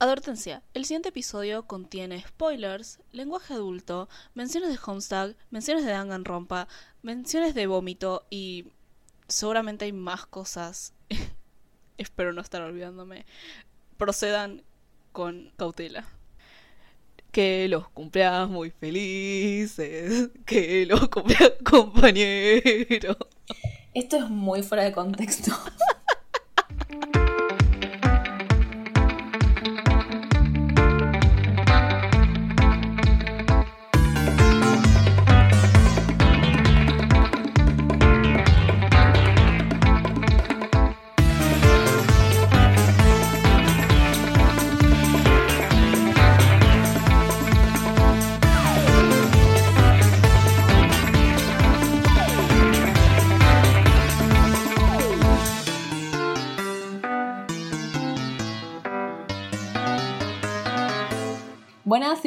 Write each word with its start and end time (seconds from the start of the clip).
Advertencia, 0.00 0.62
el 0.74 0.84
siguiente 0.84 1.08
episodio 1.08 1.66
contiene 1.66 2.24
spoilers, 2.24 3.00
lenguaje 3.10 3.54
adulto, 3.54 4.08
menciones 4.32 4.70
de 4.70 4.78
Homestuck, 4.86 5.36
menciones 5.50 5.84
de 5.84 5.90
Danganronpa, 5.90 6.68
menciones 7.02 7.52
de 7.56 7.66
vómito 7.66 8.24
y 8.30 8.66
seguramente 9.26 9.86
hay 9.86 9.92
más 9.92 10.24
cosas. 10.24 10.94
Espero 11.98 12.32
no 12.32 12.40
estar 12.42 12.62
olvidándome. 12.62 13.26
Procedan 13.96 14.62
con 15.10 15.50
cautela. 15.56 16.06
Que 17.32 17.66
los 17.66 17.88
cumpleaños 17.88 18.50
muy 18.50 18.70
felices, 18.70 20.30
que 20.46 20.86
los 20.86 21.08
cumpleaños 21.08 21.54
compañeros. 21.64 23.16
Esto 23.94 24.16
es 24.16 24.30
muy 24.30 24.62
fuera 24.62 24.84
de 24.84 24.92
contexto. 24.92 25.50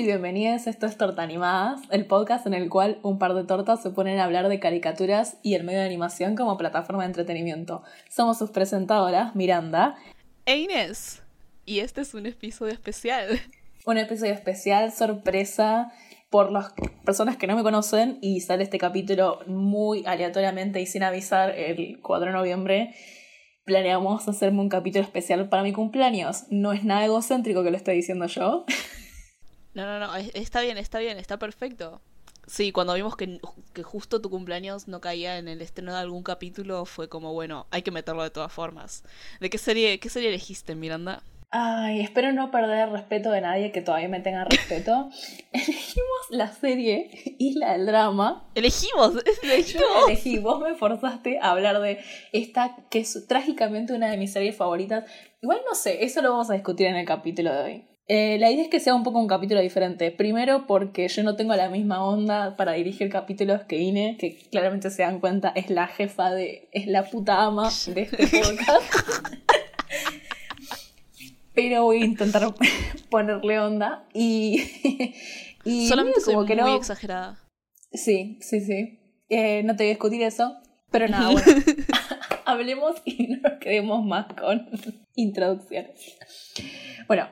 Y 0.02 0.06
bienvenidas, 0.06 0.66
esto 0.66 0.88
es 0.88 0.98
Torta 0.98 1.22
Animadas, 1.22 1.80
el 1.92 2.08
podcast 2.08 2.48
en 2.48 2.56
el 2.56 2.70
cual 2.70 2.98
un 3.04 3.20
par 3.20 3.36
de 3.36 3.44
tortas 3.44 3.84
se 3.84 3.92
ponen 3.92 4.18
a 4.18 4.24
hablar 4.24 4.50
de 4.50 4.60
caricaturas 4.60 5.38
y 5.44 5.54
el 5.54 5.64
medio 5.64 5.78
de 5.78 5.86
animación 5.86 6.36
como 6.36 6.58
plataforma 6.58 7.04
de 7.04 7.10
entretenimiento. 7.10 7.84
Somos 8.10 8.40
sus 8.40 8.50
presentadoras, 8.50 9.36
Miranda 9.36 9.96
e 10.48 10.58
Inés. 10.58 11.22
Y 11.68 11.82
este 11.82 12.02
es 12.02 12.16
un 12.16 12.26
episodio 12.26 12.74
especial. 12.74 13.40
Un 13.86 14.00
episodio 14.00 14.34
especial, 14.34 14.92
sorpresa, 14.92 15.92
por 16.32 16.52
las 16.52 16.74
personas 17.06 17.38
que 17.38 17.46
no 17.46 17.56
me 17.56 17.62
conocen 17.62 18.18
y 18.22 18.42
sale 18.42 18.64
este 18.64 18.80
capítulo 18.80 19.42
muy 19.46 20.04
aleatoriamente 20.08 20.82
y 20.82 20.88
sin 20.88 21.04
avisar 21.04 21.52
el 21.52 22.00
4 22.02 22.28
de 22.28 22.34
noviembre. 22.34 22.96
Planeamos 23.66 24.28
hacerme 24.28 24.62
un 24.62 24.70
capítulo 24.70 25.04
especial 25.04 25.48
para 25.48 25.62
mi 25.62 25.74
cumpleaños. 25.74 26.46
No 26.50 26.74
es 26.74 26.84
nada 26.84 27.06
egocéntrico 27.06 27.64
que 27.64 27.70
lo 27.70 27.78
estoy 27.78 27.98
diciendo 27.98 28.26
yo. 28.26 28.66
No, 29.74 29.86
no, 29.86 30.00
no, 30.00 30.16
está 30.16 30.62
bien, 30.62 30.78
está 30.78 31.00
bien, 31.00 31.18
está 31.18 31.38
perfecto. 31.38 32.02
Sí, 32.48 32.72
cuando 32.72 32.94
vimos 32.96 33.16
que, 33.16 33.40
que, 33.74 33.84
justo 33.84 34.20
tu 34.20 34.30
cumpleaños 34.30 34.88
no 34.88 35.00
caía 35.00 35.38
en 35.38 35.48
el 35.48 35.62
estreno 35.62 35.94
de 35.94 36.00
algún 36.00 36.24
capítulo, 36.24 36.86
fue 36.86 37.08
como, 37.08 37.34
bueno, 37.34 37.68
hay 37.72 37.82
que 37.84 37.92
meterlo 37.92 38.24
de 38.24 38.32
todas 38.32 38.52
formas. 38.52 39.04
¿De 39.40 39.50
qué 39.50 39.58
serie, 39.58 40.00
qué 40.00 40.10
serie 40.10 40.30
elegiste, 40.30 40.76
Miranda? 40.76 41.24
Ay, 41.54 42.00
espero 42.00 42.32
no 42.32 42.50
perder 42.50 42.88
el 42.88 42.92
respeto 42.92 43.30
de 43.30 43.42
nadie 43.42 43.74
que 43.74 43.82
todavía 43.82 44.08
me 44.08 44.22
tenga 44.22 44.46
respeto. 44.46 45.10
Elegimos 45.52 46.20
la 46.30 46.50
serie 46.50 47.36
Isla 47.40 47.74
del 47.74 47.86
Drama. 47.86 48.50
Elegimos, 48.56 49.16
elegimos. 49.44 49.86
elegí, 50.08 50.40
vos 50.40 50.62
me 50.62 50.76
forzaste 50.76 51.40
a 51.40 51.52
hablar 51.52 51.82
de 51.82 52.00
esta 52.32 52.78
que 52.90 53.00
es 53.00 53.28
trágicamente 53.28 53.94
una 53.94 54.10
de 54.10 54.16
mis 54.16 54.32
series 54.32 54.56
favoritas. 54.56 55.04
Igual 55.42 55.60
no 55.68 55.76
sé, 55.76 56.06
eso 56.06 56.22
lo 56.22 56.32
vamos 56.32 56.50
a 56.50 56.54
discutir 56.54 56.88
en 56.88 56.96
el 56.96 57.06
capítulo 57.06 57.54
de 57.54 57.62
hoy. 57.62 57.91
Eh, 58.08 58.38
la 58.40 58.52
idea 58.52 58.64
es 58.64 58.70
que 58.70 58.80
sea 58.80 58.96
un 58.96 59.04
poco 59.04 59.20
un 59.20 59.28
capítulo 59.28 59.62
diferente. 59.62 60.12
Primero 60.12 60.66
porque 60.68 61.08
yo 61.08 61.24
no 61.24 61.36
tengo 61.36 61.56
la 61.56 61.70
misma 61.70 62.04
onda 62.04 62.58
para 62.58 62.74
dirigir 62.74 63.10
capítulos 63.10 63.62
que 63.64 63.78
Ine, 63.78 64.18
que 64.20 64.36
claramente 64.52 64.90
se 64.90 65.04
dan 65.04 65.20
cuenta 65.20 65.54
es 65.56 65.70
la 65.70 65.88
jefa 65.88 66.32
de... 66.32 66.68
es 66.72 66.88
la 66.88 67.04
puta 67.04 67.44
ama 67.44 67.70
de 67.88 68.02
este 68.02 68.28
podcast. 68.44 69.36
Pero 71.54 71.84
voy 71.84 72.02
a 72.02 72.06
intentar 72.06 72.44
ponerle 73.10 73.60
onda 73.60 74.06
y... 74.14 74.62
y 75.64 75.88
Solamente 75.88 76.22
como 76.26 76.46
que 76.46 76.56
muy 76.56 76.76
exagerada. 76.76 77.40
Sí, 77.94 78.40
sí, 78.42 78.62
sí. 78.62 79.00
Eh, 79.30 79.64
no 79.64 79.76
te 79.76 79.84
voy 79.84 79.92
a 79.92 79.94
discutir 79.94 80.22
eso. 80.24 80.58
Pero 80.92 81.08
nada, 81.08 81.30
bueno. 81.32 81.64
Hablemos 82.46 83.02
y 83.06 83.28
no 83.28 83.50
nos 83.50 83.60
quedemos 83.60 84.04
más 84.06 84.34
con 84.34 84.70
introducciones. 85.16 86.18
Bueno, 87.08 87.30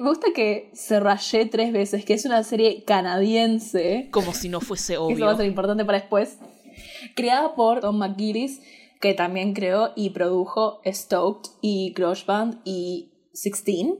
me 0.00 0.08
gusta 0.08 0.28
que 0.34 0.70
se 0.72 0.98
rayé 0.98 1.44
tres 1.44 1.72
veces, 1.72 2.06
que 2.06 2.14
es 2.14 2.24
una 2.24 2.42
serie 2.42 2.84
canadiense. 2.84 4.08
Como 4.10 4.32
si 4.32 4.48
no 4.48 4.62
fuese 4.62 4.96
obvio. 4.96 5.16
Eso 5.16 5.26
va 5.26 5.32
a 5.32 5.36
ser 5.36 5.44
importante 5.44 5.84
para 5.84 5.98
después. 5.98 6.38
Creada 7.14 7.54
por 7.54 7.80
Tom 7.80 7.98
McGillis, 7.98 8.62
que 8.98 9.12
también 9.12 9.52
creó 9.52 9.92
y 9.94 10.10
produjo 10.10 10.80
Stoked 10.86 11.50
y 11.60 11.92
Crush 11.92 12.24
Band 12.24 12.62
y 12.64 13.12
Sixteen. 13.34 13.98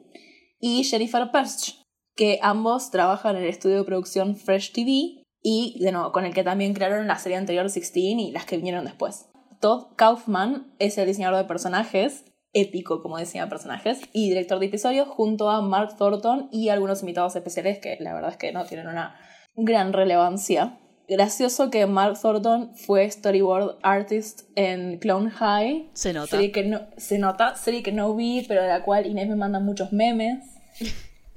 Y 0.59 0.84
Jennifer 0.84 1.31
Perch, 1.31 1.77
que 2.16 2.39
ambos 2.43 2.91
trabajan 2.91 3.37
en 3.37 3.43
el 3.43 3.50
estudio 3.50 3.77
de 3.77 3.84
producción 3.84 4.37
Fresh 4.37 4.72
TV 4.72 5.22
y, 5.43 5.77
de 5.81 5.93
nuevo, 5.93 6.12
con 6.12 6.25
el 6.25 6.33
que 6.33 6.44
también 6.44 6.72
crearon 6.72 7.06
la 7.09 7.19
serie 7.19 7.37
anterior 7.37 7.69
Sixteen 7.69 8.21
y 8.21 8.33
las 8.33 8.47
que 8.47 8.56
vinieron 8.56 8.87
después. 8.87 9.27
Todd 9.60 9.94
Kaufman 9.97 10.75
es 10.78 10.97
el 10.97 11.06
diseñador 11.06 11.43
de 11.43 11.44
personajes 11.44 12.25
épico 12.53 13.03
como 13.03 13.19
decía 13.19 13.49
personajes 13.49 14.00
y 14.12 14.28
director 14.28 14.59
de 14.59 14.66
episodios 14.66 15.09
junto 15.09 15.50
a 15.50 15.61
Mark 15.61 15.97
Thornton 15.97 16.49
y 16.50 16.69
algunos 16.69 17.00
invitados 17.00 17.37
especiales 17.37 17.78
que 17.78 17.97
la 18.00 18.15
verdad 18.15 18.31
es 18.31 18.37
que 18.37 18.53
no 18.53 18.65
tienen 18.65 18.88
una 18.88 19.16
gran 19.56 19.93
relevancia. 19.93 20.78
Gracioso 21.09 21.71
que 21.71 21.87
Mark 21.87 22.21
Thornton 22.21 22.75
fue 22.77 23.10
storyboard 23.10 23.78
artist 23.83 24.43
en 24.55 24.99
Clone 24.99 25.31
High. 25.31 25.91
Se 25.93 26.12
nota. 26.12 26.28
Serie 26.28 26.53
que 26.53 26.65
no, 26.65 26.83
se 26.97 27.19
nota, 27.19 27.56
serie 27.56 27.83
que 27.83 27.91
no 27.91 28.15
vi, 28.15 28.44
pero 28.47 28.62
de 28.62 28.69
la 28.69 28.84
cual 28.84 29.06
Inés 29.06 29.28
me 29.28 29.34
manda 29.34 29.59
muchos 29.59 29.93
memes. 29.93 30.39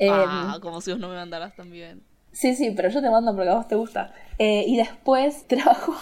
ah, 0.09 0.53
em, 0.55 0.61
como 0.61 0.79
si 0.79 0.91
vos 0.91 0.99
no 0.99 1.09
me 1.09 1.15
mandaras 1.15 1.55
también. 1.55 2.03
Sí, 2.31 2.55
sí, 2.55 2.71
pero 2.75 2.89
yo 2.89 3.01
te 3.01 3.09
mando 3.09 3.35
porque 3.35 3.49
a 3.49 3.55
vos 3.55 3.67
te 3.67 3.75
gusta. 3.75 4.13
Eh, 4.37 4.63
y 4.67 4.77
después 4.77 5.47
trabajó 5.47 5.95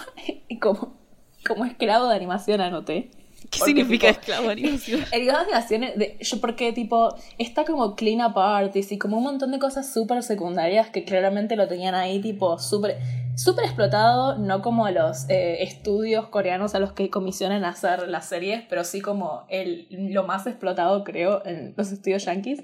como, 0.60 0.98
como 1.46 1.64
esclavo 1.64 2.08
de 2.08 2.16
animación, 2.16 2.60
anoté. 2.60 3.10
¿Qué 3.50 3.58
significa 3.58 4.08
esclavo 4.08 4.48
animación? 4.50 5.04
El 5.12 5.26
de 5.26 6.16
yo 6.20 6.40
porque 6.40 6.72
tipo, 6.72 7.14
está 7.38 7.64
como 7.64 7.94
clean 7.94 8.24
up 8.24 8.38
artist 8.38 8.92
y 8.92 8.98
como 8.98 9.18
un 9.18 9.24
montón 9.24 9.50
de 9.52 9.58
cosas 9.58 9.92
súper 9.92 10.22
secundarias 10.22 10.90
que 10.90 11.04
claramente 11.04 11.56
lo 11.56 11.68
tenían 11.68 11.94
ahí 11.94 12.20
tipo 12.20 12.58
súper 12.58 12.98
súper 13.36 13.64
explotado, 13.64 14.38
no 14.38 14.62
como 14.62 14.88
los 14.90 15.28
eh, 15.28 15.62
estudios 15.62 16.28
coreanos 16.28 16.74
a 16.74 16.78
los 16.78 16.92
que 16.92 17.10
comisionan 17.10 17.64
hacer 17.64 18.08
las 18.08 18.28
series, 18.28 18.64
pero 18.68 18.84
sí 18.84 19.00
como 19.00 19.44
el, 19.48 19.86
lo 19.90 20.24
más 20.24 20.46
explotado 20.46 21.04
creo 21.04 21.44
en 21.44 21.74
los 21.76 21.92
estudios 21.92 22.24
yankees. 22.24 22.62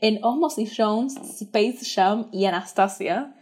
En 0.00 0.20
Osmosis 0.22 0.74
Jones, 0.76 1.16
Space 1.40 1.78
Jam 1.94 2.28
y 2.32 2.44
Anastasia, 2.44 3.34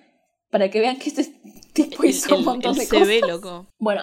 para 0.50 0.70
que 0.70 0.80
vean 0.80 0.96
que 0.98 1.10
este 1.10 1.34
tipo 1.72 2.04
hizo 2.04 2.36
un 2.36 2.44
montón 2.44 2.76
de 2.76 2.88
cosas. 2.88 3.08
loco. 3.28 3.66
Bueno, 3.78 4.02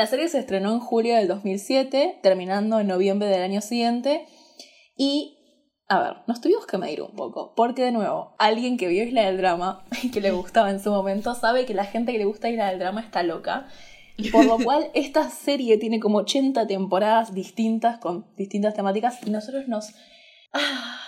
la 0.00 0.06
serie 0.06 0.30
se 0.30 0.38
estrenó 0.38 0.72
en 0.72 0.80
julio 0.80 1.14
del 1.14 1.28
2007, 1.28 2.20
terminando 2.22 2.80
en 2.80 2.86
noviembre 2.86 3.28
del 3.28 3.42
año 3.42 3.60
siguiente. 3.60 4.24
Y, 4.96 5.36
a 5.88 6.00
ver, 6.00 6.12
nos 6.26 6.40
tuvimos 6.40 6.66
que 6.66 6.78
medir 6.78 7.02
un 7.02 7.14
poco, 7.14 7.52
porque 7.54 7.82
de 7.82 7.92
nuevo, 7.92 8.34
alguien 8.38 8.78
que 8.78 8.88
vio 8.88 9.04
Isla 9.04 9.26
del 9.26 9.36
Drama 9.36 9.84
y 10.02 10.10
que 10.10 10.22
le 10.22 10.30
gustaba 10.30 10.70
en 10.70 10.80
su 10.80 10.90
momento 10.90 11.34
sabe 11.34 11.66
que 11.66 11.74
la 11.74 11.84
gente 11.84 12.12
que 12.12 12.18
le 12.18 12.24
gusta 12.24 12.48
Isla 12.48 12.70
del 12.70 12.78
Drama 12.78 13.02
está 13.02 13.22
loca. 13.22 13.68
Por 14.32 14.46
lo 14.46 14.56
cual, 14.56 14.86
esta 14.94 15.28
serie 15.28 15.76
tiene 15.76 16.00
como 16.00 16.16
80 16.20 16.66
temporadas 16.66 17.34
distintas 17.34 17.98
con 17.98 18.24
distintas 18.36 18.72
temáticas 18.72 19.18
y 19.26 19.30
nosotros 19.30 19.68
nos. 19.68 19.92
Ah, 20.54 20.98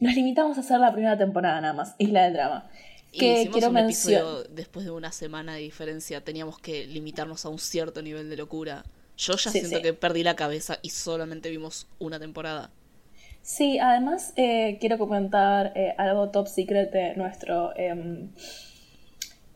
nos 0.00 0.14
limitamos 0.16 0.56
a 0.56 0.62
hacer 0.62 0.80
la 0.80 0.92
primera 0.92 1.16
temporada 1.16 1.60
nada 1.60 1.74
más, 1.74 1.94
Isla 1.98 2.24
del 2.24 2.32
Drama 2.32 2.68
que 3.12 3.48
quiero 3.52 3.70
mencionar. 3.70 4.48
Después 4.50 4.84
de 4.84 4.90
una 4.90 5.12
semana 5.12 5.54
de 5.54 5.60
diferencia, 5.60 6.22
teníamos 6.22 6.58
que 6.58 6.86
limitarnos 6.86 7.44
a 7.44 7.48
un 7.48 7.58
cierto 7.58 8.02
nivel 8.02 8.28
de 8.30 8.36
locura. 8.36 8.84
Yo 9.16 9.34
ya 9.36 9.50
siento 9.50 9.82
que 9.82 9.92
perdí 9.92 10.22
la 10.22 10.36
cabeza 10.36 10.78
y 10.82 10.90
solamente 10.90 11.50
vimos 11.50 11.88
una 11.98 12.20
temporada. 12.20 12.70
Sí, 13.42 13.78
además 13.78 14.32
eh, 14.36 14.76
quiero 14.80 14.98
comentar 14.98 15.72
eh, 15.74 15.94
algo 15.96 16.28
top 16.30 16.46
secret 16.46 16.92
de 16.92 17.14
nuestro 17.16 17.74
em, 17.76 18.30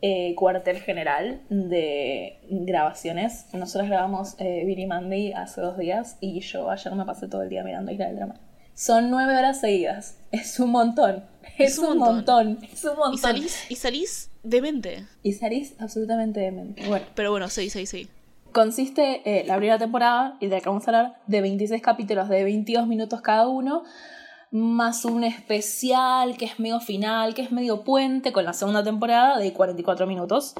eh, 0.01 0.33
cuartel 0.35 0.79
general 0.81 1.41
de 1.49 2.39
grabaciones. 2.49 3.45
Nosotros 3.53 3.89
grabamos 3.89 4.35
Billy 4.37 4.87
Mandy 4.87 5.33
hace 5.33 5.61
dos 5.61 5.77
días 5.77 6.17
y 6.21 6.39
yo 6.41 6.69
ayer 6.69 6.93
me 6.95 7.05
pasé 7.05 7.27
todo 7.27 7.43
el 7.43 7.49
día 7.49 7.63
mirando 7.63 7.91
Isla 7.91 8.07
del 8.07 8.15
Drama. 8.15 8.39
Son 8.75 9.09
nueve 9.09 9.37
horas 9.37 9.59
seguidas. 9.59 10.17
Es 10.31 10.59
un 10.59 10.71
montón. 10.71 11.23
Es, 11.57 11.77
un, 11.77 11.97
montón. 11.99 12.59
Es 12.71 12.83
un 12.83 12.95
montón. 12.97 13.13
Y 13.13 13.17
salís, 13.17 13.65
y 13.69 13.75
salís 13.75 14.29
demente. 14.41 15.05
Y 15.21 15.33
salís 15.33 15.75
absolutamente 15.79 16.39
demente. 16.39 16.87
Bueno. 16.87 17.05
Pero 17.13 17.31
bueno, 17.31 17.49
sí, 17.49 17.69
sí, 17.69 17.85
sí. 17.85 18.07
Consiste 18.51 19.21
eh, 19.25 19.43
la 19.45 19.57
primera 19.57 19.77
temporada, 19.77 20.37
y 20.39 20.47
de 20.47 20.55
la 20.55 20.61
que 20.61 20.69
vamos 20.69 20.87
a 20.87 20.91
hablar, 20.91 21.21
de 21.27 21.41
26 21.41 21.81
capítulos 21.81 22.29
de 22.29 22.43
22 22.43 22.87
minutos 22.87 23.21
cada 23.21 23.47
uno, 23.47 23.83
más 24.51 25.05
un 25.05 25.23
especial 25.23 26.37
que 26.37 26.45
es 26.45 26.59
medio 26.59 26.79
final, 26.79 27.33
que 27.33 27.41
es 27.41 27.51
medio 27.51 27.83
puente 27.83 28.31
con 28.31 28.45
la 28.45 28.53
segunda 28.53 28.83
temporada 28.83 29.37
de 29.37 29.53
44 29.53 30.07
minutos. 30.07 30.55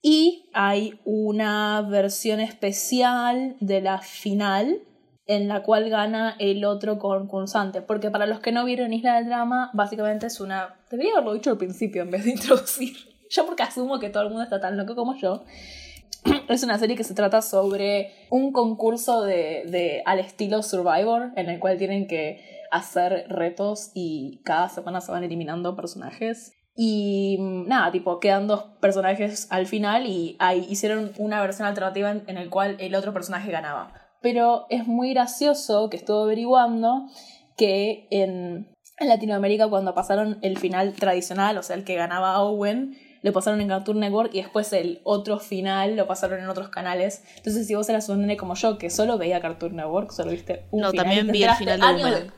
Y 0.00 0.48
hay 0.54 1.00
una 1.04 1.82
versión 1.82 2.40
especial 2.40 3.56
de 3.60 3.80
la 3.80 3.98
final 3.98 4.82
en 5.28 5.46
la 5.46 5.62
cual 5.62 5.88
gana 5.90 6.34
el 6.38 6.64
otro 6.64 6.98
concursante. 6.98 7.82
Porque 7.82 8.10
para 8.10 8.26
los 8.26 8.40
que 8.40 8.50
no 8.50 8.64
vieron 8.64 8.94
Isla 8.94 9.16
del 9.16 9.26
Drama, 9.26 9.70
básicamente 9.74 10.26
es 10.26 10.40
una... 10.40 10.74
Debería 10.90 11.12
haberlo 11.12 11.34
dicho 11.34 11.50
al 11.50 11.58
principio 11.58 12.02
en 12.02 12.10
vez 12.10 12.24
de 12.24 12.30
introducir. 12.32 12.96
Yo 13.30 13.46
porque 13.46 13.62
asumo 13.62 14.00
que 14.00 14.08
todo 14.08 14.22
el 14.22 14.30
mundo 14.30 14.42
está 14.42 14.58
tan 14.58 14.76
loco 14.76 14.96
como 14.96 15.14
yo. 15.16 15.44
Es 16.48 16.62
una 16.62 16.78
serie 16.78 16.96
que 16.96 17.04
se 17.04 17.14
trata 17.14 17.42
sobre 17.42 18.10
un 18.30 18.52
concurso 18.52 19.22
de, 19.22 19.64
de 19.66 20.02
al 20.06 20.18
estilo 20.18 20.62
Survivor, 20.62 21.30
en 21.36 21.50
el 21.50 21.60
cual 21.60 21.76
tienen 21.76 22.06
que 22.08 22.42
hacer 22.70 23.26
retos 23.28 23.92
y 23.94 24.40
cada 24.44 24.70
semana 24.70 25.02
se 25.02 25.12
van 25.12 25.24
eliminando 25.24 25.76
personajes. 25.76 26.52
Y 26.74 27.36
nada, 27.38 27.92
tipo, 27.92 28.18
quedan 28.18 28.46
dos 28.46 28.64
personajes 28.80 29.46
al 29.50 29.66
final 29.66 30.06
y 30.06 30.36
ahí 30.38 30.66
hicieron 30.70 31.12
una 31.18 31.40
versión 31.42 31.68
alternativa 31.68 32.10
en, 32.10 32.24
en 32.28 32.38
el 32.38 32.48
cual 32.48 32.76
el 32.78 32.94
otro 32.94 33.12
personaje 33.12 33.50
ganaba 33.50 34.07
pero 34.20 34.66
es 34.70 34.86
muy 34.86 35.10
gracioso 35.10 35.88
que 35.90 35.96
estuve 35.96 36.22
averiguando 36.22 37.06
que 37.56 38.06
en, 38.10 38.68
Latinoamérica 39.00 39.68
cuando 39.68 39.94
pasaron 39.94 40.38
el 40.42 40.58
final 40.58 40.92
tradicional, 40.92 41.56
o 41.56 41.62
sea, 41.62 41.76
el 41.76 41.84
que 41.84 41.94
ganaba 41.94 42.40
Owen, 42.42 42.98
lo 43.22 43.32
pasaron 43.32 43.60
en 43.60 43.68
Cartoon 43.68 44.00
Network 44.00 44.34
y 44.34 44.42
después 44.42 44.72
el 44.72 45.00
otro 45.04 45.38
final 45.38 45.94
lo 45.94 46.08
pasaron 46.08 46.40
en 46.40 46.48
otros 46.48 46.68
canales. 46.68 47.22
Entonces, 47.36 47.68
si 47.68 47.76
vos 47.76 47.88
eras 47.88 48.08
un 48.08 48.22
nene 48.22 48.36
como 48.36 48.54
yo, 48.54 48.76
que 48.76 48.90
solo 48.90 49.16
veía 49.16 49.40
Cartoon 49.40 49.76
Network, 49.76 50.10
solo 50.10 50.32
viste 50.32 50.66
un 50.72 50.80
no, 50.80 50.90
final. 50.90 51.04
también 51.04 51.28
vi 51.28 51.44
el 51.44 51.54
final 51.54 51.80
de 51.80 52.04
Owen. 52.04 52.32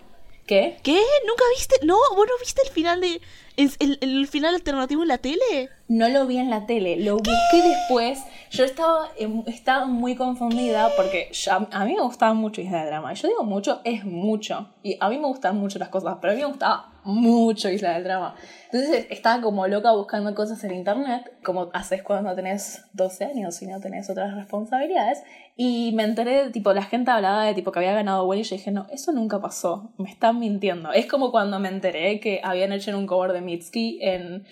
¿Qué? 0.51 0.79
¿Qué? 0.83 1.01
¿Nunca 1.29 1.45
viste? 1.57 1.77
No, 1.87 1.95
¿vos 2.17 2.27
no 2.27 2.33
viste 2.41 2.61
el 2.65 2.71
final 2.71 3.01
de. 3.01 3.21
El, 3.57 3.99
el, 4.01 4.27
final 4.27 4.57
alternativo 4.57 5.03
en 5.03 5.09
la 5.09 5.19
tele? 5.19 5.69
No 5.87 6.09
lo 6.09 6.27
vi 6.27 6.39
en 6.39 6.51
la 6.51 6.67
tele, 6.67 6.97
lo 6.97 7.19
busqué 7.19 7.63
después. 7.63 8.19
Yo 8.51 8.65
estaba, 8.65 9.11
estaba 9.47 9.87
muy 9.87 10.17
confundida 10.17 10.91
porque 10.97 11.31
a 11.71 11.85
mí 11.85 11.95
me 11.95 12.03
gustaba 12.03 12.35
mucho 12.35 12.61
Isla 12.61 12.79
del 12.79 12.89
Drama. 12.89 13.13
Yo 13.13 13.29
digo 13.29 13.45
mucho, 13.45 13.81
es 13.85 14.05
mucho. 14.05 14.75
Y 14.83 14.97
a 14.99 15.09
mí 15.09 15.19
me 15.19 15.29
gustan 15.29 15.57
mucho 15.57 15.79
las 15.79 15.89
cosas, 15.89 16.17
pero 16.21 16.33
a 16.33 16.37
mí 16.37 16.43
me 16.43 16.49
gustaba 16.49 16.91
mucho 17.05 17.69
Isla 17.69 17.93
del 17.93 18.05
Drama. 18.05 18.35
Entonces 18.73 19.07
estaba 19.11 19.41
como 19.41 19.67
loca 19.69 19.93
buscando 19.93 20.35
cosas 20.35 20.63
en 20.65 20.73
internet, 20.73 21.33
como 21.45 21.71
haces 21.73 22.03
cuando 22.03 22.35
tenés 22.35 22.87
12 22.95 23.25
años 23.25 23.61
y 23.63 23.67
no 23.67 23.79
tenés 23.79 24.11
otras 24.11 24.35
responsabilidades. 24.35 25.23
Y 25.63 25.93
me 25.93 26.05
enteré, 26.05 26.45
de, 26.45 26.51
tipo, 26.51 26.73
la 26.73 26.83
gente 26.83 27.11
hablaba 27.11 27.45
de 27.45 27.53
tipo 27.53 27.71
que 27.71 27.81
había 27.81 27.93
ganado 27.93 28.25
Wendy 28.25 28.41
y 28.41 28.49
yo 28.49 28.57
dije, 28.57 28.71
no, 28.71 28.87
eso 28.91 29.13
nunca 29.13 29.43
pasó, 29.43 29.93
me 29.99 30.09
están 30.09 30.39
mintiendo. 30.39 30.91
Es 30.91 31.05
como 31.05 31.31
cuando 31.31 31.61
me 31.61 31.69
enteré 31.69 32.19
que 32.19 32.41
habían 32.43 32.73
hecho 32.73 32.97
un 32.97 33.07
cover 33.07 33.35
de 33.35 33.43
Mitski 33.43 33.99
en 34.01 34.47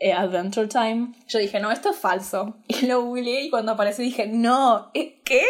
eh, 0.00 0.12
Adventure 0.12 0.66
Time. 0.66 1.12
Yo 1.28 1.38
dije, 1.38 1.60
no, 1.60 1.70
esto 1.70 1.90
es 1.90 1.96
falso. 1.98 2.56
Y 2.66 2.86
lo 2.86 3.04
googleé 3.04 3.44
y 3.44 3.50
cuando 3.50 3.70
apareció 3.70 4.02
dije, 4.02 4.26
no, 4.26 4.90
¿eh, 4.92 5.20
¿qué? 5.24 5.44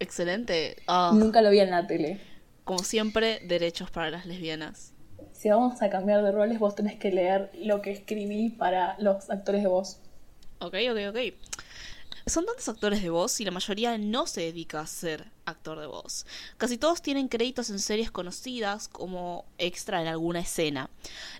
Excelente. 0.00 0.74
Ah. 0.88 1.12
Nunca 1.14 1.40
lo 1.40 1.50
vi 1.50 1.60
en 1.60 1.70
la 1.70 1.86
tele. 1.86 2.18
Como 2.64 2.80
siempre, 2.80 3.38
derechos 3.46 3.92
para 3.92 4.10
las 4.10 4.26
lesbianas 4.26 4.92
si 5.32 5.48
vamos 5.48 5.80
a 5.80 5.88
cambiar 5.88 6.22
de 6.22 6.32
roles, 6.32 6.58
vos 6.58 6.74
tenés 6.74 6.98
que 6.98 7.10
leer 7.10 7.50
lo 7.54 7.80
que 7.80 7.92
escribí 7.92 8.50
para 8.50 8.96
los 8.98 9.30
actores 9.30 9.62
de 9.62 9.68
voz. 9.68 10.02
Ok, 10.58 10.74
ok, 10.90 10.98
ok. 11.08 11.18
Son 12.26 12.44
tantos 12.44 12.68
actores 12.68 13.02
de 13.02 13.10
voz 13.10 13.40
y 13.40 13.44
la 13.44 13.50
mayoría 13.50 13.96
no 13.98 14.26
se 14.26 14.42
dedica 14.42 14.80
a 14.80 14.86
ser 14.86 15.30
actor 15.46 15.80
de 15.80 15.86
voz. 15.86 16.26
Casi 16.58 16.78
todos 16.78 17.02
tienen 17.02 17.28
créditos 17.28 17.70
en 17.70 17.78
series 17.78 18.10
conocidas 18.10 18.88
como 18.88 19.44
extra 19.58 20.00
en 20.00 20.08
alguna 20.08 20.40
escena. 20.40 20.90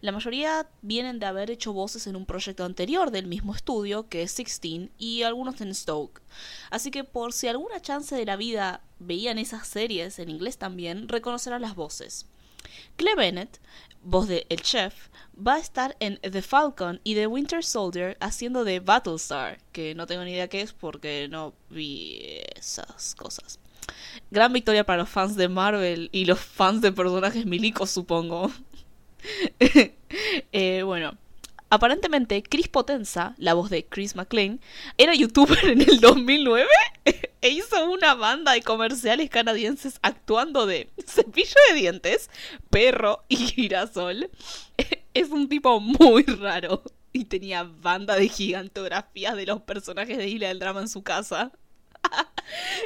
La 0.01 0.13
mayoría 0.13 0.67
vienen 0.83 1.19
de 1.19 1.27
haber 1.27 1.51
hecho 1.51 1.73
voces 1.73 2.07
en 2.07 2.17
un 2.17 2.27
proyecto 2.27 2.65
anterior 2.65 3.11
del 3.11 3.27
mismo 3.27 3.55
estudio, 3.55 4.09
que 4.09 4.23
es 4.23 4.33
Sixteen, 4.33 4.91
y 4.99 5.23
algunos 5.23 5.61
en 5.61 5.75
Stoke. 5.75 6.23
Así 6.71 6.91
que 6.91 7.05
por 7.05 7.33
si 7.33 7.49
alguna 7.49 7.81
chance 7.81 8.15
de 8.15 8.27
la 8.27 8.37
vida 8.37 8.83
veían 8.99 9.39
esas 9.39 9.67
series 9.69 10.19
en 10.19 10.31
inglés 10.31 10.59
también, 10.59 11.09
reconocerán 11.09 11.63
las 11.63 11.75
voces. 11.75 12.27
Claire 12.97 13.17
Bennett 13.17 13.61
voz 14.03 14.29
de 14.29 14.47
El 14.49 14.63
Chef, 14.63 15.09
va 15.37 15.55
a 15.55 15.59
estar 15.59 15.97
en 16.01 16.19
The 16.19 16.43
Falcon 16.43 17.01
y 17.05 17.15
The 17.15 17.27
Winter 17.27 17.65
Soldier 17.65 18.17
haciendo 18.21 18.65
de 18.65 18.81
Battlestar, 18.81 19.59
que 19.73 19.95
no 19.95 20.07
tengo 20.07 20.25
ni 20.25 20.33
idea 20.33 20.49
qué 20.49 20.61
es 20.61 20.73
porque 20.73 21.29
no 21.31 21.55
vi 21.69 22.21
esas 22.57 23.15
cosas. 23.15 23.59
Gran 24.31 24.53
victoria 24.53 24.85
para 24.85 25.03
los 25.03 25.09
fans 25.09 25.37
de 25.37 25.49
Marvel 25.49 26.09
y 26.13 26.25
los 26.25 26.41
fans 26.41 26.81
de 26.83 26.93
personajes 26.93 27.47
milicos, 27.47 27.91
supongo. 27.91 28.51
eh, 30.53 30.83
bueno, 30.83 31.17
Aparentemente, 31.73 32.43
Chris 32.43 32.67
Potenza, 32.67 33.37
la 33.39 33.55
voz 33.55 33.71
de 33.71 33.87
Chris 33.87 34.17
McLean, 34.17 34.61
era 34.99 35.15
youtuber 35.15 35.65
en 35.67 35.81
el 35.81 36.01
2009 36.01 36.67
e 37.43 37.51
hizo 37.51 37.91
una 37.91 38.15
banda 38.15 38.53
de 38.53 38.63
comerciales 38.63 39.31
canadienses 39.31 39.99
actuando 40.03 40.67
de 40.67 40.91
cepillo 41.07 41.57
de 41.69 41.75
dientes, 41.75 42.31
perro 42.71 43.25
y 43.29 43.37
girasol. 43.37 44.31
Es 45.15 45.31
un 45.31 45.49
tipo 45.49 45.81
muy 45.81 46.23
raro 46.25 46.83
y 47.13 47.25
tenía 47.25 47.65
banda 47.65 48.17
de 48.17 48.29
gigantografías 48.29 49.37
de 49.37 49.47
los 49.47 49.63
personajes 49.63 50.19
de 50.19 50.29
Isla 50.29 50.49
del 50.49 50.59
Drama 50.59 50.81
en 50.81 50.89
su 50.89 51.03
casa. 51.03 51.53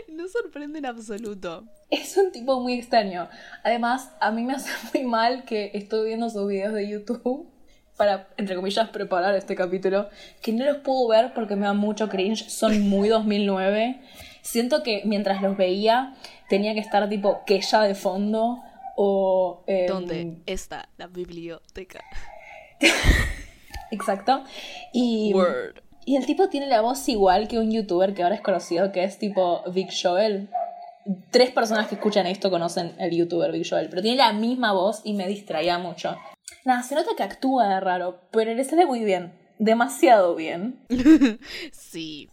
No 0.08 0.28
sorprende 0.28 0.78
en 0.78 0.84
absoluto. 0.84 1.64
Es 1.88 2.18
un 2.18 2.30
tipo 2.32 2.60
muy 2.60 2.74
extraño. 2.74 3.30
Además, 3.62 4.10
a 4.20 4.30
mí 4.30 4.42
me 4.42 4.52
hace 4.52 4.70
muy 4.92 5.04
mal 5.04 5.44
que 5.44 5.70
estoy 5.72 6.08
viendo 6.08 6.28
sus 6.28 6.46
videos 6.46 6.74
de 6.74 6.86
YouTube 6.86 7.48
para, 7.96 8.28
entre 8.36 8.56
comillas, 8.56 8.90
preparar 8.90 9.34
este 9.36 9.54
capítulo, 9.54 10.10
que 10.42 10.52
no 10.52 10.64
los 10.64 10.78
puedo 10.78 11.08
ver 11.08 11.32
porque 11.32 11.56
me 11.56 11.66
da 11.66 11.72
mucho 11.72 12.08
cringe, 12.08 12.50
son 12.50 12.80
muy 12.88 13.08
2009. 13.08 14.00
Siento 14.44 14.82
que 14.82 15.00
mientras 15.06 15.40
los 15.40 15.56
veía 15.56 16.14
tenía 16.50 16.74
que 16.74 16.80
estar 16.80 17.08
tipo 17.08 17.40
que 17.46 17.60
ya 17.60 17.82
de 17.82 17.94
fondo 17.94 18.62
o... 18.94 19.64
Eh, 19.66 19.86
¿Dónde 19.88 20.36
está 20.44 20.90
la 20.98 21.06
biblioteca? 21.06 22.04
Exacto. 23.90 24.44
Y, 24.92 25.32
Word. 25.32 25.80
y 26.04 26.16
el 26.16 26.26
tipo 26.26 26.50
tiene 26.50 26.66
la 26.66 26.82
voz 26.82 27.08
igual 27.08 27.48
que 27.48 27.58
un 27.58 27.72
youtuber 27.72 28.12
que 28.12 28.22
ahora 28.22 28.34
es 28.34 28.42
conocido, 28.42 28.92
que 28.92 29.02
es 29.02 29.18
tipo 29.18 29.62
Vic 29.72 29.90
Joel. 29.90 30.50
Tres 31.30 31.50
personas 31.50 31.88
que 31.88 31.94
escuchan 31.94 32.26
esto 32.26 32.50
conocen 32.50 32.94
el 32.98 33.16
youtuber 33.16 33.50
Vic 33.50 33.66
Joel, 33.68 33.88
pero 33.88 34.02
tiene 34.02 34.18
la 34.18 34.34
misma 34.34 34.72
voz 34.72 35.00
y 35.04 35.14
me 35.14 35.26
distraía 35.26 35.78
mucho. 35.78 36.16
Nada, 36.66 36.82
se 36.82 36.94
nota 36.94 37.12
que 37.16 37.22
actúa 37.22 37.68
de 37.68 37.80
raro, 37.80 38.20
pero 38.30 38.52
le 38.52 38.64
sale 38.64 38.84
muy 38.84 39.04
bien. 39.04 39.32
Demasiado 39.58 40.34
bien. 40.34 40.84
sí. 41.72 42.28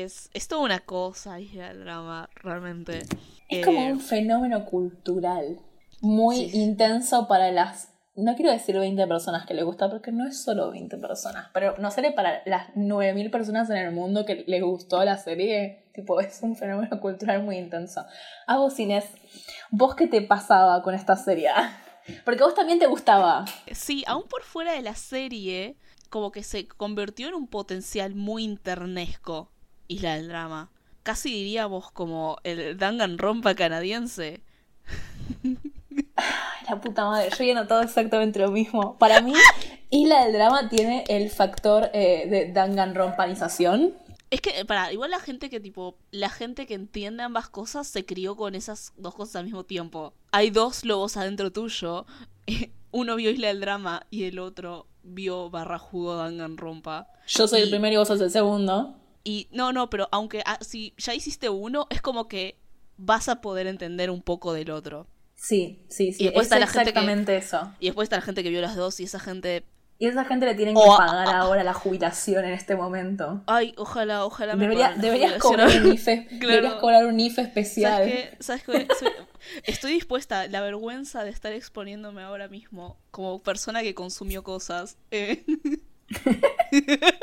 Es, 0.00 0.30
es 0.32 0.48
toda 0.48 0.62
una 0.62 0.80
cosa, 0.80 1.38
y 1.38 1.58
el 1.58 1.80
drama, 1.80 2.30
realmente. 2.36 3.02
Es 3.48 3.64
como 3.64 3.78
eh, 3.82 3.92
un 3.92 4.00
fenómeno 4.00 4.64
cultural. 4.64 5.58
Muy 6.00 6.50
intenso 6.54 7.28
para 7.28 7.52
las. 7.52 7.90
No 8.14 8.34
quiero 8.34 8.50
decir 8.50 8.78
20 8.78 9.06
personas 9.06 9.46
que 9.46 9.54
le 9.54 9.62
gusta, 9.62 9.90
porque 9.90 10.10
no 10.10 10.26
es 10.26 10.42
solo 10.42 10.70
20 10.70 10.96
personas, 10.96 11.48
pero 11.52 11.76
no 11.78 11.90
sale 11.90 12.12
para 12.12 12.42
las 12.46 12.74
9000 12.74 13.30
personas 13.30 13.70
en 13.70 13.76
el 13.76 13.92
mundo 13.92 14.24
que 14.24 14.44
les 14.46 14.62
gustó 14.62 15.04
la 15.04 15.18
serie. 15.18 15.84
Tipo, 15.92 16.20
es 16.20 16.40
un 16.42 16.56
fenómeno 16.56 16.98
cultural 16.98 17.42
muy 17.42 17.58
intenso. 17.58 18.04
A 18.46 18.56
vos, 18.56 18.78
Inés, 18.78 19.04
¿vos 19.70 19.94
qué 19.94 20.06
te 20.06 20.22
pasaba 20.22 20.82
con 20.82 20.94
esta 20.94 21.16
serie? 21.16 21.50
Porque 22.24 22.42
a 22.42 22.46
vos 22.46 22.54
también 22.54 22.78
te 22.78 22.86
gustaba. 22.86 23.44
Sí, 23.70 24.04
aún 24.06 24.24
por 24.24 24.42
fuera 24.42 24.72
de 24.72 24.82
la 24.82 24.94
serie, 24.94 25.76
como 26.08 26.32
que 26.32 26.42
se 26.42 26.66
convirtió 26.66 27.28
en 27.28 27.34
un 27.34 27.46
potencial 27.46 28.14
muy 28.14 28.44
internesco, 28.44 29.50
Isla 29.92 30.16
del 30.16 30.28
Drama. 30.28 30.70
Casi 31.02 31.30
diríamos 31.30 31.90
como 31.90 32.38
el 32.44 32.76
Danganronpa 32.78 33.54
canadiense. 33.54 34.42
la 36.68 36.80
puta 36.80 37.06
madre, 37.06 37.30
yo 37.36 37.44
he 37.44 37.54
notado 37.54 37.82
exactamente 37.82 38.38
lo 38.38 38.50
mismo. 38.50 38.96
Para 38.98 39.20
mí, 39.20 39.32
Isla 39.90 40.24
del 40.24 40.32
Drama 40.32 40.68
tiene 40.68 41.04
el 41.08 41.30
factor 41.30 41.90
eh, 41.92 42.26
de 42.28 42.52
Danganronpanización 42.52 43.94
es 44.32 44.40
que, 44.40 44.64
para, 44.64 44.90
igual 44.90 45.10
la 45.10 45.20
gente 45.20 45.50
que, 45.50 45.60
tipo, 45.60 45.98
la 46.10 46.30
gente 46.30 46.66
que 46.66 46.72
entiende 46.72 47.22
ambas 47.22 47.50
cosas 47.50 47.86
se 47.86 48.06
crió 48.06 48.34
con 48.34 48.54
esas 48.54 48.94
dos 48.96 49.14
cosas 49.14 49.36
al 49.36 49.44
mismo 49.44 49.64
tiempo. 49.64 50.14
Hay 50.30 50.48
dos 50.48 50.86
lobos 50.86 51.18
adentro 51.18 51.52
tuyo. 51.52 52.06
Uno 52.92 53.16
vio 53.16 53.28
Isla 53.28 53.48
del 53.48 53.60
Drama 53.60 54.06
y 54.08 54.24
el 54.24 54.38
otro 54.38 54.86
vio 55.02 55.50
barra 55.50 55.78
jugo 55.78 56.16
Danganronpa. 56.16 57.08
Yo 57.26 57.46
soy 57.46 57.60
el 57.60 57.68
primero 57.68 57.92
y 57.92 57.96
vos 57.98 58.08
sos 58.08 58.22
el 58.22 58.30
segundo. 58.30 58.96
Y 59.24 59.48
no, 59.52 59.72
no, 59.72 59.90
pero 59.90 60.08
aunque 60.12 60.42
ah, 60.46 60.58
si 60.60 60.94
ya 60.96 61.14
hiciste 61.14 61.48
uno, 61.48 61.86
es 61.90 62.02
como 62.02 62.28
que 62.28 62.58
vas 62.96 63.28
a 63.28 63.40
poder 63.40 63.66
entender 63.66 64.10
un 64.10 64.22
poco 64.22 64.52
del 64.52 64.70
otro. 64.70 65.06
Sí, 65.34 65.84
sí, 65.88 66.12
sí. 66.12 66.22
Y 66.22 66.26
después 66.26 66.46
está 66.46 66.58
la 66.58 66.66
exactamente 66.66 67.36
eso. 67.36 67.72
Y 67.80 67.86
después 67.86 68.06
está 68.06 68.16
la 68.16 68.22
gente 68.22 68.42
que 68.42 68.50
vio 68.50 68.60
las 68.60 68.76
dos 68.76 69.00
y 69.00 69.04
esa 69.04 69.18
gente 69.18 69.64
y 70.02 70.06
esa 70.06 70.24
gente 70.24 70.46
le 70.46 70.56
tienen 70.56 70.74
que 70.74 70.80
pagar 70.98 71.28
ahora 71.28 71.62
la 71.62 71.74
jubilación 71.74 72.44
en 72.44 72.54
este 72.54 72.74
momento. 72.74 73.44
Ay, 73.46 73.72
ojalá, 73.76 74.24
ojalá 74.24 74.56
me 74.56 74.64
Debería, 74.64 74.94
Deberías 74.96 75.34
cobrar 75.34 75.68
un 75.68 75.92
IFE, 75.92 76.26
deberías 76.40 76.74
cobrar 76.74 77.06
un 77.06 77.20
IFE 77.20 77.42
especial. 77.42 78.02
¿Sabes 78.40 78.64
qué? 78.64 78.86
¿Sabes 78.88 78.88
qué? 78.98 79.12
estoy 79.62 79.92
dispuesta, 79.92 80.48
la 80.48 80.60
vergüenza 80.60 81.22
de 81.22 81.30
estar 81.30 81.52
exponiéndome 81.52 82.22
ahora 82.22 82.48
mismo 82.48 82.98
como 83.12 83.40
persona 83.44 83.82
que 83.82 83.94
consumió 83.94 84.42
cosas. 84.42 84.96
eh, 85.12 85.44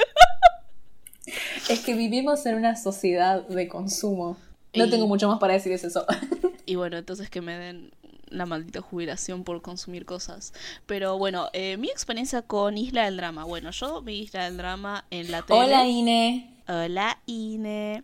Es 1.70 1.80
que 1.82 1.94
vivimos 1.96 2.46
en 2.46 2.56
una 2.56 2.76
sociedad 2.76 3.48
de 3.48 3.68
consumo. 3.68 4.38
No 4.76 4.86
Y- 4.86 4.90
tengo 4.90 5.08
mucho 5.08 5.28
más 5.28 5.40
para 5.40 5.54
decir 5.54 5.72
es 5.72 5.84
eso. 5.84 6.06
Y 6.66 6.76
bueno, 6.76 6.98
entonces 6.98 7.30
que 7.32 7.42
me 7.42 7.58
den 7.58 7.92
la 8.28 8.46
maldita 8.46 8.80
jubilación 8.82 9.44
por 9.44 9.60
consumir 9.64 10.06
cosas. 10.06 10.54
Pero 10.86 11.18
bueno, 11.18 11.48
eh, 11.54 11.78
mi 11.78 11.90
experiencia 11.90 12.44
con 12.44 12.78
Isla 12.78 13.06
del 13.06 13.18
Drama. 13.18 13.44
Bueno, 13.44 13.72
yo 13.72 14.04
vi 14.04 14.20
Isla 14.22 14.44
del 14.46 14.58
Drama 14.58 15.04
en 15.10 15.32
la 15.32 15.42
tele. 15.42 15.60
Hola 15.62 15.88
Ine. 15.88 16.56
Hola, 16.68 17.18
Ine. 17.26 18.04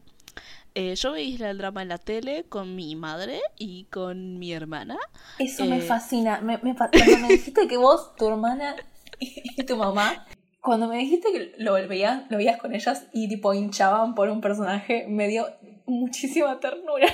Eh, 0.74 0.96
yo 0.96 1.12
vi 1.14 1.22
Isla 1.22 1.48
del 1.50 1.60
Drama 1.60 1.84
en 1.84 1.90
la 1.90 2.00
tele 2.00 2.44
con 2.50 2.76
mi 2.76 2.96
madre 2.96 3.40
y 3.60 3.84
con 3.86 4.40
mi 4.40 4.52
hermana. 4.52 4.98
Eso 5.38 5.64
Eh. 5.64 5.68
me 5.68 5.82
fascina. 5.82 6.42
Me, 6.42 6.58
me 6.58 6.76
cuando 6.76 6.98
me 7.22 7.28
dijiste 7.28 7.68
que 7.68 7.78
vos, 7.78 8.16
tu 8.16 8.28
hermana 8.28 8.76
y 9.20 9.64
tu 9.64 9.78
mamá, 9.78 10.26
cuando 10.66 10.88
me 10.88 10.98
dijiste 10.98 11.32
que 11.32 11.54
lo 11.60 11.74
veías, 11.74 12.24
lo 12.30 12.38
veías 12.38 12.58
con 12.58 12.74
ellas 12.74 13.06
y 13.14 13.30
tipo 13.30 13.54
hinchaban 13.54 14.16
por 14.16 14.30
un 14.30 14.42
personaje, 14.42 15.06
me 15.08 15.28
dio 15.28 15.48
muchísima 15.86 16.60
ternura. 16.60 17.08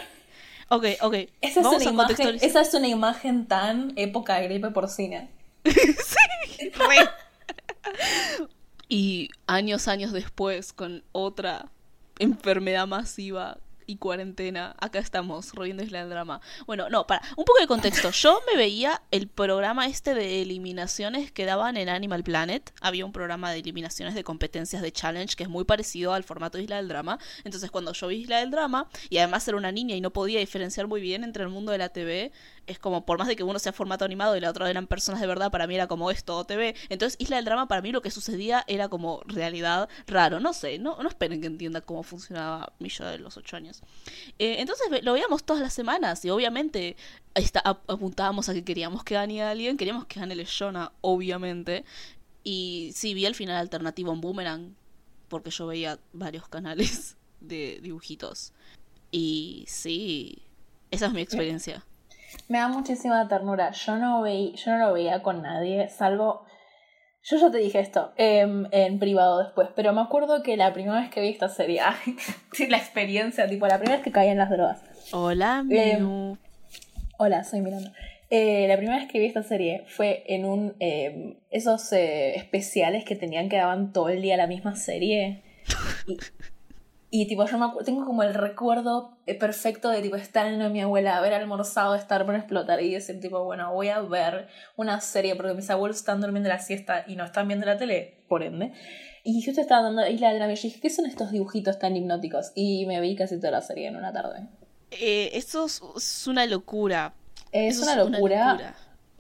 Ok, 0.70 0.86
ok. 1.02 1.14
Esa 1.42 1.60
es, 1.60 1.64
Vamos 1.66 1.82
una 1.82 1.90
a 1.90 1.94
imagen, 1.94 2.38
esa 2.42 2.62
es 2.62 2.74
una 2.74 2.88
imagen 2.88 3.46
tan 3.46 3.92
época 3.98 4.38
de 4.38 4.48
gripe 4.48 4.72
porcina. 4.72 5.28
Re. 5.66 7.10
Y 8.88 9.30
años, 9.48 9.90
años 9.90 10.14
después, 10.14 10.72
con 10.72 11.04
otra 11.12 11.66
enfermedad 12.20 12.88
masiva 12.88 13.58
y 13.92 13.98
cuarentena, 13.98 14.74
acá 14.80 15.00
estamos, 15.00 15.54
robiendo 15.54 15.84
Isla 15.84 16.00
del 16.00 16.10
Drama. 16.10 16.40
Bueno, 16.66 16.90
no, 16.90 17.06
para, 17.06 17.22
un 17.36 17.44
poco 17.44 17.60
de 17.60 17.68
contexto. 17.68 18.12
Yo 18.12 18.40
me 18.50 18.58
veía 18.58 19.02
el 19.12 19.28
programa 19.28 19.86
este 19.86 20.14
de 20.14 20.42
eliminaciones 20.42 21.32
que 21.32 21.46
daban 21.46 21.76
en 21.76 21.90
Animal 21.90 22.24
Planet. 22.24 22.74
Había 22.80 23.06
un 23.06 23.12
programa 23.12 23.52
de 23.52 23.60
eliminaciones 23.60 24.16
de 24.16 24.24
competencias 24.24 24.82
de 24.82 24.92
challenge 24.92 25.36
que 25.36 25.44
es 25.44 25.50
muy 25.50 25.66
parecido 25.66 26.14
al 26.14 26.24
formato 26.24 26.58
de 26.58 26.64
Isla 26.64 26.78
del 26.78 26.88
Drama. 26.88 27.20
Entonces, 27.44 27.70
cuando 27.70 27.92
yo 27.92 28.08
vi 28.08 28.22
Isla 28.22 28.40
del 28.40 28.52
Drama, 28.52 28.88
y 29.10 29.18
además 29.18 29.46
era 29.48 29.58
una 29.58 29.72
niña 29.72 29.96
y 29.96 30.02
no 30.02 30.12
podía 30.12 30.40
diferenciar 30.40 30.88
muy 30.88 31.02
bien 31.02 31.24
entre 31.26 31.44
el 31.44 31.50
mundo 31.50 31.74
de 31.74 31.78
la 31.78 31.90
TV, 31.90 32.32
es 32.68 32.80
como, 32.80 33.06
por 33.06 33.18
más 33.18 33.28
de 33.28 33.36
que 33.36 33.44
uno 33.44 33.60
sea 33.60 33.74
formato 33.74 34.06
animado 34.06 34.38
y 34.38 34.40
la 34.40 34.50
otra 34.50 34.70
eran 34.70 34.88
personas 34.88 35.20
de 35.22 35.28
verdad, 35.28 35.52
para 35.52 35.68
mí 35.68 35.76
era 35.76 35.88
como 35.88 36.12
es 36.12 36.24
todo 36.24 36.46
TV. 36.46 36.76
Entonces, 36.90 37.18
Isla 37.20 37.36
del 37.38 37.46
Drama, 37.46 37.68
para 37.68 37.82
mí 37.82 37.92
lo 37.92 38.02
que 38.02 38.12
sucedía 38.12 38.64
era 38.68 38.88
como 38.90 39.22
realidad 39.26 39.90
raro. 40.08 40.40
No 40.40 40.54
sé, 40.54 40.80
no, 40.80 41.02
no 41.02 41.10
esperen 41.10 41.42
que 41.42 41.48
entienda 41.48 41.82
cómo 41.82 42.04
funcionaba 42.04 42.74
mi 42.80 42.90
yo 42.90 43.06
de 43.06 43.18
los 43.20 43.36
ocho 43.38 43.56
años. 43.58 43.82
Eh, 44.40 44.58
entonces 44.60 44.88
lo 45.04 45.14
veíamos 45.14 45.44
todas 45.44 45.62
las 45.62 45.74
semanas 45.74 46.24
y 46.24 46.30
obviamente 46.30 46.96
ap- 47.64 47.90
apuntábamos 47.90 48.48
a 48.50 48.54
que 48.54 48.64
queríamos 48.64 49.04
que 49.04 49.16
gane 49.16 49.42
alguien, 49.44 49.78
queríamos 49.78 50.06
que 50.06 50.20
gane 50.20 50.36
Leshona, 50.36 50.92
obviamente. 51.02 51.84
Y 52.44 52.92
sí, 52.96 53.14
vi 53.14 53.26
el 53.26 53.36
final 53.36 53.58
alternativo 53.58 54.12
en 54.14 54.22
Boomerang, 54.22 54.76
porque 55.30 55.52
yo 55.52 55.68
veía 55.68 56.00
varios 56.14 56.48
canales 56.48 57.18
de 57.40 57.80
dibujitos. 57.82 58.54
Y 59.12 59.66
sí, 59.68 60.42
esa 60.90 61.08
es 61.08 61.14
mi 61.14 61.22
experiencia. 61.22 61.86
Me 62.48 62.60
da 62.60 62.68
muchísima 62.68 63.28
ternura. 63.28 63.72
Yo 63.72 63.98
no, 63.98 64.22
veí, 64.22 64.54
yo 64.56 64.72
no 64.72 64.88
lo 64.88 64.94
veía 64.94 65.22
con 65.22 65.42
nadie, 65.42 65.90
salvo... 65.90 66.46
Yo 67.24 67.38
ya 67.38 67.52
te 67.52 67.60
dije 67.60 67.80
esto 67.80 68.14
em, 68.18 68.66
en 68.72 68.98
privado 68.98 69.44
después, 69.44 69.70
pero 69.76 69.94
me 69.94 70.02
acuerdo 70.02 70.42
que 70.42 70.58
la 70.58 70.74
primera 70.74 71.00
vez 71.02 71.12
que 71.12 71.22
vi 71.22 71.30
esta 71.30 71.50
serie, 71.50 71.80
la 72.70 72.78
experiencia, 72.78 73.48
tipo, 73.48 73.68
la 73.68 73.78
primera 73.78 73.98
vez 73.98 74.04
que 74.04 74.12
caí 74.12 74.30
en 74.30 74.40
las 74.40 74.50
drogas. 74.50 74.82
Hola, 75.12 75.64
Eh. 75.70 76.00
Hola, 77.20 77.44
soy 77.44 77.62
Miranda. 77.62 77.94
Eh, 78.32 78.66
la 78.68 78.78
primera 78.78 78.98
vez 78.98 79.08
que 79.08 79.20
vi 79.20 79.28
esta 79.28 79.44
serie 79.44 79.84
fue 79.88 80.24
en 80.26 80.46
un 80.46 80.74
em, 80.80 81.36
esos 81.52 81.94
eh, 81.94 82.36
especiales 82.36 83.06
que 83.06 83.16
tenían 83.16 83.50
que 83.50 83.58
daban 83.58 83.94
todo 83.94 84.10
el 84.10 84.24
día 84.24 84.38
la 84.38 84.48
misma 84.48 84.76
serie. 84.76 85.44
Y, 86.08 86.18
y, 87.14 87.28
tipo, 87.28 87.46
yo 87.46 87.58
me 87.58 87.68
tengo 87.84 88.06
como 88.06 88.24
el 88.24 88.34
recuerdo 88.34 89.18
eh, 89.28 89.38
perfecto 89.38 89.90
de 89.90 90.02
tipo 90.02 90.16
estar 90.16 90.48
en 90.48 90.60
de 90.60 90.70
mi 90.70 90.80
abuela, 90.80 91.18
haber 91.18 91.34
almorzado, 91.34 91.94
estar 91.94 92.26
por 92.26 92.36
explotar 92.36 92.82
y 92.82 92.94
decir 92.94 93.20
tipo, 93.20 93.44
bueno, 93.44 93.74
voy 93.74 93.90
a 93.90 94.00
ver 94.00 94.48
una 94.78 95.02
serie 95.02 95.36
porque 95.36 95.54
mis 95.54 95.70
abuelos 95.70 95.98
están 95.98 96.22
durmiendo 96.22 96.48
la 96.48 96.60
siesta 96.60 97.04
y 97.06 97.18
no 97.18 97.26
están 97.26 97.50
viendo 97.50 97.66
la 97.66 97.78
tele, 97.78 98.24
por 98.30 98.44
ende. 98.44 98.72
Y 99.26 99.44
justo 99.44 99.60
estaba 99.60 99.84
dando 99.84 100.08
Isla 100.08 100.30
del 100.30 100.38
Drama 100.38 100.54
y 100.54 100.56
yo 100.56 100.62
dije, 100.64 100.80
¿qué 100.80 100.90
son 100.90 101.06
estos 101.06 101.32
dibujitos 101.32 101.78
tan 101.80 101.98
hipnóticos? 101.98 102.54
Y 102.56 102.86
me 102.86 103.02
vi 103.02 103.18
casi 103.18 103.38
toda 103.38 103.52
la 103.52 103.62
serie 103.62 103.90
en 103.90 103.98
una 103.98 104.14
tarde. 104.14 104.48
Eh, 104.92 105.32
eso 105.34 105.66
es, 105.66 105.82
es 105.98 106.28
una 106.28 106.46
locura. 106.46 107.14
Es 107.52 107.78
una 107.80 107.98
locura. 107.98 108.74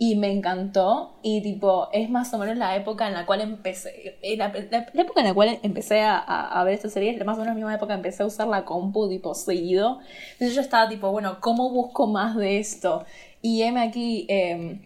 Y 0.03 0.15
me 0.15 0.31
encantó. 0.31 1.13
Y 1.21 1.41
tipo, 1.43 1.87
es 1.93 2.09
más 2.09 2.33
o 2.33 2.39
menos 2.39 2.57
la 2.57 2.75
época 2.75 3.07
en 3.07 3.13
la 3.13 3.27
cual 3.27 3.41
empecé. 3.41 4.17
eh, 4.23 4.35
La, 4.35 4.47
la- 4.47 4.87
la 4.93 5.01
época 5.03 5.21
en 5.21 5.27
la 5.27 5.33
cual 5.35 5.59
empecé 5.61 5.99
a, 6.01 6.17
a- 6.17 6.63
ver 6.63 6.73
esta 6.73 6.89
serie 6.89 7.11
es 7.11 7.23
más 7.23 7.35
o 7.37 7.41
menos 7.41 7.49
la 7.49 7.53
misma 7.53 7.75
época 7.75 7.93
que 7.93 7.97
empecé 7.97 8.23
a 8.23 8.25
usar 8.25 8.47
la 8.47 8.65
compu, 8.65 9.07
tipo, 9.07 9.35
seguido. 9.35 9.99
Entonces 10.33 10.55
yo 10.55 10.61
estaba 10.61 10.89
tipo, 10.89 11.11
bueno, 11.11 11.37
¿cómo 11.39 11.69
busco 11.69 12.07
más 12.07 12.35
de 12.35 12.57
esto? 12.57 13.05
Y 13.43 13.61
heme 13.61 13.81
aquí, 13.81 14.25
eh, 14.27 14.79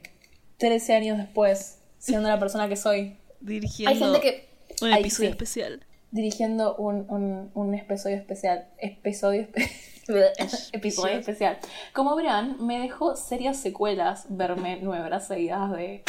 13 0.58 0.96
años 0.96 1.18
después, 1.18 1.80
siendo 1.98 2.28
la 2.28 2.38
persona 2.38 2.68
que 2.68 2.76
soy. 2.76 3.16
Dirigiendo 3.40 3.92
Hay 3.92 3.98
gente 3.98 4.20
que. 4.20 4.86
un 4.86 4.92
episodio 4.92 5.30
sí, 5.30 5.32
especial. 5.32 5.86
Dirigiendo 6.12 6.76
un, 6.76 7.06
un, 7.10 7.52
un 7.54 7.74
episodio 7.74 8.18
especial. 8.18 8.68
Episodio 8.80 9.44
espe- 9.44 9.70
Episodio 10.72 11.18
Yes. 11.18 11.20
especial. 11.20 11.60
Como 11.94 12.16
verán, 12.16 12.58
me 12.66 12.80
dejó 12.80 13.16
serias 13.16 13.60
secuelas 13.62 14.26
verme 14.30 14.80
nueve 14.82 15.06
horas 15.06 15.28
seguidas 15.28 15.72
de, 15.72 16.04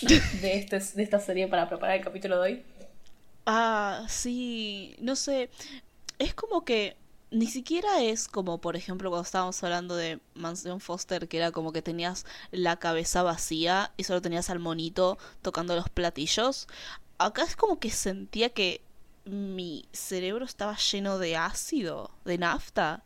de, 0.00 0.56
este, 0.58 0.78
de 0.80 1.02
esta 1.02 1.20
serie 1.20 1.48
para 1.48 1.68
preparar 1.68 1.96
el 1.96 2.04
capítulo 2.04 2.36
de 2.36 2.42
hoy. 2.42 2.64
Ah, 3.46 4.04
sí, 4.08 4.94
no 5.00 5.16
sé, 5.16 5.50
es 6.18 6.34
como 6.34 6.64
que 6.64 6.96
ni 7.30 7.46
siquiera 7.46 8.02
es 8.02 8.28
como, 8.28 8.60
por 8.60 8.76
ejemplo, 8.76 9.10
cuando 9.10 9.24
estábamos 9.24 9.62
hablando 9.64 9.96
de 9.96 10.20
Mansión 10.34 10.80
Foster, 10.80 11.28
que 11.28 11.38
era 11.38 11.52
como 11.52 11.72
que 11.72 11.82
tenías 11.82 12.26
la 12.50 12.78
cabeza 12.78 13.22
vacía 13.22 13.92
y 13.96 14.04
solo 14.04 14.22
tenías 14.22 14.50
al 14.50 14.58
monito 14.60 15.18
tocando 15.42 15.76
los 15.76 15.88
platillos. 15.90 16.68
Acá 17.18 17.44
es 17.44 17.56
como 17.56 17.78
que 17.80 17.90
sentía 17.90 18.50
que 18.50 18.82
mi 19.24 19.86
cerebro 19.92 20.44
estaba 20.44 20.76
lleno 20.76 21.18
de 21.18 21.36
ácido, 21.36 22.10
de 22.24 22.38
nafta. 22.38 23.02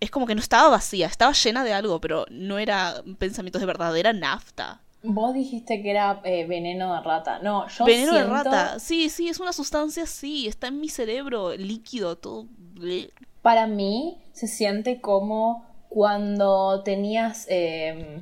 Es 0.00 0.10
como 0.10 0.26
que 0.26 0.34
no 0.34 0.40
estaba 0.40 0.68
vacía, 0.68 1.06
estaba 1.06 1.32
llena 1.32 1.64
de 1.64 1.72
algo, 1.72 2.00
pero 2.00 2.26
no 2.30 2.58
era 2.58 3.02
pensamientos 3.18 3.60
de 3.60 3.66
verdad, 3.66 3.96
era 3.96 4.12
nafta. 4.12 4.80
Vos 5.02 5.34
dijiste 5.34 5.82
que 5.82 5.90
era 5.90 6.20
eh, 6.24 6.46
veneno 6.46 6.94
de 6.94 7.00
rata. 7.02 7.38
No, 7.40 7.68
yo 7.68 7.84
Veneno 7.84 8.14
de 8.14 8.24
rata, 8.24 8.78
sí, 8.78 9.10
sí, 9.10 9.28
es 9.28 9.38
una 9.38 9.52
sustancia, 9.52 10.06
sí, 10.06 10.46
está 10.46 10.68
en 10.68 10.80
mi 10.80 10.88
cerebro, 10.88 11.54
líquido, 11.54 12.16
todo. 12.16 12.46
Para 13.42 13.66
mí 13.66 14.18
se 14.32 14.46
siente 14.46 15.00
como 15.00 15.66
cuando 15.90 16.82
tenías... 16.82 17.46
eh, 17.50 18.20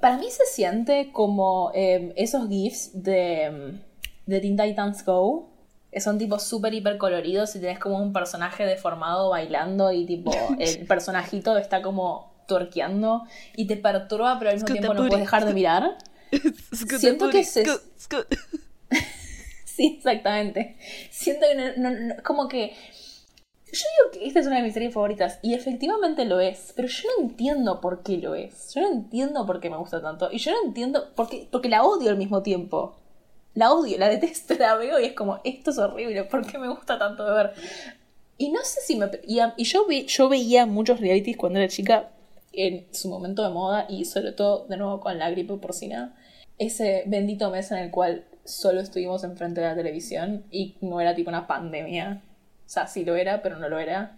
para 0.00 0.18
mí 0.18 0.30
se 0.30 0.44
siente 0.46 1.10
como 1.12 1.70
eh, 1.74 2.12
esos 2.16 2.48
GIFs 2.48 2.90
de, 3.02 3.78
de 4.26 4.40
Teen 4.40 4.56
Titans 4.56 5.04
Go. 5.04 5.49
Son 5.98 6.18
tipo 6.18 6.38
súper 6.38 6.72
hiper 6.74 6.98
coloridos 6.98 7.54
y 7.56 7.60
tenés 7.60 7.78
como 7.78 7.98
un 7.98 8.12
personaje 8.12 8.64
deformado 8.64 9.30
bailando 9.30 9.90
y 9.92 10.06
tipo 10.06 10.30
el 10.58 10.86
personajito 10.86 11.56
está 11.58 11.82
como 11.82 12.30
tuerqueando 12.46 13.22
y 13.56 13.66
te 13.66 13.76
perturba 13.76 14.38
pero 14.38 14.50
al 14.50 14.56
mismo 14.56 14.66
tiempo 14.74 14.94
no 14.94 15.08
puedes 15.08 15.24
dejar 15.24 15.44
de 15.44 15.54
mirar. 15.54 15.98
Siento 16.98 17.30
que 17.30 17.44
se-. 17.44 17.64
Sí, 19.64 19.94
exactamente. 19.96 20.76
Siento 21.10 21.46
que 21.48 21.54
no, 21.54 21.90
no- 21.90 21.98
no- 21.98 22.14
como 22.22 22.48
que... 22.48 22.74
Yo 23.72 23.84
digo 24.10 24.10
que 24.12 24.26
esta 24.26 24.40
es 24.40 24.46
una 24.46 24.56
de 24.56 24.62
mis 24.64 24.74
series 24.74 24.92
favoritas 24.92 25.38
y 25.42 25.54
efectivamente 25.54 26.24
lo 26.24 26.40
es, 26.40 26.72
pero 26.74 26.88
yo 26.88 27.08
no 27.16 27.24
entiendo 27.24 27.80
por 27.80 28.02
qué 28.02 28.18
lo 28.18 28.34
es. 28.34 28.74
Yo 28.74 28.80
no 28.80 28.88
entiendo 28.90 29.46
por 29.46 29.60
qué 29.60 29.70
me 29.70 29.76
gusta 29.76 30.02
tanto 30.02 30.28
y 30.32 30.38
yo 30.38 30.50
no 30.50 30.58
entiendo 30.66 31.14
por 31.14 31.28
qué, 31.28 31.48
porque 31.50 31.68
la 31.68 31.84
odio 31.84 32.10
al 32.10 32.16
mismo 32.16 32.42
tiempo. 32.42 32.96
La 33.54 33.72
odio, 33.72 33.98
la 33.98 34.08
detesto, 34.08 34.54
la 34.58 34.74
veo 34.76 34.98
y 35.00 35.06
es 35.06 35.12
como, 35.12 35.40
esto 35.44 35.70
es 35.70 35.78
horrible, 35.78 36.24
¿por 36.24 36.46
qué 36.46 36.58
me 36.58 36.68
gusta 36.68 36.98
tanto 36.98 37.24
de 37.24 37.32
ver? 37.32 37.52
Y 38.38 38.50
no 38.50 38.60
sé 38.62 38.80
si 38.80 38.96
me... 38.96 39.10
Y, 39.26 39.40
y 39.56 39.64
yo, 39.64 39.86
vi- 39.86 40.06
yo 40.06 40.28
veía 40.28 40.66
muchos 40.66 41.00
realities 41.00 41.36
cuando 41.36 41.58
era 41.58 41.68
chica 41.68 42.10
en 42.52 42.86
su 42.92 43.08
momento 43.08 43.42
de 43.42 43.50
moda 43.50 43.86
y 43.88 44.04
sobre 44.06 44.32
todo 44.32 44.66
de 44.66 44.76
nuevo 44.76 45.00
con 45.00 45.18
la 45.18 45.30
gripe 45.30 45.54
porcina. 45.56 46.16
Ese 46.58 47.04
bendito 47.06 47.50
mes 47.50 47.70
en 47.70 47.78
el 47.78 47.90
cual 47.90 48.24
solo 48.44 48.80
estuvimos 48.80 49.24
enfrente 49.24 49.60
de 49.60 49.66
la 49.68 49.74
televisión 49.76 50.44
y 50.50 50.76
no 50.80 51.00
era 51.00 51.14
tipo 51.14 51.28
una 51.28 51.46
pandemia. 51.46 52.22
O 52.66 52.68
sea, 52.68 52.86
sí 52.86 53.04
lo 53.04 53.14
era, 53.16 53.42
pero 53.42 53.58
no 53.58 53.68
lo 53.68 53.78
era. 53.78 54.16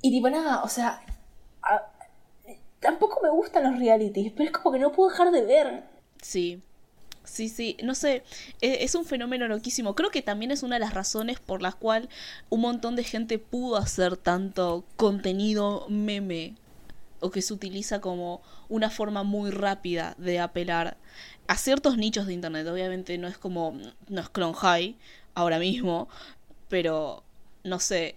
Y 0.00 0.10
tipo 0.10 0.28
nada, 0.28 0.62
o 0.64 0.68
sea... 0.68 1.00
a- 1.62 1.86
tampoco 2.80 3.20
me 3.22 3.30
gustan 3.30 3.62
los 3.64 3.78
realities, 3.78 4.32
pero 4.32 4.44
es 4.46 4.50
como 4.50 4.72
que 4.72 4.78
no 4.80 4.90
puedo 4.92 5.10
dejar 5.10 5.30
de 5.30 5.42
ver. 5.44 5.82
Sí, 6.20 6.60
sí, 7.32 7.48
sí, 7.48 7.76
no 7.82 7.94
sé, 7.94 8.22
e- 8.60 8.84
es 8.84 8.94
un 8.94 9.04
fenómeno 9.04 9.48
loquísimo. 9.48 9.94
Creo 9.94 10.10
que 10.10 10.22
también 10.22 10.50
es 10.50 10.62
una 10.62 10.76
de 10.76 10.80
las 10.80 10.94
razones 10.94 11.40
por 11.40 11.62
las 11.62 11.74
cuales 11.74 12.08
un 12.50 12.60
montón 12.60 12.94
de 12.96 13.04
gente 13.04 13.38
pudo 13.38 13.76
hacer 13.76 14.16
tanto 14.16 14.84
contenido 14.96 15.86
meme 15.88 16.54
o 17.20 17.30
que 17.30 17.42
se 17.42 17.54
utiliza 17.54 18.00
como 18.00 18.42
una 18.68 18.90
forma 18.90 19.22
muy 19.22 19.50
rápida 19.50 20.14
de 20.18 20.40
apelar 20.40 20.96
a 21.48 21.56
ciertos 21.56 21.96
nichos 21.96 22.26
de 22.26 22.34
internet. 22.34 22.66
Obviamente 22.66 23.16
no 23.18 23.28
es 23.28 23.38
como, 23.38 23.78
no 24.08 24.20
es 24.20 24.28
Clone 24.28 24.54
High 24.54 24.96
ahora 25.34 25.58
mismo, 25.58 26.08
pero 26.68 27.22
no 27.64 27.80
sé, 27.80 28.16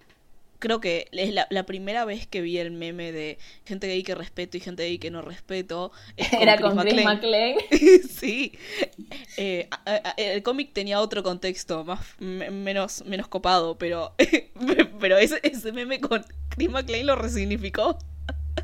creo 0.59 0.79
que 0.79 1.07
es 1.11 1.33
la, 1.33 1.47
la, 1.49 1.65
primera 1.65 2.05
vez 2.05 2.27
que 2.27 2.41
vi 2.41 2.57
el 2.57 2.71
meme 2.71 3.11
de 3.11 3.37
gente 3.65 3.87
gay 3.87 4.03
que 4.03 4.15
respeto 4.15 4.57
y 4.57 4.59
gente 4.59 4.83
gay 4.83 4.97
que 4.97 5.11
no 5.11 5.21
respeto. 5.21 5.91
Era 6.17 6.59
con 6.59 6.77
Chris 6.77 7.03
McLean. 7.03 7.55
sí. 8.09 8.53
Eh, 9.37 9.67
el 10.17 10.43
cómic 10.43 10.73
tenía 10.73 11.01
otro 11.01 11.23
contexto, 11.23 11.83
más 11.83 11.99
menos, 12.19 13.03
menos 13.05 13.27
copado, 13.27 13.77
pero, 13.77 14.13
pero 14.99 15.17
ese, 15.17 15.39
ese 15.43 15.71
meme 15.71 15.99
con 15.99 16.25
Chris 16.49 16.69
McLean 16.69 17.07
lo 17.07 17.15
resignificó. 17.15 17.97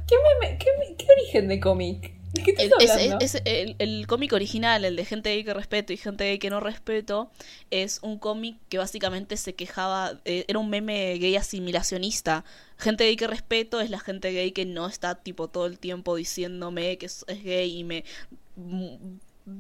¿Qué, 0.07 0.15
meme, 0.41 0.57
qué, 0.57 0.67
qué 0.98 1.07
origen 1.12 1.48
de 1.48 1.60
cómic? 1.60 2.20
es, 3.19 3.41
el, 3.45 4.07
cómic 4.07 4.33
original, 4.33 4.85
el 4.85 4.95
de 4.95 5.05
gente 5.05 5.29
gay 5.29 5.43
que 5.43 5.53
respeto 5.53 5.93
y 5.93 5.97
gente 5.97 6.23
gay 6.25 6.39
que 6.39 6.50
no 6.50 6.59
respeto, 6.59 7.29
es 7.71 8.00
un 8.01 8.17
cómic 8.17 8.57
que 8.69 8.77
básicamente 8.77 9.38
se 9.38 9.53
quejaba, 9.53 10.19
eh, 10.25 10.45
era 10.47 10.59
un 10.59 10.69
meme 10.69 11.17
gay 11.17 11.35
asimilacionista. 11.35 12.43
Gente 12.77 13.03
gay 13.03 13.15
que 13.15 13.27
respeto 13.27 13.81
es 13.81 13.89
la 13.89 14.00
gente 14.00 14.31
gay 14.31 14.51
que 14.51 14.65
no 14.65 14.88
está 14.88 15.15
tipo 15.15 15.47
todo 15.50 15.65
el 15.65 15.77
tiempo 15.77 16.15
diciéndome 16.15 16.97
que 16.97 17.05
es, 17.07 17.25
gay 17.43 17.79
y 17.79 17.83
me... 17.83 18.03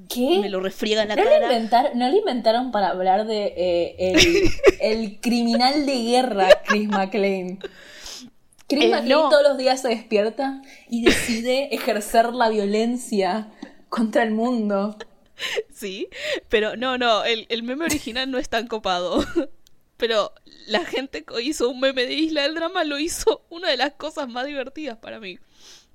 ¿Qué? 0.07 0.39
Me 0.39 0.49
lo 0.49 0.59
refriega 0.59 1.01
en 1.01 1.09
la 1.09 1.15
¿No 1.15 1.23
cara. 1.23 1.91
¿No 1.95 2.09
lo 2.09 2.15
inventaron 2.15 2.71
para 2.71 2.89
hablar 2.89 3.25
de 3.25 3.53
eh, 3.57 3.95
el, 3.97 4.49
el 4.79 5.19
criminal 5.21 5.85
de 5.85 6.03
guerra 6.03 6.49
Chris 6.65 6.87
McLean? 6.87 7.59
Chris 8.75 8.85
eh, 8.85 9.03
todos 9.07 9.43
los 9.43 9.57
días 9.57 9.81
se 9.81 9.89
despierta 9.89 10.61
y 10.89 11.03
decide 11.03 11.69
ejercer 11.71 12.33
la 12.33 12.49
violencia 12.49 13.51
contra 13.89 14.23
el 14.23 14.31
mundo. 14.31 14.97
Sí, 15.73 16.07
pero 16.49 16.75
no, 16.75 16.97
no, 16.97 17.23
el, 17.23 17.45
el 17.49 17.63
meme 17.63 17.85
original 17.85 18.29
no 18.29 18.37
es 18.37 18.49
tan 18.49 18.67
copado. 18.67 19.25
Pero 20.01 20.33
la 20.65 20.83
gente 20.83 21.23
que 21.23 21.43
hizo 21.43 21.69
un 21.69 21.79
meme 21.79 22.07
de 22.07 22.13
Isla 22.15 22.41
del 22.41 22.55
Drama 22.55 22.83
lo 22.83 22.97
hizo 22.97 23.45
una 23.51 23.69
de 23.69 23.77
las 23.77 23.93
cosas 23.93 24.27
más 24.27 24.47
divertidas 24.47 24.97
para 24.97 25.19
mí. 25.19 25.37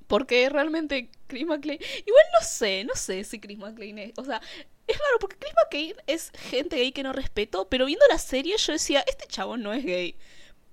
Porque 0.06 0.48
realmente 0.48 1.10
Chris 1.26 1.44
McLean. 1.44 1.80
Igual 2.06 2.24
no 2.38 2.46
sé, 2.46 2.84
no 2.84 2.94
sé 2.94 3.24
si 3.24 3.40
Chris 3.40 3.58
McLean 3.58 3.98
es. 3.98 4.12
O 4.16 4.24
sea, 4.24 4.40
es 4.86 4.96
raro 4.96 5.18
porque 5.18 5.36
Chris 5.38 5.52
McLean 5.56 5.96
es 6.06 6.30
gente 6.50 6.76
gay 6.76 6.92
que 6.92 7.02
no 7.02 7.12
respeto. 7.12 7.68
Pero 7.68 7.86
viendo 7.86 8.06
la 8.08 8.18
serie 8.18 8.56
yo 8.58 8.74
decía, 8.74 9.02
este 9.08 9.26
chabón 9.26 9.64
no 9.64 9.72
es 9.72 9.84
gay. 9.84 10.14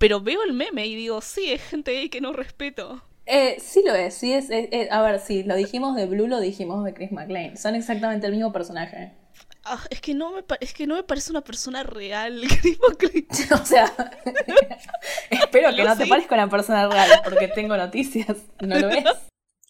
Pero 0.04 0.20
veo 0.20 0.44
el 0.44 0.52
meme 0.52 0.86
y 0.86 0.96
digo, 0.96 1.22
sí, 1.22 1.54
es 1.54 1.62
gente 1.62 1.98
ahí 1.98 2.10
que 2.10 2.20
no 2.20 2.34
respeto. 2.34 3.02
Eh, 3.26 3.56
sí 3.62 3.82
lo 3.88 3.96
es, 3.96 4.14
sí 4.14 4.34
es, 4.34 4.50
A 4.92 5.02
ver, 5.02 5.22
sí, 5.22 5.44
lo 5.44 5.56
dijimos 5.56 5.96
de 5.96 6.08
Blue, 6.08 6.28
lo 6.28 6.42
dijimos 6.42 6.84
de 6.84 6.94
Chris 6.94 7.14
McLean. 7.14 7.56
Son 7.56 7.74
exactamente 7.74 8.28
el 8.28 8.34
mismo 8.34 8.52
personaje. 8.52 9.14
Ah, 9.64 9.80
es, 9.90 10.02
que 10.02 10.14
no 10.14 10.34
me 10.34 10.44
es 10.60 10.74
que 10.74 10.88
no 10.88 10.96
me 10.96 11.04
parece 11.04 11.32
una 11.32 11.40
persona 11.40 11.84
real, 11.84 12.42
Chris 12.62 12.78
McLean. 12.86 13.28
o 13.62 13.66
sea, 13.66 13.94
espero 15.30 15.74
que 15.74 15.86
no 15.86 15.96
te 15.96 16.06
pares 16.06 16.28
con 16.28 16.38
la 16.38 16.50
persona 16.50 16.90
real, 16.90 17.10
porque 17.24 17.48
tengo 17.48 17.78
noticias, 17.78 18.40
¿no 18.60 18.78
lo 18.78 18.90
ves? 18.90 19.06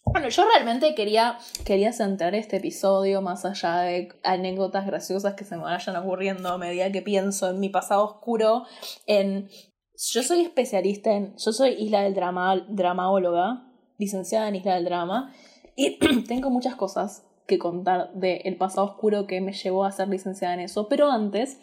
Bueno, 0.04 0.28
yo 0.30 0.44
realmente 0.46 0.96
quería, 0.96 1.38
quería 1.64 1.92
centrar 1.92 2.34
este 2.34 2.56
episodio 2.56 3.22
más 3.22 3.44
allá 3.44 3.82
de 3.82 4.08
anécdotas 4.24 4.84
graciosas 4.84 5.34
que 5.34 5.44
se 5.44 5.56
me 5.56 5.62
vayan 5.62 5.94
ocurriendo 5.94 6.48
a 6.48 6.58
medida 6.58 6.90
que 6.90 7.02
pienso 7.02 7.50
en 7.50 7.60
mi 7.60 7.68
pasado 7.68 8.04
oscuro, 8.04 8.66
en 9.06 9.48
yo 9.96 10.22
soy 10.22 10.42
especialista 10.42 11.12
en. 11.12 11.36
Yo 11.36 11.52
soy 11.52 11.72
Isla 11.78 12.02
del 12.02 12.14
Drama, 12.14 12.64
dramaóloga, 12.68 13.70
licenciada 13.98 14.48
en 14.48 14.56
Isla 14.56 14.74
del 14.74 14.84
Drama, 14.84 15.32
y 15.76 15.98
tengo 16.28 16.50
muchas 16.50 16.74
cosas 16.74 17.26
que 17.46 17.58
contar 17.58 18.12
del 18.14 18.56
pasado 18.56 18.86
oscuro 18.86 19.26
que 19.26 19.40
me 19.40 19.52
llevó 19.52 19.84
a 19.84 19.92
ser 19.92 20.08
licenciada 20.08 20.54
en 20.54 20.60
eso. 20.60 20.88
Pero 20.88 21.10
antes, 21.10 21.60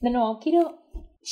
de 0.00 0.10
nuevo, 0.10 0.38
quiero 0.38 0.82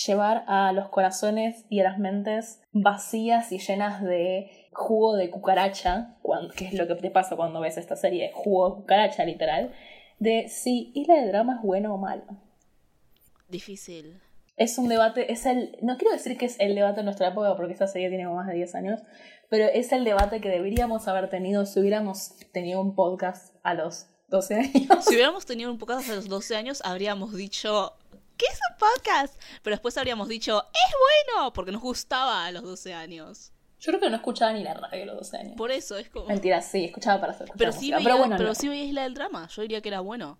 llevar 0.07 0.45
a 0.49 0.73
los 0.73 0.89
corazones 0.89 1.67
y 1.69 1.81
a 1.81 1.85
las 1.85 1.99
mentes 1.99 2.61
vacías 2.73 3.53
y 3.53 3.59
llenas 3.59 4.03
de 4.03 4.51
jugo 4.73 5.15
de 5.15 5.31
cucaracha, 5.31 6.17
que 6.57 6.67
es 6.67 6.75
lo 6.75 6.89
que 6.89 6.97
te 6.97 7.11
pasa 7.11 7.37
cuando 7.37 7.61
ves 7.61 7.77
esta 7.77 7.95
serie, 7.95 8.33
jugo 8.35 8.71
de 8.71 8.77
cucaracha 8.77 9.25
literal, 9.25 9.73
de 10.19 10.49
si 10.49 10.91
Isla 10.95 11.15
del 11.15 11.29
Drama 11.29 11.57
es 11.57 11.63
bueno 11.63 11.95
o 11.95 11.99
malo. 11.99 12.25
Difícil 13.49 14.24
es 14.57 14.79
un 14.79 14.89
debate, 14.89 15.33
es 15.33 15.47
el, 15.47 15.77
no 15.83 15.97
quiero 15.97 16.13
decir 16.13 16.37
que 16.37 16.47
es 16.47 16.57
el 16.61 16.75
debate 16.75 17.01
de 17.01 17.05
nuestra 17.05 17.29
época 17.29 17.57
porque 17.57 17.73
esta 17.73 17.87
serie 17.87 18.09
tiene 18.09 18.29
más 18.29 18.47
de 18.47 18.55
10 18.55 18.75
años, 18.75 19.01
pero 19.51 19.67
es 19.67 19.93
el 19.93 20.05
debate 20.05 20.41
que 20.41 20.49
deberíamos 20.49 21.09
haber 21.09 21.29
tenido 21.29 21.67
si 21.67 21.81
hubiéramos 21.81 22.37
tenido 22.53 22.81
un 22.81 22.95
podcast 22.95 23.55
a 23.63 23.75
los 23.75 24.07
12 24.29 24.55
años. 24.55 25.05
Si 25.05 25.15
hubiéramos 25.15 25.45
tenido 25.47 25.71
un 25.71 25.79
podcast 25.79 26.09
a 26.11 26.15
los 26.15 26.29
12 26.29 26.57
años, 26.57 26.83
habríamos 26.85 27.35
dicho, 27.35 27.97
¿qué 28.37 28.47
es 28.47 28.59
un 28.71 28.77
podcast? 28.79 29.41
Pero 29.63 29.75
después 29.75 29.99
habríamos 29.99 30.29
dicho, 30.29 30.63
es 30.63 31.29
bueno, 31.35 31.53
porque 31.53 31.73
nos 31.73 31.83
gustaba 31.83 32.47
a 32.47 32.53
los 32.53 32.63
12 32.63 32.95
años. 32.95 33.53
Yo 33.81 33.91
creo 33.91 34.01
que 34.01 34.11
no 34.11 34.17
escuchaba 34.17 34.53
ni 34.53 34.63
la 34.63 34.75
radio 34.75 35.03
a 35.03 35.07
los 35.07 35.17
12 35.17 35.37
años. 35.37 35.57
Por 35.57 35.71
eso 35.71 35.99
es 35.99 36.09
como... 36.09 36.27
Mentira, 36.27 36.63
sí, 36.63 36.87
escuchaba 36.87 37.21
para 37.21 37.33
hacer 37.33 37.51
Pero 37.59 37.73
sí 37.73 37.91
veía, 37.91 38.03
pero, 38.03 38.19
bueno, 38.19 38.37
pero 38.39 38.55
sí 38.55 38.69
veía 38.69 38.85
Isla 38.85 39.03
del 39.03 39.15
Drama, 39.15 39.47
yo 39.49 39.63
diría 39.63 39.83
que 39.83 39.89
era 39.89 40.01
bueno. 40.01 40.39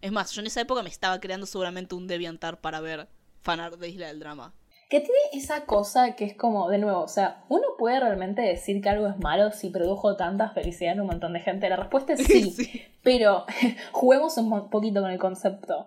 Es 0.00 0.12
más, 0.12 0.30
yo 0.32 0.40
en 0.40 0.46
esa 0.46 0.60
época 0.60 0.82
me 0.82 0.88
estaba 0.88 1.20
creando 1.20 1.46
seguramente 1.46 1.94
un 1.94 2.06
deviantar 2.06 2.60
para 2.60 2.80
ver 2.80 3.08
fanart 3.46 3.78
de 3.78 3.88
Isla 3.88 4.08
del 4.08 4.18
Drama. 4.18 4.52
Que 4.90 5.00
tiene 5.00 5.18
esa 5.32 5.66
cosa 5.66 6.14
que 6.16 6.24
es 6.24 6.36
como, 6.36 6.68
de 6.68 6.78
nuevo, 6.78 7.00
o 7.00 7.08
sea, 7.08 7.44
uno 7.48 7.62
puede 7.78 7.98
realmente 7.98 8.42
decir 8.42 8.80
que 8.82 8.88
algo 8.88 9.06
es 9.06 9.18
malo 9.18 9.50
si 9.52 9.70
produjo 9.70 10.16
tanta 10.16 10.50
felicidad 10.50 10.92
en 10.92 11.00
un 11.00 11.06
montón 11.06 11.32
de 11.32 11.40
gente. 11.40 11.68
La 11.68 11.76
respuesta 11.76 12.12
es 12.12 12.24
sí, 12.26 12.82
pero 13.02 13.46
juguemos 13.92 14.36
un 14.36 14.68
poquito 14.68 15.00
con 15.00 15.10
el 15.10 15.18
concepto. 15.18 15.86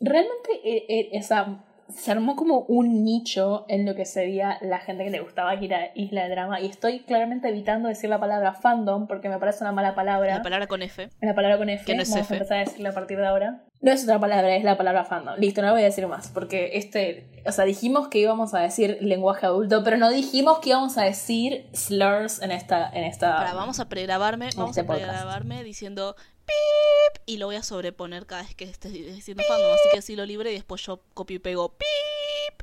Realmente 0.00 0.50
eh, 0.64 0.84
eh, 0.88 1.08
esa, 1.12 1.64
se 1.94 2.10
armó 2.10 2.36
como 2.36 2.60
un 2.60 3.04
nicho 3.04 3.64
en 3.68 3.86
lo 3.86 3.94
que 3.94 4.04
sería 4.04 4.58
la 4.60 4.78
gente 4.78 5.04
que 5.04 5.10
le 5.10 5.20
gustaba 5.20 5.54
ir 5.54 5.74
a 5.74 5.90
Isla 5.94 6.22
del 6.22 6.32
Drama. 6.32 6.60
Y 6.60 6.66
estoy 6.66 7.00
claramente 7.00 7.48
evitando 7.48 7.88
decir 7.88 8.10
la 8.10 8.18
palabra 8.18 8.54
fandom 8.54 9.06
porque 9.06 9.28
me 9.28 9.38
parece 9.38 9.62
una 9.62 9.72
mala 9.72 9.94
palabra. 9.94 10.36
La 10.36 10.42
palabra 10.42 10.66
con 10.66 10.82
F. 10.82 11.08
La 11.20 11.34
palabra 11.34 11.58
con 11.58 11.68
F. 11.68 11.84
Que 11.84 11.94
no 11.94 12.02
es 12.02 12.10
Vamos 12.10 12.30
a 12.30 12.34
empezar 12.34 12.58
a 12.58 12.60
decirla 12.60 12.90
a 12.90 12.94
partir 12.94 13.18
de 13.18 13.26
ahora. 13.26 13.62
No 13.80 13.92
es 13.92 14.02
otra 14.04 14.18
palabra, 14.18 14.56
es 14.56 14.64
la 14.64 14.76
palabra 14.76 15.04
fandom. 15.04 15.38
Listo, 15.38 15.60
no 15.62 15.70
voy 15.72 15.82
a 15.82 15.84
decir 15.84 16.06
más, 16.06 16.28
porque 16.28 16.70
este, 16.74 17.26
o 17.44 17.52
sea, 17.52 17.66
dijimos 17.66 18.08
que 18.08 18.18
íbamos 18.18 18.54
a 18.54 18.60
decir 18.60 18.98
lenguaje 19.02 19.44
adulto, 19.44 19.84
pero 19.84 19.98
no 19.98 20.10
dijimos 20.10 20.60
que 20.60 20.70
íbamos 20.70 20.96
a 20.96 21.04
decir 21.04 21.66
slurs 21.72 22.40
en 22.40 22.52
esta, 22.52 22.88
en 22.88 23.04
esta. 23.04 23.36
Ahora, 23.36 23.54
vamos 23.54 23.78
a 23.78 23.88
pregrabarme, 23.88 24.48
vamos 24.56 24.76
este 24.76 24.90
a 24.90 24.92
pregrabarme 24.92 25.62
diciendo 25.62 26.16
pip 26.46 27.22
y 27.26 27.38
lo 27.38 27.46
voy 27.46 27.56
a 27.56 27.62
sobreponer 27.62 28.26
cada 28.26 28.42
vez 28.42 28.54
que 28.54 28.64
estés 28.64 28.92
diciendo 28.92 29.42
fandom, 29.46 29.72
así 29.72 29.88
que 29.92 29.98
así 29.98 30.16
lo 30.16 30.24
libre 30.24 30.52
y 30.52 30.54
después 30.54 30.82
yo 30.82 31.02
copio 31.14 31.36
y 31.36 31.40
pego 31.40 31.76
pip. 31.76 32.62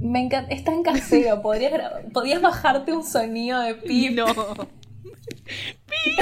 Me 0.00 0.20
encanta, 0.20 0.52
es 0.54 0.64
tan 0.64 0.82
casero, 0.82 1.42
podrías, 1.42 2.04
podías 2.12 2.40
bajarte 2.40 2.92
un 2.92 3.04
sonido 3.04 3.60
de 3.60 3.74
pip. 3.74 4.12
No. 4.12 4.26
pip. 5.44 6.18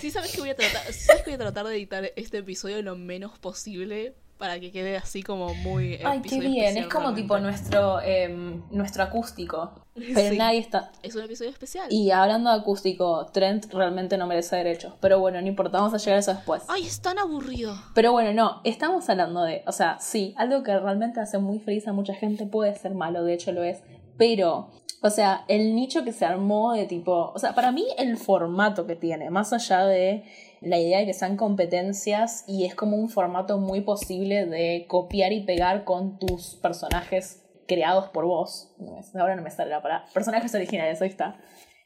Sí 0.00 0.10
sabes 0.10 0.32
que 0.32 0.40
voy 0.40 0.50
a 0.50 0.56
tratar, 0.56 0.92
sabes 0.92 1.22
que 1.22 1.30
voy 1.30 1.34
a 1.34 1.38
tratar 1.38 1.66
de 1.66 1.76
editar 1.76 2.12
este 2.16 2.38
episodio 2.38 2.80
lo 2.82 2.96
menos 2.96 3.38
posible 3.38 4.14
para 4.38 4.60
que 4.60 4.70
quede 4.70 4.96
así 4.96 5.22
como 5.22 5.52
muy 5.54 5.98
Ay, 6.04 6.20
qué 6.22 6.38
bien, 6.40 6.76
es 6.76 6.86
como 6.86 7.12
tipo 7.12 7.38
nuestro 7.38 8.00
em, 8.00 8.62
nuestro 8.70 9.02
acústico. 9.02 9.72
Pero 10.14 10.36
nadie 10.36 10.60
está. 10.60 10.92
Es 11.02 11.16
un 11.16 11.24
episodio 11.24 11.50
especial. 11.50 11.86
Y 11.90 12.12
hablando 12.12 12.50
de 12.50 12.60
acústico, 12.60 13.26
Trent 13.32 13.72
realmente 13.72 14.16
no 14.16 14.26
merece 14.28 14.56
derechos. 14.56 14.94
Pero 15.00 15.18
bueno, 15.18 15.40
no 15.40 15.46
importa, 15.48 15.78
vamos 15.78 15.92
a 15.92 15.98
llegar 15.98 16.16
a 16.16 16.20
eso 16.20 16.34
después. 16.34 16.62
Ay, 16.68 16.84
es 16.86 17.00
tan 17.00 17.18
aburrido. 17.18 17.74
Pero 17.94 18.12
bueno, 18.12 18.32
no, 18.32 18.60
estamos 18.62 19.08
hablando 19.08 19.42
de, 19.42 19.62
o 19.66 19.72
sea, 19.72 19.98
sí, 19.98 20.34
algo 20.36 20.62
que 20.62 20.78
realmente 20.78 21.20
hace 21.20 21.38
muy 21.38 21.58
feliz 21.58 21.88
a 21.88 21.92
mucha 21.92 22.14
gente 22.14 22.46
puede 22.46 22.74
ser 22.76 22.94
malo, 22.94 23.24
de 23.24 23.34
hecho 23.34 23.50
lo 23.50 23.64
es. 23.64 23.82
Pero 24.16 24.70
o 25.00 25.10
sea, 25.10 25.44
el 25.46 25.76
nicho 25.76 26.02
que 26.02 26.12
se 26.12 26.24
armó 26.24 26.72
de 26.72 26.86
tipo, 26.86 27.30
o 27.32 27.38
sea, 27.38 27.54
para 27.54 27.70
mí 27.70 27.86
el 27.98 28.16
formato 28.16 28.86
que 28.86 28.96
tiene, 28.96 29.30
más 29.30 29.52
allá 29.52 29.86
de 29.86 30.24
la 30.60 30.78
idea 30.78 30.98
de 31.00 31.06
que 31.06 31.14
sean 31.14 31.36
competencias 31.36 32.44
y 32.46 32.64
es 32.64 32.74
como 32.74 32.96
un 32.96 33.08
formato 33.08 33.58
muy 33.58 33.80
posible 33.80 34.46
de 34.46 34.86
copiar 34.88 35.32
y 35.32 35.44
pegar 35.44 35.84
con 35.84 36.18
tus 36.18 36.56
personajes 36.56 37.44
creados 37.66 38.08
por 38.08 38.24
vos. 38.24 38.74
ahora 39.14 39.36
no 39.36 39.42
me 39.42 39.50
sale 39.50 39.70
la. 39.70 40.04
Personajes 40.12 40.54
originales, 40.54 41.00
ahí 41.00 41.08
está. 41.08 41.38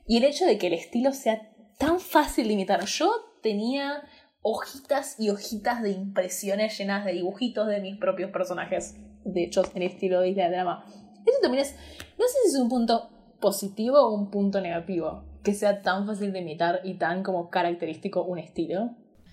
Y 0.07 0.17
el 0.17 0.25
hecho 0.25 0.47
de 0.47 0.59
que 0.59 0.69
el 0.69 0.75
estilo 0.75 1.13
sea 1.13 1.53
tan 1.79 2.01
fácil 2.01 2.47
de 2.47 2.55
imitar. 2.55 2.85
Yo 2.85 3.13
tenía 3.43 4.03
hojitas 4.41 5.19
y 5.19 5.31
hojitas 5.31 5.83
de 5.83 5.91
impresiones 5.91 6.77
llenas 6.79 7.05
de 7.05 7.13
dibujitos 7.13 7.69
de 7.69 7.81
mis 7.81 7.99
propios 7.99 8.31
personajes, 8.31 8.97
de 9.25 9.45
hecho, 9.45 9.63
en 9.75 9.83
estilo 9.83 10.21
de 10.21 10.31
Isla 10.31 10.45
de 10.45 10.51
Drama. 10.51 10.85
Eso 11.27 11.39
también 11.41 11.65
es, 11.65 11.75
no 12.19 12.27
sé 12.27 12.35
si 12.45 12.49
es 12.51 12.61
un 12.61 12.69
punto 12.69 13.11
positivo 13.41 13.99
o 13.99 14.15
un 14.15 14.31
punto 14.31 14.61
negativo, 14.61 15.25
que 15.43 15.55
sea 15.55 15.83
tan 15.83 16.07
fácil 16.07 16.33
de 16.33 16.41
imitar 16.41 16.81
y 16.85 16.95
tan 16.95 17.23
como 17.23 17.51
característico 17.51 18.23
un 18.23 18.39
estilo. 18.39 18.91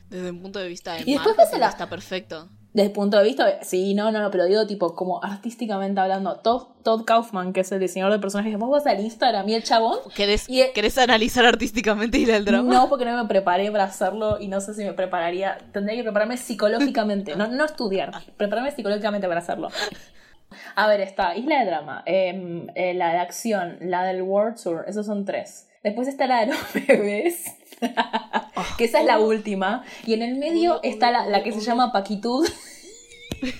Desde 0.09 0.31
un 0.31 0.41
punto 0.41 0.59
de 0.59 0.67
vista 0.67 0.93
de 0.93 1.03
y 1.05 1.13
después 1.13 1.35
está 1.53 1.87
perfecto. 1.89 2.49
Desde 2.71 2.87
el 2.89 2.93
punto 2.93 3.17
de 3.17 3.23
vista, 3.23 3.63
sí, 3.63 3.95
no, 3.95 4.11
no, 4.11 4.21
no, 4.21 4.29
pero 4.29 4.45
digo, 4.45 4.67
tipo, 4.67 4.93
como 4.95 5.23
artísticamente 5.23 5.99
hablando, 6.01 6.35
Todd, 6.37 6.67
Todd 6.83 7.03
Kaufman, 7.03 7.51
que 7.51 7.61
es 7.61 7.71
el 7.71 7.79
diseñador 7.79 8.13
de 8.13 8.19
personajes, 8.19 8.55
vos 8.59 8.69
vas 8.69 8.85
al 8.85 8.99
Instagram 8.99 9.49
y 9.49 9.55
el 9.55 9.63
chabón. 9.63 9.97
¿Querés, 10.15 10.47
y- 10.47 10.61
¿querés 10.75 10.99
analizar 10.99 11.45
artísticamente 11.47 12.19
y 12.19 12.29
el 12.29 12.45
drama? 12.45 12.71
No, 12.71 12.87
porque 12.87 13.05
no 13.05 13.17
me 13.23 13.27
preparé 13.27 13.71
para 13.71 13.85
hacerlo 13.85 14.39
y 14.39 14.47
no 14.49 14.61
sé 14.61 14.75
si 14.75 14.83
me 14.83 14.93
prepararía. 14.93 15.57
Tendría 15.73 15.95
que 15.97 16.03
prepararme 16.03 16.37
psicológicamente, 16.37 17.35
no, 17.35 17.47
no 17.47 17.65
estudiar, 17.65 18.11
prepararme 18.37 18.71
psicológicamente 18.71 19.27
para 19.27 19.39
hacerlo. 19.39 19.69
A 20.75 20.87
ver, 20.87 21.01
está 21.01 21.35
Isla 21.35 21.59
de 21.59 21.65
Drama, 21.65 22.03
em, 22.05 22.67
eh, 22.75 22.93
la 22.93 23.13
de 23.13 23.17
acción, 23.19 23.77
la 23.81 24.03
del 24.03 24.21
World 24.21 24.61
Tour, 24.61 24.85
esos 24.87 25.07
son 25.07 25.25
tres. 25.25 25.68
Después 25.83 26.07
está 26.07 26.27
la 26.27 26.41
de 26.41 26.47
los 26.47 26.57
bebés, 26.87 27.45
que 28.77 28.85
esa 28.85 28.99
es 28.99 29.05
la 29.05 29.19
última. 29.19 29.83
Y 30.05 30.13
en 30.13 30.21
el 30.21 30.35
medio 30.35 30.79
está 30.83 31.11
la, 31.11 31.25
la 31.27 31.43
que 31.43 31.51
se 31.51 31.61
llama 31.61 31.91
Paquitud. 31.91 32.47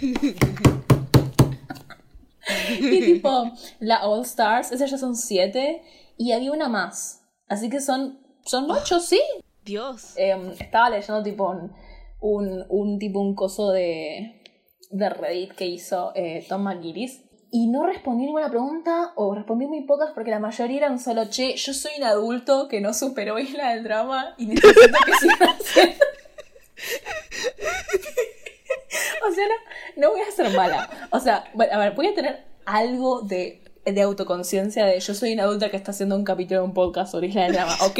y 2.79 3.01
tipo, 3.01 3.51
la 3.79 4.05
All 4.05 4.23
Stars, 4.23 4.71
esas 4.71 4.91
ya 4.91 4.97
son 4.97 5.15
siete. 5.15 5.81
Y 6.17 6.33
había 6.33 6.51
una 6.51 6.67
más. 6.67 7.23
Así 7.47 7.69
que 7.69 7.79
son, 7.79 8.19
son 8.43 8.69
ocho, 8.69 8.99
sí. 8.99 9.21
Dios. 9.63 10.15
Eh, 10.17 10.35
estaba 10.59 10.89
leyendo 10.89 11.23
tipo 11.23 11.49
un, 11.49 11.71
un, 12.19 12.65
un 12.67 12.99
tipo 12.99 13.21
un 13.21 13.35
coso 13.35 13.71
de, 13.71 14.43
de 14.91 15.09
Reddit 15.09 15.53
que 15.53 15.65
hizo 15.65 16.11
eh, 16.15 16.45
Tom 16.49 16.63
McGuinness 16.63 17.21
y 17.51 17.67
no 17.67 17.85
respondí 17.85 18.25
ninguna 18.25 18.49
pregunta 18.49 19.13
o 19.15 19.28
respondí 19.49 19.65
muy 19.65 19.81
pocas 19.81 20.11
porque 20.13 20.29
la 20.29 20.37
mayoría 20.37 20.77
eran 20.77 20.99
solo 20.99 21.25
che, 21.25 21.55
yo 21.55 21.73
soy 21.73 21.93
un 21.97 22.03
adulto 22.03 22.67
que 22.67 22.81
no 22.81 22.93
superó 22.93 23.39
Isla 23.39 23.73
del 23.73 23.83
Drama 23.83 24.35
y 24.37 24.45
necesito 24.45 24.99
que 25.05 25.13
siga 25.15 25.35
haciendo. 25.59 25.95
o 29.27 29.33
sea, 29.33 29.47
no, 29.47 29.55
no 29.97 30.11
voy 30.11 30.21
a 30.21 30.29
ser 30.31 30.55
mala. 30.55 30.87
O 31.09 31.19
sea, 31.19 31.45
bueno, 31.55 31.73
a 31.73 31.79
ver, 31.79 31.95
voy 31.95 32.05
a 32.05 32.13
tener 32.13 32.43
algo 32.65 33.21
de, 33.21 33.63
de 33.85 34.01
autoconciencia 34.03 34.85
de 34.85 34.99
yo 34.99 35.15
soy 35.15 35.33
una 35.33 35.41
adulta 35.43 35.71
que 35.71 35.77
está 35.77 35.89
haciendo 35.91 36.15
un 36.15 36.25
capítulo 36.25 36.59
de 36.59 36.67
un 36.67 36.75
podcast 36.75 37.11
sobre 37.11 37.29
Isla 37.29 37.45
del 37.45 37.53
Drama, 37.53 37.75
¿ok? 37.87 37.99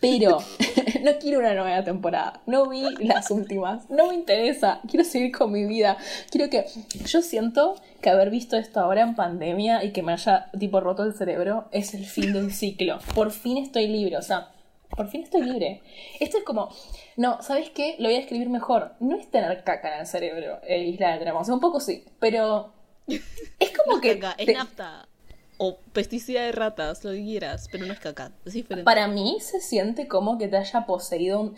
Pero 0.00 0.38
no 1.02 1.18
quiero 1.18 1.38
una 1.40 1.54
nueva 1.54 1.82
temporada. 1.84 2.40
No 2.46 2.68
vi 2.68 2.82
las 3.04 3.30
últimas. 3.30 3.88
No 3.90 4.08
me 4.08 4.14
interesa. 4.14 4.80
Quiero 4.88 5.04
seguir 5.04 5.32
con 5.36 5.52
mi 5.52 5.64
vida. 5.64 5.96
Quiero 6.30 6.50
que. 6.50 6.66
Yo 7.06 7.22
siento 7.22 7.76
que 8.00 8.10
haber 8.10 8.30
visto 8.30 8.56
esto 8.56 8.80
ahora 8.80 9.02
en 9.02 9.14
pandemia 9.14 9.82
y 9.84 9.92
que 9.92 10.02
me 10.02 10.12
haya 10.12 10.50
tipo 10.58 10.80
roto 10.80 11.02
el 11.04 11.14
cerebro 11.14 11.66
es 11.72 11.94
el 11.94 12.04
fin 12.06 12.32
de 12.32 12.40
un 12.40 12.50
ciclo. 12.50 12.98
Por 13.14 13.30
fin 13.30 13.58
estoy 13.58 13.88
libre. 13.88 14.16
O 14.16 14.22
sea, 14.22 14.50
por 14.90 15.08
fin 15.08 15.22
estoy 15.22 15.42
libre. 15.42 15.82
Esto 16.20 16.38
es 16.38 16.44
como. 16.44 16.68
No, 17.16 17.40
¿sabes 17.42 17.70
qué? 17.70 17.96
Lo 17.98 18.08
voy 18.08 18.16
a 18.16 18.20
escribir 18.20 18.48
mejor. 18.50 18.92
No 19.00 19.16
es 19.16 19.30
tener 19.30 19.64
caca 19.64 19.94
en 19.94 20.00
el 20.00 20.06
cerebro, 20.06 20.58
eh, 20.66 20.84
Isla 20.84 21.10
del 21.12 21.20
Drama. 21.20 21.40
O 21.40 21.44
sea, 21.44 21.54
un 21.54 21.60
poco 21.60 21.80
sí. 21.80 22.04
Pero. 22.20 22.72
Es 23.08 23.70
como 23.76 23.92
No 23.92 23.96
es 23.96 24.02
que. 24.02 24.18
caca, 24.18 24.34
es 24.38 24.46
te- 24.46 24.52
nafta. 24.52 25.08
O 25.58 25.78
pesticida 25.92 26.42
de 26.42 26.52
ratas, 26.52 27.02
lo 27.04 27.12
que 27.12 27.22
quieras, 27.24 27.68
pero 27.72 27.86
no 27.86 27.92
es 27.92 28.00
caca, 28.00 28.32
es 28.44 28.52
diferente. 28.52 28.84
Para 28.84 29.08
mí 29.08 29.38
se 29.40 29.60
siente 29.60 30.06
como 30.06 30.36
que 30.38 30.48
te 30.48 30.56
haya 30.56 30.86
poseído 30.86 31.40
un... 31.40 31.56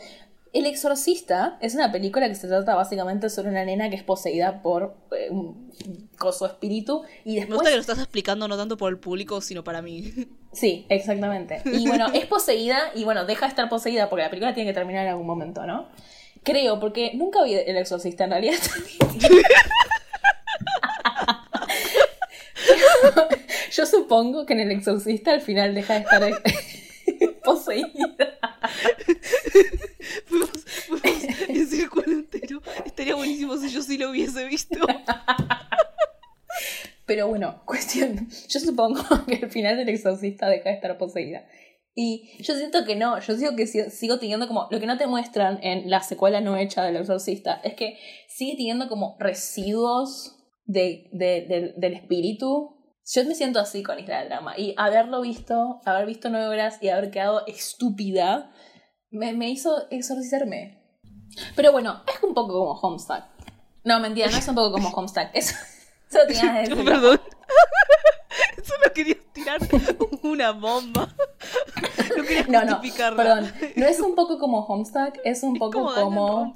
El 0.54 0.64
Exorcista 0.64 1.58
es 1.60 1.74
una 1.74 1.92
película 1.92 2.26
que 2.26 2.34
se 2.34 2.48
trata 2.48 2.74
básicamente 2.74 3.28
sobre 3.28 3.50
una 3.50 3.64
nena 3.66 3.90
que 3.90 3.96
es 3.96 4.02
poseída 4.02 4.62
por 4.62 4.94
eh, 5.10 5.28
un 5.30 5.72
coso 6.16 6.46
espíritu 6.46 7.02
y 7.24 7.34
Me 7.34 7.40
después... 7.40 7.56
gusta 7.58 7.68
que 7.70 7.74
lo 7.76 7.80
estás 7.82 7.98
explicando 7.98 8.48
no 8.48 8.56
tanto 8.56 8.76
por 8.78 8.90
el 8.90 8.98
público, 8.98 9.40
sino 9.40 9.62
para 9.64 9.82
mí. 9.82 10.12
Sí, 10.50 10.86
exactamente. 10.88 11.60
Y 11.66 11.86
bueno, 11.86 12.06
es 12.14 12.24
poseída 12.24 12.78
y 12.94 13.04
bueno, 13.04 13.26
deja 13.26 13.44
de 13.44 13.50
estar 13.50 13.68
poseída 13.68 14.08
porque 14.08 14.22
la 14.22 14.30
película 14.30 14.54
tiene 14.54 14.70
que 14.70 14.74
terminar 14.74 15.04
en 15.04 15.10
algún 15.10 15.26
momento, 15.26 15.66
¿no? 15.66 15.88
Creo, 16.42 16.80
porque 16.80 17.12
nunca 17.14 17.44
vi 17.44 17.52
El 17.54 17.76
Exorcista 17.76 18.24
en 18.24 18.30
realidad. 18.30 18.54
Yo 23.72 23.86
supongo 23.86 24.46
que 24.46 24.54
en 24.54 24.60
El 24.60 24.70
Exorcista 24.72 25.32
al 25.32 25.40
final 25.40 25.74
deja 25.74 25.94
de 25.94 26.00
estar 26.00 26.32
poseída. 27.44 27.88
fuimos, 30.26 30.50
fuimos 30.86 31.24
en 31.48 31.66
círculo 31.66 32.12
entero. 32.12 32.62
Estaría 32.84 33.14
buenísimo 33.14 33.56
si 33.56 33.68
yo 33.70 33.82
sí 33.82 33.98
lo 33.98 34.10
hubiese 34.10 34.44
visto. 34.44 34.78
Pero 37.06 37.28
bueno, 37.28 37.62
cuestión. 37.64 38.28
Yo 38.48 38.60
supongo 38.60 39.00
que 39.26 39.36
al 39.42 39.50
final 39.50 39.76
del 39.76 39.88
exorcista 39.88 40.48
deja 40.48 40.68
de 40.70 40.74
estar 40.76 40.98
poseída. 40.98 41.46
Y 41.94 42.30
yo 42.42 42.54
siento 42.54 42.84
que 42.84 42.94
no, 42.96 43.18
yo 43.20 43.36
sigo 43.36 43.56
que 43.56 43.66
si- 43.66 43.90
sigo 43.90 44.18
teniendo 44.18 44.46
como. 44.46 44.68
Lo 44.70 44.78
que 44.78 44.86
no 44.86 44.98
te 44.98 45.06
muestran 45.06 45.58
en 45.62 45.90
la 45.90 46.02
secuela 46.02 46.40
no 46.40 46.56
hecha 46.56 46.84
del 46.84 46.96
exorcista 46.96 47.60
es 47.64 47.74
que 47.74 47.98
sigue 48.28 48.52
teniendo 48.56 48.88
como 48.88 49.16
residuos 49.18 50.36
de, 50.68 51.08
de- 51.12 51.46
del- 51.48 51.74
del 51.76 51.94
espíritu. 51.94 52.76
Yo 53.10 53.24
me 53.24 53.34
siento 53.34 53.58
así 53.58 53.82
con 53.82 53.98
Isla 53.98 54.20
del 54.20 54.28
Drama. 54.28 54.54
Y 54.56 54.74
haberlo 54.76 55.22
visto, 55.22 55.80
haber 55.86 56.06
visto 56.06 56.28
nueve 56.28 56.46
horas 56.46 56.78
y 56.82 56.90
haber 56.90 57.10
quedado 57.10 57.44
estúpida, 57.46 58.52
me, 59.10 59.32
me 59.32 59.48
hizo 59.48 59.88
exorcizarme. 59.90 60.78
Pero 61.56 61.72
bueno, 61.72 62.02
es 62.06 62.22
un 62.22 62.34
poco 62.34 62.52
como 62.52 62.72
Homestuck. 62.80 63.24
No, 63.84 63.98
mentira, 64.00 64.28
no 64.30 64.36
es 64.36 64.46
un 64.46 64.54
poco 64.54 64.72
como 64.72 64.90
Homestuck. 64.90 65.28
Eso, 65.32 65.54
eso 66.10 66.18
tenía 66.26 66.52
que 66.52 66.58
decirlo. 66.60 66.84
Perdón. 66.84 67.20
Solo 68.62 68.92
quería 68.94 69.16
tirar 69.32 69.58
una 70.22 70.50
bomba. 70.52 71.08
No 72.16 72.22
quería 72.24 72.44
No, 72.48 72.64
no, 72.64 72.80
perdón. 73.16 73.50
No 73.76 73.86
es 73.86 74.00
un 74.00 74.14
poco 74.14 74.38
como 74.38 74.60
Homestuck, 74.66 75.18
es 75.24 75.42
un 75.42 75.56
poco 75.56 75.86
Como 75.94 75.94
como. 75.94 76.54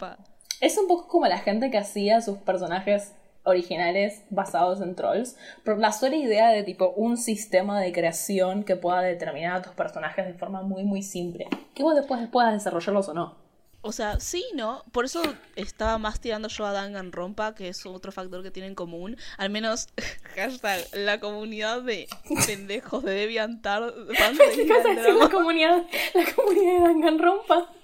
Es 0.60 0.76
un 0.78 0.86
poco 0.86 1.08
como 1.08 1.26
la 1.26 1.38
gente 1.38 1.70
que 1.70 1.78
hacía 1.78 2.20
sus 2.20 2.38
personajes 2.38 3.14
originales 3.44 4.22
basados 4.30 4.80
en 4.80 4.94
trolls. 4.94 5.36
Por 5.64 5.78
la 5.78 5.92
sola 5.92 6.16
idea 6.16 6.50
de 6.50 6.62
tipo 6.62 6.90
un 6.96 7.16
sistema 7.16 7.80
de 7.80 7.92
creación 7.92 8.64
que 8.64 8.76
pueda 8.76 9.00
determinar 9.00 9.56
a 9.56 9.62
tus 9.62 9.74
personajes 9.74 10.26
de 10.26 10.34
forma 10.34 10.62
muy, 10.62 10.84
muy 10.84 11.02
simple. 11.02 11.48
Que 11.74 11.82
vos 11.82 11.94
después 11.94 12.26
puedas 12.28 12.52
desarrollarlos 12.52 13.08
o 13.08 13.14
no. 13.14 13.42
O 13.84 13.90
sea, 13.90 14.20
sí, 14.20 14.44
¿no? 14.54 14.84
Por 14.92 15.04
eso 15.04 15.20
estaba 15.56 15.98
más 15.98 16.20
tirando 16.20 16.46
yo 16.46 16.64
a 16.64 16.70
Danganronpa, 16.70 17.56
que 17.56 17.66
es 17.66 17.84
otro 17.84 18.12
factor 18.12 18.44
que 18.44 18.52
tienen 18.52 18.70
en 18.70 18.74
común. 18.76 19.16
Al 19.38 19.50
menos, 19.50 19.88
hashtag, 20.36 20.86
la 20.92 21.18
comunidad 21.18 21.82
de 21.82 22.06
pendejos 22.46 23.02
de 23.02 23.12
DeviantArt, 23.12 23.92
¿Qué 24.54 24.68
vas 24.68 24.86
a 24.86 24.88
decir 24.88 25.14
la 25.14 25.28
comunidad, 25.28 25.84
la 26.14 26.32
comunidad 26.32 26.72
de 26.74 26.80
Danganronpa? 26.80 27.70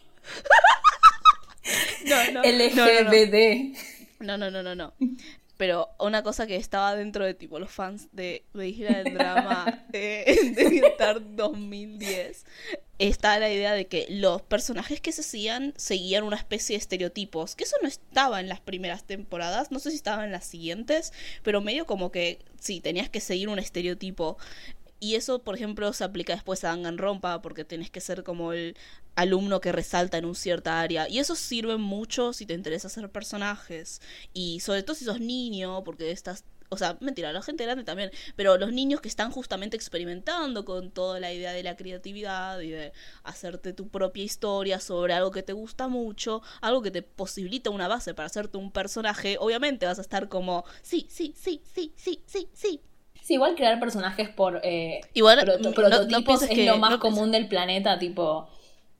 No, 2.06 2.16
no, 2.32 2.42
no, 2.42 2.50
no, 2.50 2.74
no. 2.74 2.86
LGBT. 2.86 3.76
No, 4.20 4.38
no, 4.38 4.50
no, 4.50 4.62
no, 4.62 4.74
no. 4.74 4.94
Pero 5.58 5.90
una 5.98 6.22
cosa 6.22 6.46
que 6.46 6.56
estaba 6.56 6.96
dentro 6.96 7.26
de 7.26 7.34
tipo 7.34 7.58
los 7.58 7.70
fans 7.70 8.08
de, 8.12 8.44
de 8.54 8.68
Isla 8.68 9.02
del 9.02 9.14
Drama 9.18 9.84
de 9.90 10.54
DeviantArt 10.56 11.22
2010 11.22 12.46
está 12.98 13.38
la 13.38 13.50
idea 13.50 13.72
de 13.74 13.86
que 13.86 14.06
los 14.08 14.42
personajes 14.42 15.00
que 15.00 15.12
se 15.12 15.20
hacían 15.20 15.74
seguían 15.76 16.24
una 16.24 16.36
especie 16.36 16.74
de 16.74 16.78
estereotipos, 16.78 17.54
que 17.54 17.64
eso 17.64 17.76
no 17.80 17.88
estaba 17.88 18.40
en 18.40 18.48
las 18.48 18.60
primeras 18.60 19.04
temporadas, 19.04 19.70
no 19.70 19.78
sé 19.78 19.90
si 19.90 19.96
estaba 19.96 20.24
en 20.24 20.32
las 20.32 20.44
siguientes, 20.44 21.12
pero 21.42 21.60
medio 21.60 21.86
como 21.86 22.10
que 22.10 22.40
sí, 22.58 22.80
tenías 22.80 23.08
que 23.08 23.20
seguir 23.20 23.48
un 23.48 23.58
estereotipo. 23.58 24.36
Y 25.00 25.14
eso, 25.14 25.38
por 25.40 25.54
ejemplo, 25.54 25.92
se 25.92 26.04
aplica 26.04 26.32
después 26.34 26.64
a 26.64 26.68
Danganronpa 26.68 27.40
porque 27.40 27.64
tenés 27.64 27.90
que 27.90 28.00
ser 28.00 28.24
como 28.24 28.52
el 28.52 28.76
alumno 29.14 29.60
que 29.60 29.72
resalta 29.72 30.18
en 30.18 30.24
un 30.24 30.34
cierta 30.34 30.80
área. 30.80 31.08
Y 31.08 31.18
eso 31.20 31.36
sirve 31.36 31.76
mucho 31.76 32.32
si 32.32 32.46
te 32.46 32.54
interesa 32.54 32.88
hacer 32.88 33.10
personajes. 33.10 34.00
Y 34.32 34.60
sobre 34.60 34.82
todo 34.82 34.96
si 34.96 35.04
sos 35.04 35.20
niño, 35.20 35.84
porque 35.84 36.10
estás... 36.10 36.44
O 36.70 36.76
sea, 36.76 36.98
mentira, 37.00 37.32
la 37.32 37.40
gente 37.42 37.64
grande 37.64 37.84
también. 37.84 38.10
Pero 38.36 38.58
los 38.58 38.72
niños 38.72 39.00
que 39.00 39.08
están 39.08 39.30
justamente 39.30 39.76
experimentando 39.76 40.64
con 40.64 40.90
toda 40.90 41.18
la 41.20 41.32
idea 41.32 41.52
de 41.52 41.62
la 41.62 41.76
creatividad 41.76 42.60
y 42.60 42.70
de 42.70 42.92
hacerte 43.22 43.72
tu 43.72 43.88
propia 43.88 44.24
historia 44.24 44.78
sobre 44.80 45.14
algo 45.14 45.30
que 45.30 45.42
te 45.42 45.54
gusta 45.54 45.88
mucho, 45.88 46.42
algo 46.60 46.82
que 46.82 46.90
te 46.90 47.02
posibilita 47.02 47.70
una 47.70 47.88
base 47.88 48.14
para 48.14 48.26
hacerte 48.26 48.58
un 48.58 48.70
personaje, 48.70 49.36
obviamente 49.40 49.86
vas 49.86 49.98
a 49.98 50.02
estar 50.02 50.28
como, 50.28 50.64
sí, 50.82 51.06
sí, 51.08 51.34
sí, 51.36 51.62
sí, 51.72 51.94
sí, 51.96 52.22
sí, 52.26 52.48
sí. 52.52 52.82
Sí, 53.28 53.34
igual 53.34 53.54
crear 53.56 53.78
personajes 53.78 54.30
por 54.30 54.58
eh, 54.64 55.02
Igual, 55.12 55.38
proto- 55.40 55.58
no- 55.58 55.68
no 55.68 55.74
prototipos 55.74 56.42
es 56.44 56.48
que- 56.48 56.64
lo 56.64 56.78
más 56.78 56.92
no 56.92 56.98
común 56.98 57.30
del 57.30 57.46
planeta, 57.46 57.98
tipo, 57.98 58.48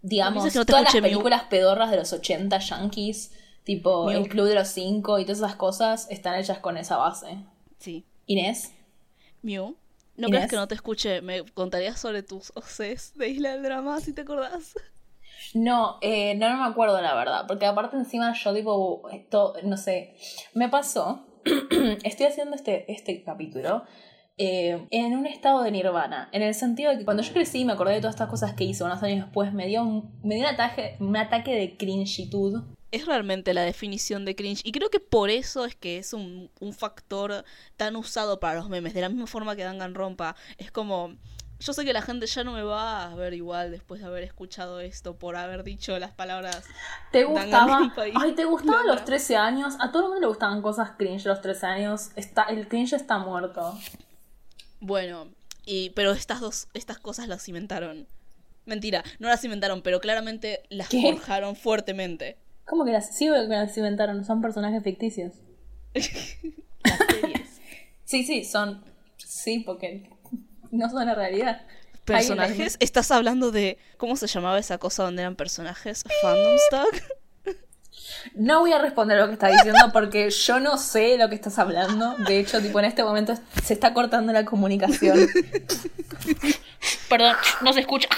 digamos, 0.02 0.52
todas 0.52 0.82
las 0.84 0.92
Mew. 0.92 1.02
películas 1.02 1.44
pedorras 1.44 1.90
de 1.90 1.96
los 1.96 2.12
80 2.12 2.58
yankees, 2.58 3.32
tipo 3.64 4.04
Mew. 4.04 4.18
El 4.24 4.28
Club 4.28 4.46
de 4.46 4.54
los 4.54 4.68
Cinco 4.68 5.18
y 5.18 5.24
todas 5.24 5.38
esas 5.38 5.56
cosas 5.56 6.06
están 6.10 6.38
hechas 6.38 6.58
con 6.58 6.76
esa 6.76 6.98
base. 6.98 7.38
Sí. 7.78 8.04
Inés, 8.26 8.74
Mew, 9.40 9.76
no 10.16 10.28
Inés. 10.28 10.40
creas 10.40 10.50
que 10.50 10.56
no 10.56 10.68
te 10.68 10.74
escuche. 10.74 11.22
Me 11.22 11.44
contarías 11.54 11.98
sobre 11.98 12.22
tus 12.22 12.52
OCs 12.54 13.14
de 13.16 13.28
Isla 13.30 13.52
del 13.52 13.62
Drama, 13.62 13.98
si 14.02 14.12
te 14.12 14.20
acordás. 14.20 14.74
no, 15.54 15.96
eh, 16.02 16.34
no, 16.34 16.50
no 16.50 16.58
me 16.64 16.68
acuerdo 16.68 17.00
la 17.00 17.14
verdad, 17.14 17.46
porque 17.48 17.64
aparte 17.64 17.96
encima 17.96 18.34
yo 18.34 18.52
tipo, 18.54 19.08
esto, 19.10 19.54
no 19.62 19.78
sé, 19.78 20.14
me 20.52 20.68
pasó, 20.68 21.24
estoy 22.04 22.26
haciendo 22.26 22.54
este, 22.56 22.92
este 22.92 23.22
capítulo 23.22 23.84
eh, 24.38 24.86
en 24.90 25.16
un 25.16 25.26
estado 25.26 25.62
de 25.62 25.70
nirvana, 25.70 26.28
en 26.32 26.42
el 26.42 26.54
sentido 26.54 26.92
de 26.92 26.98
que 26.98 27.04
cuando 27.04 27.22
yo 27.22 27.32
crecí 27.32 27.60
y 27.60 27.64
me 27.64 27.72
acordé 27.72 27.94
de 27.94 28.00
todas 28.00 28.14
estas 28.14 28.28
cosas 28.28 28.54
que 28.54 28.64
hice 28.64 28.84
unos 28.84 29.02
años 29.02 29.26
después, 29.26 29.52
me 29.52 29.66
dio 29.66 29.82
un, 29.82 30.10
me 30.22 30.36
dio 30.36 30.44
un 30.44 30.54
ataque, 30.54 30.96
un 31.00 31.16
ataque 31.16 31.54
de 31.54 31.76
cringitud 31.76 32.62
es 32.90 33.06
realmente 33.06 33.52
la 33.54 33.62
definición 33.62 34.24
de 34.24 34.34
cringe. 34.34 34.62
Y 34.64 34.72
creo 34.72 34.90
que 34.90 35.00
por 35.00 35.30
eso 35.30 35.64
es 35.64 35.74
que 35.74 35.98
es 35.98 36.12
un, 36.12 36.50
un 36.60 36.72
factor 36.72 37.44
tan 37.76 37.96
usado 37.96 38.40
para 38.40 38.54
los 38.54 38.68
memes. 38.68 38.94
De 38.94 39.00
la 39.00 39.08
misma 39.08 39.26
forma 39.26 39.56
que 39.56 39.64
Danganronpa. 39.64 40.36
Es 40.56 40.70
como. 40.70 41.14
Yo 41.60 41.72
sé 41.72 41.84
que 41.84 41.92
la 41.92 42.02
gente 42.02 42.26
ya 42.26 42.44
no 42.44 42.52
me 42.52 42.62
va 42.62 43.10
a 43.10 43.14
ver 43.16 43.34
igual 43.34 43.72
después 43.72 44.00
de 44.00 44.06
haber 44.06 44.22
escuchado 44.22 44.78
esto, 44.78 45.16
por 45.18 45.34
haber 45.34 45.64
dicho 45.64 45.98
las 45.98 46.12
palabras. 46.12 46.64
¿Te 47.10 47.24
gustaba? 47.24 47.92
Ay, 48.14 48.32
¿te 48.36 48.44
gustaba 48.44 48.78
a 48.78 48.82
Londra. 48.84 48.94
los 48.94 49.04
13 49.04 49.36
años? 49.36 49.74
A 49.80 49.90
todo 49.90 50.04
el 50.04 50.08
mundo 50.10 50.20
le 50.20 50.26
gustaban 50.28 50.62
cosas 50.62 50.92
cringe 50.96 51.26
los 51.26 51.40
13 51.40 51.66
años. 51.66 52.10
Está, 52.14 52.44
el 52.44 52.68
cringe 52.68 52.92
está 52.92 53.18
muerto. 53.18 53.76
Bueno, 54.80 55.28
y, 55.64 55.90
pero 55.90 56.12
estas 56.12 56.40
dos, 56.40 56.68
estas 56.74 56.98
cosas 56.98 57.28
las 57.28 57.48
inventaron. 57.48 58.06
Mentira, 58.64 59.02
no 59.18 59.28
las 59.28 59.42
inventaron, 59.44 59.82
pero 59.82 60.00
claramente 60.00 60.62
las 60.68 60.88
¿Qué? 60.88 61.00
forjaron 61.00 61.56
fuertemente. 61.56 62.36
¿Cómo 62.64 62.84
que 62.84 62.92
las, 62.92 63.16
sí, 63.16 63.26
que 63.26 63.46
las 63.48 63.76
inventaron? 63.76 64.24
Son 64.24 64.42
personajes 64.42 64.82
ficticios. 64.82 65.32
Las 65.94 66.98
series. 67.20 67.60
Sí, 68.04 68.22
sí, 68.24 68.44
son. 68.44 68.84
Sí, 69.16 69.60
porque 69.60 70.08
no 70.70 70.88
son 70.88 71.06
la 71.06 71.14
realidad. 71.14 71.62
¿Personajes? 72.04 72.76
¿Estás 72.80 73.10
hablando 73.10 73.50
de 73.50 73.78
cómo 73.96 74.16
se 74.16 74.26
llamaba 74.26 74.58
esa 74.58 74.78
cosa 74.78 75.02
donde 75.02 75.22
eran 75.22 75.36
personajes? 75.36 76.04
¿Fandom 76.22 76.54
stock? 76.70 77.17
No 78.34 78.60
voy 78.60 78.72
a 78.72 78.78
responder 78.78 79.18
lo 79.18 79.26
que 79.26 79.34
estás 79.34 79.52
diciendo 79.52 79.90
porque 79.92 80.30
yo 80.30 80.60
no 80.60 80.76
sé 80.78 81.16
lo 81.18 81.28
que 81.28 81.34
estás 81.34 81.58
hablando. 81.58 82.14
De 82.26 82.38
hecho, 82.38 82.60
tipo, 82.60 82.78
en 82.78 82.84
este 82.86 83.02
momento 83.04 83.34
se 83.62 83.74
está 83.74 83.92
cortando 83.94 84.32
la 84.32 84.44
comunicación. 84.44 85.18
Perdón, 87.08 87.36
no 87.62 87.72
se 87.72 87.80
escucha. 87.80 88.08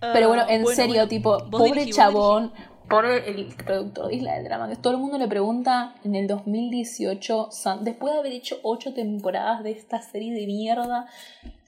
Pero 0.00 0.28
bueno, 0.28 0.44
en 0.48 0.62
Ah, 0.62 0.74
serio, 0.74 0.94
bueno. 0.94 1.08
tipo, 1.08 1.38
pobre 1.50 1.70
dirigí, 1.72 1.92
chabón, 1.92 2.52
pobre 2.88 3.28
el 3.30 3.46
productor 3.64 4.08
de 4.08 4.14
Isla 4.16 4.34
del 4.34 4.44
Drama, 4.44 4.68
que 4.68 4.76
todo 4.76 4.92
el 4.94 4.98
mundo 5.00 5.18
le 5.18 5.26
pregunta 5.28 5.94
en 6.04 6.14
el 6.14 6.26
2018, 6.26 7.48
San- 7.50 7.84
después 7.84 8.12
de 8.14 8.20
haber 8.20 8.32
hecho 8.32 8.58
ocho 8.62 8.94
temporadas 8.94 9.62
de 9.64 9.72
esta 9.72 10.00
serie 10.00 10.32
de 10.32 10.46
mierda, 10.46 11.06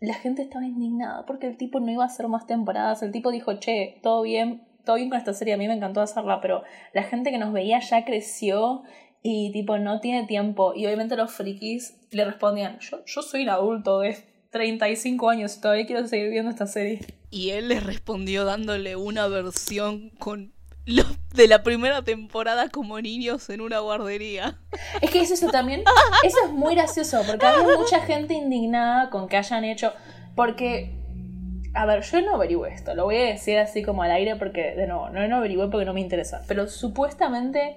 la 0.01 0.15
gente 0.15 0.43
estaba 0.43 0.65
indignada 0.65 1.27
porque 1.27 1.47
el 1.49 1.57
tipo 1.57 1.81
no 1.81 1.91
iba 1.91 2.05
a 2.05 2.07
hacer 2.07 2.29
más 2.29 2.47
temporadas. 2.47 3.03
El 3.03 3.11
tipo 3.13 3.31
dijo, 3.33 3.53
che, 3.55 3.99
todo 4.03 4.23
bien, 4.23 4.63
todo 4.85 4.97
bien 4.97 5.11
con 5.11 5.19
esta 5.19 5.33
serie, 5.33 5.55
a 5.55 5.57
mí 5.57 5.67
me 5.69 5.75
encantó 5.75 6.01
hacerla, 6.01 6.41
pero 6.41 6.63
la 6.93 7.03
gente 7.03 7.31
que 7.31 7.39
nos 7.39 7.53
veía 7.53 7.81
ya 7.81 8.05
creció 8.05 8.83
y 9.23 9.53
tipo 9.53 9.79
no 9.79 10.01
tiene 10.01 10.27
tiempo. 10.27 10.73
Y 10.75 10.87
obviamente 10.87 11.17
los 11.17 11.33
frikis 11.33 11.97
le 12.11 12.25
respondían, 12.25 12.79
yo, 12.81 13.05
yo 13.05 13.23
soy 13.23 13.43
un 13.43 13.51
adulto 13.51 14.01
de 14.01 14.17
35 14.51 15.31
años 15.31 15.57
y 15.57 15.61
todavía 15.61 15.87
quiero 15.87 16.07
seguir 16.07 16.31
viendo 16.31 16.51
esta 16.51 16.67
serie. 16.67 17.01
Y 17.31 17.51
él 17.51 17.69
les 17.69 17.85
respondió 17.85 18.45
dándole 18.45 18.97
una 18.97 19.29
versión 19.29 20.11
con 20.19 20.53
los 20.87 21.07
de 21.35 21.47
la 21.47 21.63
primera 21.63 22.03
temporada 22.03 22.69
como 22.69 23.01
niños 23.01 23.49
en 23.51 23.61
una 23.61 23.79
guardería. 23.79 24.59
Es 25.01 25.11
que 25.11 25.21
es 25.21 25.31
eso 25.31 25.49
también, 25.49 25.85
eso 26.25 26.37
es 26.45 26.53
muy 26.53 26.75
gracioso, 26.75 27.23
porque 27.27 27.47
había 27.47 27.77
mucha 27.79 28.01
gente 28.01 28.35
indignada 28.35 29.11
con 29.11 29.29
que 29.29 29.37
hayan 29.37 29.65
hecho, 29.65 29.93
porque, 30.35 30.91
a 31.75 31.87
ver, 31.87 32.03
yo 32.03 32.21
no 32.23 32.35
averigüé 32.35 32.73
esto, 32.73 32.95
lo 32.95 33.05
voy 33.05 33.17
a 33.17 33.27
decir 33.27 33.59
así 33.59 33.83
como 33.83 34.03
al 34.03 34.11
aire 34.11 34.37
porque, 34.37 34.75
de 34.75 34.87
nuevo, 34.87 35.11
no 35.11 35.27
lo 35.27 35.37
averigüé 35.37 35.69
porque 35.69 35.85
no 35.85 35.95
me 35.95 36.01
interesa, 36.01 36.43
pero 36.49 36.69
supuestamente 36.69 37.77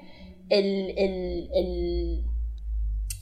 el, 0.49 0.93
el, 0.97 1.49
el, 1.53 2.23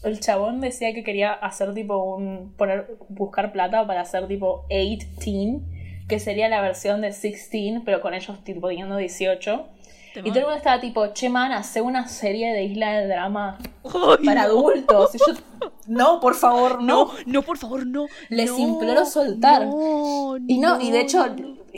el 0.04 0.20
chabón 0.20 0.62
decía 0.62 0.94
que 0.94 1.04
quería 1.04 1.34
hacer 1.34 1.74
tipo 1.74 1.98
un, 1.98 2.54
poner, 2.58 2.98
buscar 3.10 3.52
plata 3.52 3.86
para 3.86 4.02
hacer 4.02 4.28
tipo 4.28 4.66
18, 4.70 5.62
que 6.08 6.20
sería 6.20 6.50
la 6.50 6.62
versión 6.62 7.02
de 7.02 7.08
16, 7.08 7.82
pero 7.86 8.02
con 8.02 8.14
ellos 8.14 8.44
tipo 8.44 8.68
teniendo 8.68 8.98
18. 8.98 9.68
Y 10.16 10.30
todo 10.30 10.40
el 10.40 10.42
mundo 10.46 10.58
estaba 10.58 10.80
tipo, 10.82 11.08
che 11.14 11.30
man, 11.30 11.52
hace 11.52 11.82
una 11.82 12.08
serie 12.08 12.54
de 12.54 12.64
Isla 12.64 12.92
del 13.00 13.10
Drama 13.10 13.58
para 14.26 14.42
no. 14.44 14.48
adultos. 14.50 15.16
Y 15.16 15.18
yo, 15.20 15.34
no, 15.88 16.20
por 16.20 16.36
favor, 16.36 16.82
no. 16.82 17.06
No, 17.06 17.12
no, 17.26 17.42
por 17.44 17.58
favor, 17.58 17.86
no. 17.88 18.08
Les 18.30 18.50
no, 18.52 18.60
imploro 18.60 19.06
soltar. 19.06 19.66
no, 19.66 20.38
y 20.48 20.58
no, 20.60 20.80
y 20.82 20.92
de 20.92 21.02
hecho, 21.02 21.26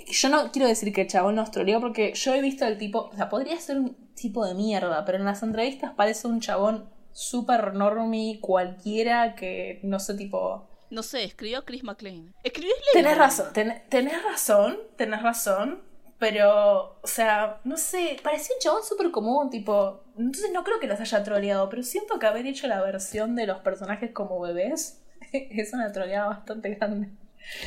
yo 0.07 0.29
no 0.29 0.51
quiero 0.51 0.67
decir 0.67 0.91
que 0.93 1.01
el 1.01 1.07
chabón 1.07 1.35
nos 1.35 1.51
troleó 1.51 1.79
porque 1.79 2.13
yo 2.13 2.33
he 2.33 2.41
visto 2.41 2.65
el 2.65 2.77
tipo, 2.77 3.09
o 3.11 3.15
sea, 3.15 3.29
podría 3.29 3.59
ser 3.59 3.77
un 3.79 3.95
tipo 4.15 4.45
de 4.45 4.53
mierda, 4.55 5.05
pero 5.05 5.17
en 5.17 5.25
las 5.25 5.43
entrevistas 5.43 5.93
parece 5.95 6.27
un 6.27 6.39
chabón 6.39 6.89
súper 7.11 7.73
normie, 7.75 8.39
cualquiera 8.41 9.35
que, 9.35 9.79
no 9.83 9.99
sé, 9.99 10.15
tipo... 10.15 10.67
No 10.89 11.01
sé, 11.03 11.23
escribió 11.23 11.65
Chris 11.65 11.83
McLean. 11.83 12.33
Escribió 12.43 12.73
Tenés 12.93 13.17
razón, 13.17 13.47
ten- 13.53 13.83
tenés 13.89 14.23
razón, 14.23 14.77
tenés 14.95 15.21
razón, 15.23 15.81
pero, 16.23 16.99
o 17.01 17.07
sea, 17.07 17.59
no 17.65 17.75
sé, 17.75 18.15
parecía 18.23 18.55
un 18.55 18.61
chabón 18.61 18.81
súper 18.83 19.11
común, 19.11 19.49
tipo, 19.49 20.03
entonces 20.17 20.51
no 20.53 20.63
creo 20.63 20.79
que 20.79 20.87
los 20.87 20.97
haya 21.01 21.21
troleado, 21.21 21.67
pero 21.67 21.83
siento 21.83 22.17
que 22.17 22.25
haber 22.25 22.45
hecho 22.47 22.65
la 22.67 22.81
versión 22.81 23.35
de 23.35 23.45
los 23.45 23.59
personajes 23.59 24.11
como 24.11 24.39
bebés 24.39 25.03
es 25.33 25.73
una 25.73 25.91
troleada 25.91 26.27
bastante 26.29 26.69
grande. 26.75 27.09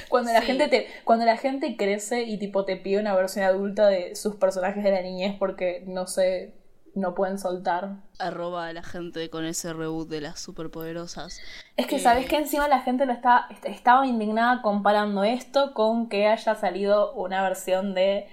Cuando 0.09 0.33
la 0.33 0.41
Sí. 0.41 0.47
gente 0.47 0.69
te, 0.69 0.87
cuando 1.05 1.27
la 1.27 1.37
gente 1.37 1.77
crece 1.77 2.23
y 2.23 2.39
tipo 2.39 2.65
te 2.65 2.77
pide 2.79 2.99
una 2.99 3.15
versión 3.15 3.45
adulta 3.45 3.89
de 3.89 4.17
sus 4.17 4.37
personajes 4.37 4.83
de 4.83 4.91
la 4.91 5.03
niñez 5.03 5.37
porque 5.39 5.83
no 5.87 6.07
sé, 6.07 6.55
no 6.97 7.15
pueden 7.15 7.39
soltar. 7.39 7.97
Arroba 8.19 8.67
a 8.67 8.73
la 8.73 8.83
gente 8.83 9.31
con 9.31 9.45
ese 9.45 9.73
reboot 9.73 10.09
de 10.09 10.21
las 10.23 10.41
superpoderosas. 10.41 11.41
Es 11.77 11.87
que 11.87 11.97
Eh, 11.97 12.01
sabes 12.01 12.27
que 12.27 12.37
encima 12.37 12.67
la 12.69 12.81
gente 12.81 13.07
lo 13.07 13.13
está, 13.13 13.47
est- 13.51 13.65
estaba 13.67 14.07
indignada 14.07 14.63
comparando 14.63 15.23
esto 15.23 15.73
con 15.75 16.09
que 16.09 16.27
haya 16.27 16.55
salido 16.55 17.13
una 17.15 17.43
versión 17.43 17.95
de 17.95 18.27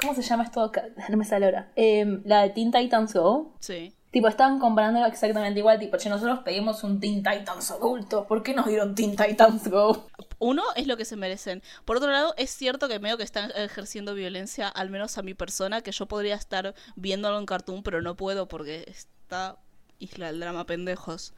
¿cómo 0.00 0.14
se 0.14 0.22
llama 0.22 0.44
esto? 0.44 0.70
No 1.08 1.16
me 1.16 1.24
sale 1.24 1.46
ahora. 1.46 1.68
Em, 1.76 2.22
la 2.24 2.42
de 2.42 2.50
Teen 2.50 2.70
Titans 2.70 3.12
Go. 3.14 3.54
Sí. 3.60 3.92
Tipo, 4.14 4.28
estaban 4.28 4.60
comparándolo 4.60 5.06
exactamente 5.06 5.58
igual. 5.58 5.80
Tipo, 5.80 5.96
che, 5.96 6.08
nosotros 6.08 6.38
pedimos 6.44 6.84
un 6.84 7.00
Teen 7.00 7.16
Titans 7.16 7.72
adulto. 7.72 8.28
¿Por 8.28 8.44
qué 8.44 8.54
nos 8.54 8.66
dieron 8.66 8.94
Teen 8.94 9.16
Titans 9.16 9.66
Go? 9.66 10.06
Uno 10.38 10.62
es 10.76 10.86
lo 10.86 10.96
que 10.96 11.04
se 11.04 11.16
merecen. 11.16 11.64
Por 11.84 11.96
otro 11.96 12.12
lado, 12.12 12.32
es 12.36 12.50
cierto 12.50 12.86
que 12.86 13.00
medio 13.00 13.16
que 13.16 13.24
están 13.24 13.50
ejerciendo 13.56 14.14
violencia, 14.14 14.68
al 14.68 14.88
menos 14.88 15.18
a 15.18 15.22
mi 15.22 15.34
persona, 15.34 15.80
que 15.80 15.90
yo 15.90 16.06
podría 16.06 16.36
estar 16.36 16.76
viéndolo 16.94 17.40
en 17.40 17.44
cartoon, 17.46 17.82
pero 17.82 18.02
no 18.02 18.14
puedo 18.14 18.46
porque 18.46 18.84
está 18.86 19.58
Isla 19.98 20.28
del 20.28 20.38
Drama, 20.38 20.64
pendejos. 20.64 21.34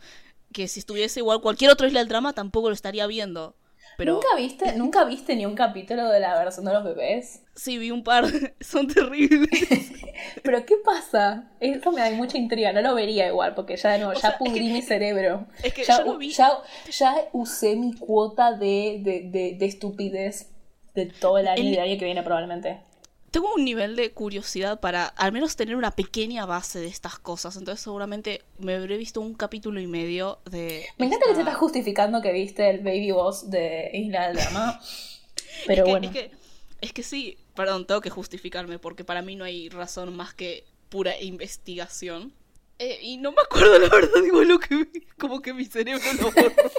Que 0.52 0.68
si 0.68 0.80
estuviese 0.80 1.20
igual 1.20 1.40
cualquier 1.40 1.70
otro 1.70 1.86
Isla 1.86 2.00
del 2.00 2.08
Drama, 2.08 2.34
tampoco 2.34 2.68
lo 2.68 2.74
estaría 2.74 3.06
viendo. 3.06 3.56
Pero 3.96 4.14
¿Nunca 4.14 4.28
viste, 4.36 4.72
¿Nunca 4.76 5.04
viste 5.04 5.34
ni 5.36 5.46
un 5.46 5.54
capítulo 5.54 6.08
de 6.10 6.20
la 6.20 6.38
versión 6.38 6.64
de 6.66 6.72
los 6.74 6.84
bebés? 6.84 7.42
sí, 7.54 7.78
vi 7.78 7.90
un 7.90 8.04
par, 8.04 8.24
son 8.60 8.86
terribles. 8.88 9.48
Pero 10.42 10.64
¿qué 10.66 10.74
pasa? 10.84 11.50
Eso 11.60 11.92
me 11.92 12.00
da 12.02 12.10
mucha 12.10 12.36
intriga. 12.38 12.72
No 12.72 12.82
lo 12.82 12.94
vería 12.94 13.26
igual, 13.28 13.54
porque 13.54 13.76
ya 13.76 13.92
de 13.92 13.98
nuevo, 13.98 14.12
O 14.12 14.14
ya 14.14 14.20
sea, 14.20 14.30
es 14.30 14.36
pudrí 14.36 14.66
que- 14.68 14.72
mi 14.74 14.82
cerebro. 14.82 15.46
es 15.62 15.72
que 15.72 15.84
ya, 15.84 15.98
yo 15.98 16.04
lo 16.04 16.18
vi- 16.18 16.30
ya, 16.32 16.50
ya 16.90 17.14
usé 17.32 17.76
mi 17.76 17.94
cuota 17.94 18.52
de, 18.52 18.98
de, 19.02 19.22
de, 19.30 19.56
de 19.58 19.66
estupidez 19.66 20.50
de 20.94 21.06
todo 21.06 21.38
el 21.38 21.48
año 21.48 21.60
El- 21.62 21.68
y 21.68 21.70
del 21.72 21.80
año 21.80 21.98
que 21.98 22.04
viene 22.04 22.22
probablemente. 22.22 22.80
Tengo 23.36 23.52
un 23.52 23.66
nivel 23.66 23.96
de 23.96 24.12
curiosidad 24.12 24.80
para 24.80 25.08
al 25.08 25.30
menos 25.30 25.56
tener 25.56 25.76
una 25.76 25.90
pequeña 25.90 26.46
base 26.46 26.78
de 26.78 26.86
estas 26.86 27.18
cosas, 27.18 27.54
entonces 27.58 27.84
seguramente 27.84 28.40
me 28.58 28.76
habré 28.76 28.96
visto 28.96 29.20
un 29.20 29.34
capítulo 29.34 29.78
y 29.78 29.86
medio 29.86 30.38
de... 30.50 30.86
Me 30.96 31.04
encanta 31.04 31.26
que 31.26 31.34
te 31.34 31.40
estás 31.40 31.56
justificando 31.58 32.22
que 32.22 32.32
viste 32.32 32.70
el 32.70 32.78
Baby 32.78 33.10
Boss 33.10 33.50
de 33.50 33.90
Isla 33.92 34.28
del 34.28 34.38
Drama. 34.38 34.80
Pero 35.66 35.82
es 35.82 35.84
que, 35.84 35.90
bueno. 35.90 36.06
Es 36.06 36.12
que, 36.14 36.30
es 36.80 36.92
que 36.94 37.02
sí, 37.02 37.36
perdón, 37.54 37.86
tengo 37.86 38.00
que 38.00 38.08
justificarme 38.08 38.78
porque 38.78 39.04
para 39.04 39.20
mí 39.20 39.36
no 39.36 39.44
hay 39.44 39.68
razón 39.68 40.16
más 40.16 40.32
que 40.32 40.64
pura 40.88 41.20
investigación. 41.20 42.32
Eh, 42.78 43.00
y 43.02 43.18
no 43.18 43.32
me 43.32 43.42
acuerdo 43.42 43.78
la 43.78 43.90
verdad, 43.90 44.22
digo 44.22 44.42
lo 44.44 44.58
que 44.58 44.76
vi, 44.76 45.06
como 45.18 45.42
que 45.42 45.52
mi 45.52 45.66
cerebro 45.66 46.10
lo 46.22 46.30
borró. 46.30 46.70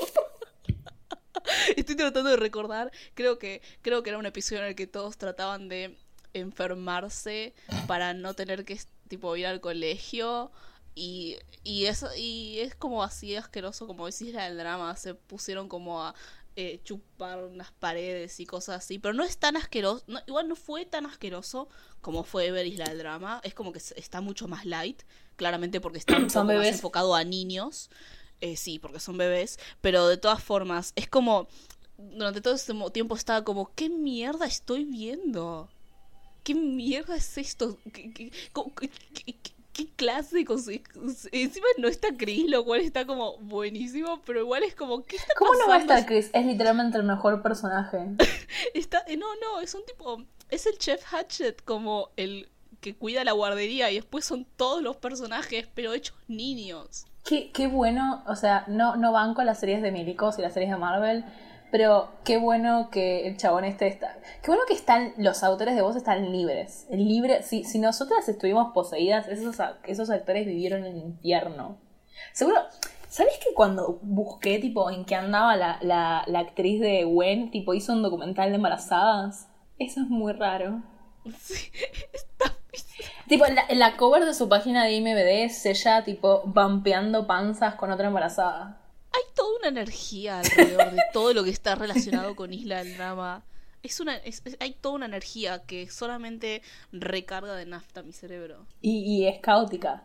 Estoy 1.78 1.96
tratando 1.96 2.32
de 2.32 2.38
recordar, 2.38 2.92
creo 3.14 3.38
que 3.38 3.62
creo 3.84 4.02
que 4.02 4.10
era 4.10 4.18
un 4.18 4.26
episodio 4.26 4.64
en 4.64 4.70
el 4.70 4.76
que 4.76 4.88
todos 4.88 5.20
trataban 5.20 5.70
de 5.70 5.96
enfermarse 6.34 7.54
para 7.88 8.14
no 8.14 8.34
tener 8.34 8.66
que 8.66 8.80
tipo 9.08 9.36
ir 9.36 9.48
al 9.48 9.62
colegio. 9.62 10.52
Y, 10.96 11.38
y 11.64 11.86
eso 11.86 12.10
y 12.18 12.60
es 12.60 12.74
como 12.76 13.04
así 13.04 13.36
asqueroso 13.36 13.86
como 13.86 14.08
decís 14.08 14.34
la 14.34 14.46
del 14.46 14.58
drama. 14.58 14.96
Se 14.96 15.14
pusieron 15.14 15.70
como 15.70 16.04
a 16.04 16.16
eh, 16.56 16.82
chupar 16.84 17.44
unas 17.44 17.72
paredes 17.72 18.40
y 18.40 18.46
cosas 18.48 18.78
así. 18.84 18.98
Pero 18.98 19.14
no 19.14 19.24
es 19.24 19.38
tan 19.38 19.58
asqueroso 19.58 20.04
no- 20.08 20.22
igual 20.26 20.48
no 20.48 20.56
fue 20.56 20.86
tan 20.86 21.06
asqueroso 21.06 21.70
como 22.02 22.24
fue 22.24 22.50
ver 22.52 22.66
Isla 22.66 22.86
del 22.86 22.98
Drama. 22.98 23.42
Es 23.44 23.54
como 23.54 23.72
que 23.72 23.80
está 23.80 24.22
mucho 24.22 24.48
más 24.48 24.66
light 24.66 25.04
claramente 25.36 25.80
porque 25.82 26.00
está 26.00 26.18
un 26.18 26.30
Son 26.32 26.48
poco 26.48 26.58
más 26.60 26.68
enfocado 26.68 27.14
a 27.14 27.24
niños. 27.24 27.90
Eh, 28.42 28.56
sí 28.56 28.80
porque 28.80 29.00
son 29.00 29.18
bebés. 29.18 29.60
Pero 29.82 30.08
de 30.08 30.18
todas 30.18 30.44
formas 30.44 30.94
es 30.96 31.08
como 31.08 31.48
durante 32.00 32.42
todo 32.42 32.56
este 32.56 32.74
tiempo 32.92 33.16
estaba 33.16 33.44
como 33.44 33.72
qué 33.76 33.90
mierda 33.90 34.46
estoy 34.48 34.84
viendo 34.86 35.70
¿Qué 36.48 36.56
mierda 36.56 37.18
es 37.18 37.38
esto? 37.38 37.78
¿Qué, 37.92 38.14
qué- 38.14 38.32
clase? 39.98 40.46
Encima 41.34 41.68
no 41.78 41.90
está 41.90 42.08
Chris, 42.18 42.50
lo 42.50 42.64
cual 42.64 42.80
está 42.80 43.06
como 43.06 43.38
buenísimo, 43.40 44.22
pero 44.26 44.40
igual 44.40 44.64
es 44.64 44.74
como, 44.74 45.04
¿qué 45.04 45.18
está 45.18 45.34
¿Cómo 45.38 45.54
no 45.56 45.68
va 45.68 45.76
a 45.76 45.80
estar 45.80 46.06
Chris? 46.06 46.30
Es 46.32 46.46
literalmente 46.46 46.98
el 46.98 47.04
mejor 47.04 47.42
personaje. 47.42 48.00
Está, 48.74 49.04
eh, 49.08 49.18
no, 49.18 49.26
no, 49.42 49.60
es 49.60 49.76
un 49.76 49.86
tipo, 49.86 50.24
es 50.50 50.66
el 50.68 50.78
Chef 50.78 51.04
Hatchet 51.14 51.66
como 51.66 52.12
el 52.16 52.50
que 52.80 52.96
cuida 52.96 53.26
la 53.26 53.34
guardería 53.34 53.92
y 53.92 53.96
después 53.96 54.24
son 54.24 54.46
todos 54.56 54.82
los 54.82 54.96
personajes, 54.96 55.68
pero 55.76 55.94
hechos 55.94 56.16
niños. 56.30 57.08
Qué, 57.26 57.52
qué 57.52 57.68
bueno, 57.68 58.24
o 58.26 58.38
sea, 58.38 58.64
no, 58.68 58.96
no 58.96 59.12
van 59.12 59.34
con 59.34 59.46
las 59.46 59.60
series 59.60 59.82
de 59.82 59.92
Milicos 59.92 60.40
y 60.40 60.44
las 60.44 60.54
series 60.54 60.72
de 60.72 60.78
Marvel, 60.78 61.26
pero 61.72 62.10
qué 62.24 62.38
bueno 62.38 62.90
que 62.90 63.28
el 63.28 63.38
chabón 63.38 63.66
este 63.66 63.88
está. 63.88 64.18
Qué 64.42 64.48
bueno 64.48 64.64
que 64.68 64.74
están, 64.74 65.14
los 65.18 65.44
autores 65.44 65.76
de 65.76 65.82
voz 65.82 65.96
están 65.96 66.32
libres. 66.32 66.88
Libre, 66.90 67.44
si, 67.44 67.64
si 67.64 67.80
nosotras 67.80 68.28
estuvimos 68.30 68.74
poseídas, 68.74 69.28
esos, 69.28 69.58
esos 69.86 70.10
actores 70.10 70.46
vivieron 70.46 70.86
en 70.86 70.96
el 70.96 71.04
infierno. 71.04 71.78
Seguro, 72.34 72.58
¿sabes 73.10 73.38
que 73.38 73.54
cuando 73.54 74.00
busqué 74.02 74.60
tipo 74.60 74.90
en 74.90 75.06
qué 75.06 75.16
andaba 75.16 75.56
la, 75.56 75.78
la, 75.82 76.24
la 76.28 76.40
actriz 76.40 76.80
de 76.80 77.04
Gwen, 77.04 77.52
tipo 77.52 77.74
hizo 77.74 77.94
un 77.94 78.04
documental 78.04 78.50
de 78.50 78.56
embarazadas? 78.56 79.48
Eso 79.78 80.02
es 80.02 80.08
muy 80.08 80.34
raro. 80.34 80.82
Sí, 81.40 81.72
está 82.14 82.58
Tipo, 83.28 83.46
en 83.46 83.56
la, 83.56 83.66
la 83.74 83.98
cover 83.98 84.26
de 84.26 84.34
su 84.34 84.48
página 84.48 84.86
de 84.86 84.94
IMBD 84.94 85.44
es 85.44 85.66
ella, 85.66 86.04
tipo, 86.06 86.44
vampeando 86.46 87.28
panzas 87.28 87.76
con 87.76 87.92
otra 87.92 88.08
embarazada. 88.08 88.78
Hay 89.18 89.34
toda 89.36 89.58
una 89.60 89.68
energía 89.70 90.40
alrededor 90.40 90.92
de 90.92 91.02
todo 91.12 91.34
lo 91.34 91.44
que 91.44 91.50
está 91.50 91.76
relacionado 91.76 92.36
con 92.36 92.54
Isla 92.54 92.84
del 92.84 92.96
Drama. 92.98 93.44
Es 93.84 94.00
una, 94.00 94.16
es- 94.18 94.44
hay 94.60 94.74
toda 94.74 94.96
una 94.96 95.06
energía 95.08 95.64
que 95.66 95.90
solamente 95.90 96.62
recarga 96.92 97.56
de 97.56 97.66
nafta 97.66 98.04
mi 98.04 98.14
cerebro. 98.14 98.66
Y, 98.82 99.00
y 99.00 99.28
es 99.28 99.40
caótica. 99.40 100.04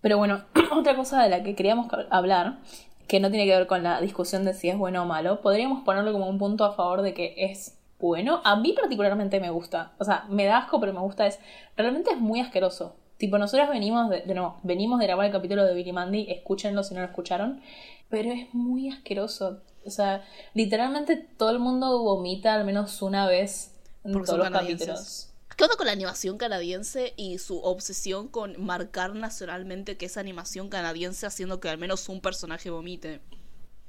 Pero 0.00 0.18
bueno, 0.18 0.44
otra 0.72 0.96
cosa 0.96 1.22
de 1.22 1.28
la 1.28 1.42
que 1.42 1.54
queríamos 1.54 1.86
hablar, 2.10 2.58
que 3.06 3.20
no 3.20 3.30
tiene 3.30 3.46
que 3.46 3.56
ver 3.56 3.66
con 3.66 3.82
la 3.82 4.00
discusión 4.00 4.44
de 4.44 4.54
si 4.54 4.68
es 4.68 4.76
bueno 4.78 5.02
o 5.02 5.06
malo, 5.06 5.40
podríamos 5.42 5.84
ponerlo 5.84 6.12
como 6.12 6.28
un 6.28 6.38
punto 6.38 6.64
a 6.64 6.72
favor 6.72 7.02
de 7.02 7.14
que 7.14 7.34
es 7.36 7.76
bueno. 7.98 8.40
A 8.44 8.56
mí 8.56 8.72
particularmente 8.72 9.40
me 9.40 9.50
gusta. 9.50 9.92
O 9.98 10.04
sea, 10.04 10.24
me 10.28 10.44
da 10.46 10.58
asco, 10.58 10.80
pero 10.80 10.92
me 10.92 11.00
gusta. 11.00 11.26
Es, 11.26 11.38
realmente 11.76 12.10
es 12.12 12.18
muy 12.18 12.40
asqueroso. 12.40 12.96
Tipo, 13.20 13.36
nosotros 13.36 13.68
venimos 13.68 14.08
de, 14.08 14.22
de 14.22 14.34
nuevo, 14.34 14.58
venimos 14.62 14.98
de 14.98 15.04
grabar 15.04 15.26
el 15.26 15.32
capítulo 15.32 15.66
de 15.66 15.74
Billy 15.74 15.92
Mandy, 15.92 16.30
escúchenlo 16.30 16.82
si 16.82 16.94
no 16.94 17.00
lo 17.00 17.06
escucharon, 17.06 17.60
pero 18.08 18.32
es 18.32 18.52
muy 18.54 18.88
asqueroso. 18.88 19.60
O 19.84 19.90
sea, 19.90 20.24
literalmente 20.54 21.16
todo 21.36 21.50
el 21.50 21.58
mundo 21.58 22.02
vomita 22.02 22.54
al 22.54 22.64
menos 22.64 23.02
una 23.02 23.26
vez 23.26 23.74
en 24.04 24.12
Porque 24.12 24.24
todos 24.24 24.38
los 24.38 24.48
canadienses. 24.48 24.86
capítulos. 24.88 25.26
¿Qué 25.54 25.64
onda 25.64 25.76
con 25.76 25.84
la 25.86 25.92
animación 25.92 26.38
canadiense 26.38 27.12
y 27.16 27.36
su 27.36 27.58
obsesión 27.60 28.28
con 28.28 28.58
marcar 28.64 29.14
nacionalmente 29.14 29.98
que 29.98 30.06
es 30.06 30.16
animación 30.16 30.70
canadiense 30.70 31.26
haciendo 31.26 31.60
que 31.60 31.68
al 31.68 31.76
menos 31.76 32.08
un 32.08 32.22
personaje 32.22 32.70
vomite? 32.70 33.20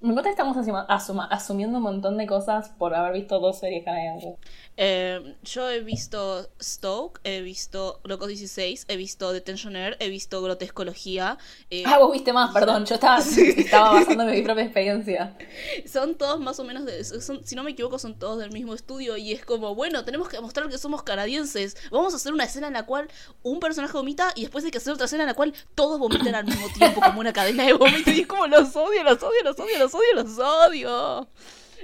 Me 0.01 0.13
encanta 0.13 0.29
que 0.29 0.31
estamos 0.31 0.57
asuma- 0.57 1.27
asumiendo 1.29 1.77
un 1.77 1.83
montón 1.83 2.17
de 2.17 2.25
cosas 2.25 2.69
por 2.69 2.95
haber 2.95 3.13
visto 3.13 3.39
dos 3.39 3.59
series 3.59 3.85
canadienses. 3.85 4.33
Eh, 4.75 5.35
yo 5.43 5.69
he 5.69 5.81
visto 5.81 6.49
Stoke, 6.59 7.19
he 7.23 7.41
visto 7.41 7.99
Locos 8.03 8.29
16, 8.29 8.85
he 8.87 8.97
visto 8.97 9.31
Detention 9.31 9.75
Air, 9.75 9.97
he 9.99 10.09
visto 10.09 10.41
Grotescología. 10.41 11.37
eh, 11.69 11.83
Ah, 11.85 11.99
vos 11.99 12.11
viste 12.13 12.33
más, 12.33 12.51
perdón. 12.51 12.85
Yo 12.85 12.95
estaba, 12.95 13.19
estaba 13.57 13.91
basándome 13.93 14.31
en 14.31 14.37
mi 14.39 14.43
propia 14.43 14.63
experiencia. 14.63 15.37
Son 15.85 16.15
todos 16.15 16.39
más 16.39 16.59
o 16.59 16.63
menos, 16.63 16.85
de, 16.85 17.03
son- 17.03 17.45
si 17.45 17.53
no 17.53 17.61
me 17.63 17.71
equivoco, 17.71 17.99
son 17.99 18.17
todos 18.17 18.39
del 18.39 18.51
mismo 18.51 18.73
estudio 18.73 19.17
y 19.17 19.33
es 19.33 19.45
como, 19.45 19.75
bueno, 19.75 20.03
tenemos 20.03 20.29
que 20.29 20.39
mostrar 20.41 20.67
que 20.67 20.79
somos 20.79 21.03
canadienses. 21.03 21.77
Vamos 21.91 22.13
a 22.13 22.15
hacer 22.15 22.33
una 22.33 22.45
escena 22.45 22.65
en 22.67 22.73
la 22.73 22.87
cual 22.87 23.07
un 23.43 23.59
personaje 23.59 23.93
vomita 23.93 24.31
y 24.35 24.41
después 24.41 24.65
hay 24.65 24.71
que 24.71 24.79
hacer 24.79 24.93
otra 24.93 25.05
escena 25.05 25.23
en 25.23 25.27
la 25.27 25.35
cual 25.35 25.53
todos 25.75 25.99
vomitan 25.99 26.33
al 26.33 26.45
mismo 26.45 26.67
tiempo 26.73 27.01
como 27.01 27.19
una 27.19 27.33
cadena 27.33 27.65
de 27.65 27.73
vómito 27.73 28.09
y 28.09 28.21
es 28.21 28.27
como, 28.27 28.47
los 28.47 28.75
odio, 28.75 29.03
los 29.03 29.21
odio, 29.21 29.43
los 29.43 29.59
odio, 29.59 29.77
los 29.77 29.90
odio, 29.93 30.13
los 30.15 30.37
odio. 30.37 31.27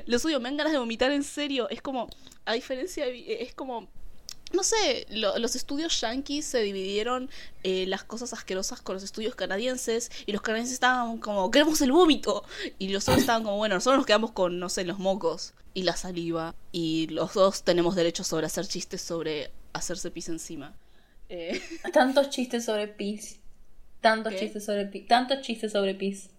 Los 0.06 0.24
odio, 0.26 0.40
me 0.40 0.50
dan 0.50 0.58
ganas 0.58 0.74
de 0.74 0.80
vomitar 0.80 1.12
en 1.12 1.24
serio. 1.24 1.70
Es 1.70 1.82
como, 1.82 2.08
a 2.46 2.54
diferencia, 2.54 3.06
de- 3.06 3.42
es 3.44 3.54
como... 3.54 3.88
No 4.54 4.64
sé, 4.64 5.06
lo- 5.10 5.38
los 5.40 5.58
estudios 5.58 6.00
yankees 6.00 6.46
se 6.46 6.60
dividieron 6.62 7.30
eh, 7.64 7.86
las 7.86 8.06
cosas 8.06 8.32
asquerosas 8.32 8.80
con 8.82 8.96
los 8.96 9.04
estudios 9.04 9.36
canadienses 9.36 10.10
y 10.26 10.32
los 10.32 10.42
canadienses 10.42 10.76
estaban 10.76 11.18
como, 11.18 11.52
queremos 11.52 11.82
el 11.82 11.92
vómito. 11.92 12.46
Y 12.80 12.88
los 12.90 13.04
otros 13.10 13.20
estaban 13.22 13.44
como, 13.44 13.58
bueno, 13.58 13.76
nosotros 13.76 13.98
nos 13.98 14.06
quedamos 14.06 14.32
con, 14.32 14.58
no 14.60 14.70
sé, 14.70 14.86
los 14.86 15.00
mocos 15.00 15.54
y 15.74 15.84
la 15.84 15.98
saliva. 15.98 16.56
Y 16.72 17.08
los 17.08 17.34
dos 17.34 17.64
tenemos 17.64 17.96
derecho 17.96 18.24
sobre 18.24 18.46
hacer 18.46 18.66
chistes 18.68 19.02
sobre 19.02 19.52
hacerse 19.74 20.12
pis 20.12 20.30
encima. 20.30 20.74
Eh, 21.28 21.62
Tantos 21.94 22.30
chistes 22.30 22.64
sobre 22.64 22.88
pis. 22.88 23.42
Tantos 24.00 24.32
¿Qué? 24.32 24.40
chistes 24.40 24.64
sobre 24.64 24.86
pis. 24.86 25.08
Tantos 25.08 25.42
chistes 25.42 25.74
sobre 25.74 25.94
pis. 25.94 26.30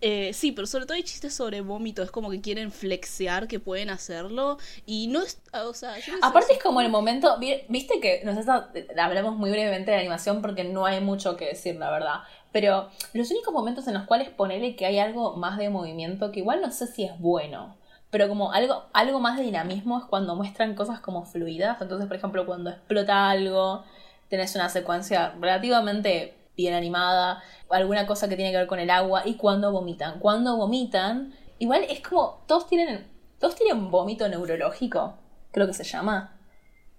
Eh, 0.00 0.32
sí, 0.32 0.52
pero 0.52 0.66
sobre 0.66 0.86
todo 0.86 0.94
hay 0.94 1.02
chistes 1.02 1.34
sobre 1.34 1.60
vómito. 1.60 2.02
Es 2.02 2.10
como 2.10 2.30
que 2.30 2.40
quieren 2.40 2.70
flexear 2.72 3.48
que 3.48 3.60
pueden 3.60 3.90
hacerlo. 3.90 4.58
Y 4.86 5.08
no 5.08 5.22
es. 5.22 5.40
O 5.52 5.74
sea, 5.74 5.98
yo 5.98 6.12
no 6.12 6.18
sé 6.20 6.26
Aparte 6.26 6.52
es 6.54 6.62
como 6.62 6.80
el 6.80 6.88
momento, 6.88 7.38
vi- 7.38 7.62
viste 7.68 8.00
que 8.00 8.22
nos 8.24 8.36
está- 8.36 8.70
hablamos 8.98 9.36
muy 9.36 9.50
brevemente 9.50 9.90
de 9.90 9.96
animación 9.98 10.40
porque 10.42 10.64
no 10.64 10.86
hay 10.86 11.00
mucho 11.00 11.36
que 11.36 11.46
decir, 11.46 11.76
la 11.76 11.90
verdad. 11.90 12.20
Pero 12.52 12.88
los 13.12 13.30
únicos 13.30 13.52
momentos 13.52 13.86
en 13.88 13.94
los 13.94 14.04
cuales 14.04 14.30
ponele 14.30 14.74
que 14.76 14.86
hay 14.86 14.98
algo 14.98 15.36
más 15.36 15.58
de 15.58 15.68
movimiento, 15.70 16.32
que 16.32 16.40
igual 16.40 16.60
no 16.62 16.70
sé 16.72 16.86
si 16.86 17.04
es 17.04 17.18
bueno, 17.18 17.76
pero 18.10 18.26
como 18.28 18.52
algo, 18.52 18.84
algo 18.94 19.20
más 19.20 19.36
de 19.36 19.42
dinamismo 19.42 19.98
es 19.98 20.04
cuando 20.06 20.34
muestran 20.34 20.74
cosas 20.74 21.00
como 21.00 21.24
fluidas. 21.26 21.80
Entonces, 21.82 22.06
por 22.06 22.16
ejemplo, 22.16 22.46
cuando 22.46 22.70
explota 22.70 23.28
algo, 23.28 23.84
tenés 24.30 24.54
una 24.54 24.70
secuencia 24.70 25.34
relativamente 25.40 26.34
bien 26.58 26.74
animada, 26.74 27.40
alguna 27.70 28.06
cosa 28.06 28.28
que 28.28 28.34
tiene 28.34 28.50
que 28.50 28.58
ver 28.58 28.66
con 28.66 28.80
el 28.80 28.90
agua, 28.90 29.22
y 29.24 29.34
cuando 29.34 29.70
vomitan. 29.72 30.18
Cuando 30.18 30.56
vomitan, 30.56 31.32
igual 31.58 31.84
es 31.88 32.00
como, 32.00 32.44
todos 32.46 32.66
tienen, 32.66 33.06
todos 33.38 33.54
tienen 33.54 33.90
vómito 33.90 34.28
neurológico, 34.28 35.14
creo 35.52 35.68
que 35.68 35.72
se 35.72 35.84
llama. 35.84 36.36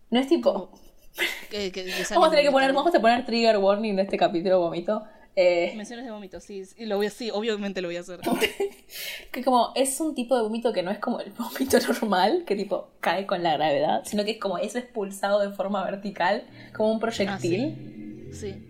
No 0.09 0.19
es 0.19 0.27
tipo, 0.27 0.71
vamos 2.09 2.27
a 2.27 2.29
tener 2.31 2.45
que 2.45 2.51
poner, 2.51 2.73
vamos 2.73 2.95
a 2.95 2.99
poner 2.99 3.25
trigger 3.25 3.57
warning 3.57 3.97
de 3.97 4.03
este 4.03 4.17
capítulo 4.17 4.59
vómito. 4.59 5.03
Eh, 5.35 5.73
Menciones 5.75 6.05
de 6.05 6.11
vómito, 6.11 6.39
sí, 6.39 6.65
sí, 6.65 6.85
lo 6.85 6.97
voy 6.97 7.07
a, 7.07 7.09
sí, 7.09 7.29
obviamente 7.31 7.81
lo 7.81 7.89
voy 7.89 7.97
a 7.97 7.99
hacer. 7.99 8.21
que 9.31 9.43
como 9.43 9.73
es 9.75 9.99
un 9.99 10.15
tipo 10.15 10.37
de 10.37 10.41
vómito 10.43 10.71
que 10.71 10.83
no 10.83 10.91
es 10.91 10.99
como 10.99 11.19
el 11.19 11.31
vómito 11.31 11.77
normal, 11.87 12.45
que 12.47 12.55
tipo 12.55 12.91
cae 13.01 13.25
con 13.25 13.43
la 13.43 13.57
gravedad, 13.57 14.03
sino 14.05 14.23
que 14.23 14.31
es 14.31 14.39
como 14.39 14.57
es 14.57 14.75
expulsado 14.75 15.41
de 15.41 15.51
forma 15.51 15.83
vertical, 15.83 16.45
como 16.73 16.93
un 16.93 16.99
proyectil. 17.01 18.29
Sí. 18.31 18.68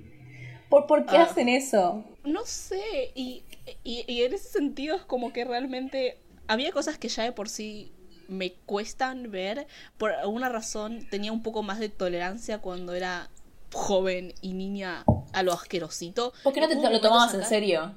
¿Por, 0.69 0.85
¿Por 0.87 1.05
qué 1.05 1.17
Ah. 1.17 1.23
hacen 1.23 1.49
eso? 1.49 2.03
No 2.23 2.45
sé, 2.45 3.11
y, 3.15 3.43
y, 3.83 4.03
y 4.07 4.23
en 4.23 4.33
ese 4.33 4.49
sentido 4.49 4.95
es 4.95 5.01
como 5.03 5.33
que 5.33 5.45
realmente 5.45 6.17
había 6.47 6.71
cosas 6.71 6.97
que 6.97 7.09
ya 7.09 7.23
de 7.23 7.31
por 7.31 7.49
sí 7.49 7.91
me 8.27 8.53
cuestan 8.65 9.31
ver. 9.31 9.67
Por 9.97 10.11
alguna 10.11 10.49
razón 10.49 11.07
tenía 11.09 11.31
un 11.31 11.41
poco 11.41 11.63
más 11.63 11.79
de 11.79 11.89
tolerancia 11.89 12.59
cuando 12.59 12.93
era 12.93 13.29
joven 13.73 14.33
y 14.41 14.53
niña 14.53 15.03
a 15.33 15.43
lo 15.43 15.53
asquerosito. 15.53 16.33
¿Por 16.43 16.53
qué 16.53 16.61
no 16.61 16.67
te 16.67 16.75
lo 16.75 17.01
tomabas 17.01 17.33
en 17.33 17.45
serio? 17.45 17.93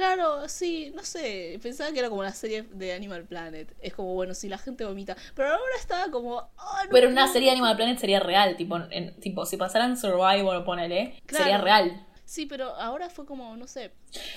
Claro, 0.00 0.48
sí, 0.48 0.92
no 0.94 1.02
sé, 1.04 1.60
pensaba 1.62 1.92
que 1.92 1.98
era 1.98 2.08
como 2.08 2.22
la 2.22 2.32
serie 2.32 2.62
de 2.62 2.94
Animal 2.94 3.24
Planet. 3.24 3.70
Es 3.82 3.92
como, 3.92 4.14
bueno, 4.14 4.32
si 4.32 4.48
la 4.48 4.56
gente 4.56 4.86
vomita. 4.86 5.14
Pero 5.34 5.48
ahora 5.50 5.74
estaba 5.78 6.10
como... 6.10 6.38
"Ah, 6.56 6.84
no 6.86 6.90
Pero 6.90 7.08
una 7.10 7.20
puedo". 7.24 7.32
serie 7.34 7.48
de 7.48 7.52
Animal 7.52 7.76
Planet 7.76 7.98
sería 7.98 8.18
real, 8.18 8.56
tipo, 8.56 8.78
en- 8.90 9.14
tipo 9.20 9.44
si 9.44 9.58
pasaran 9.58 9.98
Survivor, 9.98 10.64
ponele, 10.64 11.20
Claro. 11.26 11.44
sería 11.44 11.58
real. 11.60 12.06
Sí, 12.24 12.46
pero 12.46 12.74
ahora 12.76 13.10
fue 13.10 13.26
como, 13.26 13.54
no 13.58 13.66
sé, 13.66 13.92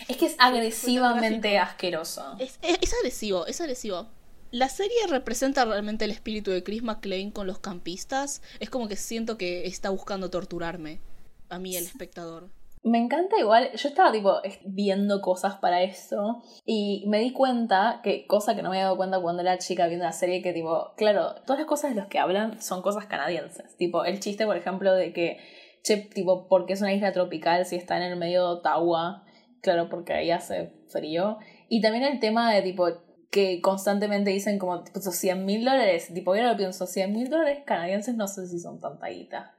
Es 0.09 0.17
que 0.17 0.25
es 0.25 0.35
agresivamente 0.37 1.57
asqueroso. 1.57 2.35
Es, 2.39 2.59
es- 2.61 2.79
es 2.81 2.93
agresivo, 2.95 3.45
es 3.47 3.61
agresivo. 3.61 4.07
La 4.51 4.67
serie 4.67 4.97
representa 5.07 5.63
realmente 5.63 6.03
el 6.03 6.11
espíritu 6.11 6.51
de 6.51 6.61
Chris 6.61 6.83
McLean 6.83 7.31
con 7.31 7.47
los 7.47 7.59
campistas. 7.59 8.41
Es 8.59 8.69
como 8.69 8.89
que 8.89 8.97
siento 8.97 9.37
que 9.37 9.65
está 9.65 9.91
buscando 9.91 10.29
torturarme. 10.29 10.99
A 11.47 11.57
mí, 11.57 11.77
el 11.77 11.85
espectador. 11.85 12.49
Me 12.85 12.97
encanta 12.97 13.39
igual, 13.39 13.71
yo 13.71 13.87
estaba 13.87 14.11
tipo 14.11 14.41
viendo 14.65 15.21
cosas 15.21 15.55
para 15.55 15.83
esto 15.83 16.43
y 16.65 17.05
me 17.07 17.19
di 17.19 17.31
cuenta 17.31 18.01
que, 18.03 18.27
cosa 18.27 18.55
que 18.55 18.61
no 18.61 18.69
me 18.69 18.75
había 18.75 18.85
dado 18.85 18.97
cuenta 18.97 19.21
cuando 19.21 19.41
era 19.41 19.57
chica 19.57 19.87
viendo 19.87 20.03
la 20.03 20.11
serie, 20.11 20.41
que 20.41 20.51
tipo, 20.51 20.93
claro, 20.97 21.33
todas 21.45 21.59
las 21.59 21.67
cosas 21.67 21.91
de 21.91 21.95
las 21.95 22.07
que 22.07 22.19
hablan 22.19 22.61
son 22.61 22.81
cosas 22.81 23.05
canadienses. 23.05 23.77
Tipo, 23.77 24.03
el 24.03 24.19
chiste, 24.19 24.45
por 24.45 24.57
ejemplo, 24.57 24.93
de 24.93 25.13
que, 25.13 25.37
che, 25.81 25.95
tipo, 25.95 26.49
porque 26.49 26.73
es 26.73 26.81
una 26.81 26.93
isla 26.93 27.13
tropical 27.13 27.65
si 27.65 27.77
está 27.77 27.95
en 27.95 28.03
el 28.03 28.17
medio 28.17 28.41
de 28.41 28.53
Ottawa? 28.57 29.23
Claro, 29.61 29.87
porque 29.87 30.11
ahí 30.11 30.31
hace 30.31 30.73
frío. 30.89 31.37
Y 31.69 31.79
también 31.79 32.03
el 32.03 32.19
tema 32.19 32.53
de 32.53 32.63
tipo 32.63 32.87
que 33.31 33.61
constantemente 33.61 34.29
dicen 34.31 34.59
como 34.59 34.83
tipo, 34.83 34.99
100 34.99 35.45
mil 35.45 35.63
dólares, 35.63 36.11
tipo, 36.13 36.35
yo 36.35 36.43
lo 36.43 36.57
pienso, 36.57 36.85
100 36.85 37.13
mil 37.13 37.29
dólares 37.29 37.63
canadienses 37.65 38.15
no 38.15 38.27
sé 38.27 38.45
si 38.45 38.59
son 38.59 38.81
tanta 38.81 39.07
guita. 39.07 39.55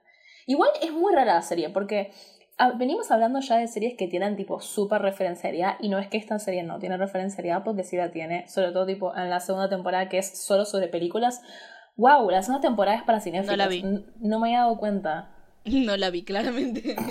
Igual 0.47 0.70
es 0.83 0.93
muy 0.93 1.12
rara 1.14 1.37
la 1.37 1.43
serie 1.43 1.70
porque 1.70 2.12
venimos 2.76 3.11
hablando 3.11 3.40
ya 3.40 3.57
de 3.57 3.68
series 3.68 3.94
que 3.98 4.09
tienen 4.09 4.36
tipo 4.36 4.61
súper 4.61 5.02
referencialidad 5.02 5.76
y 5.80 5.88
no 5.88 5.98
es 5.98 6.09
que 6.09 6.16
esta 6.18 6.38
serie 6.38 6.62
no 6.62 6.78
tiene 6.78 6.96
referencialidad 6.96 7.64
porque 7.64 7.84
sí 7.84 7.96
la 7.96 8.11
tiene, 8.11 8.46
sobre 8.48 8.72
todo 8.72 8.86
tipo 8.86 9.16
en 9.16 9.30
la 9.30 9.40
segunda 9.40 9.68
temporada 9.68 10.09
que 10.09 10.18
es 10.18 10.38
solo 10.44 10.64
sobre 10.64 10.88
películas. 10.88 11.40
Wow, 11.96 12.30
la 12.30 12.42
segunda 12.42 12.66
temporada 12.66 12.96
es 12.96 13.05
para 13.05 13.20
cinéfilos. 13.20 13.57
No 13.57 13.57
la 13.57 13.68
vi. 13.68 13.82
No 14.20 14.40
me 14.40 14.48
había 14.48 14.61
dado 14.61 14.78
cuenta. 14.78 15.30
No 15.64 15.96
la 15.96 16.11
vi, 16.11 16.24
claramente. 16.24 16.94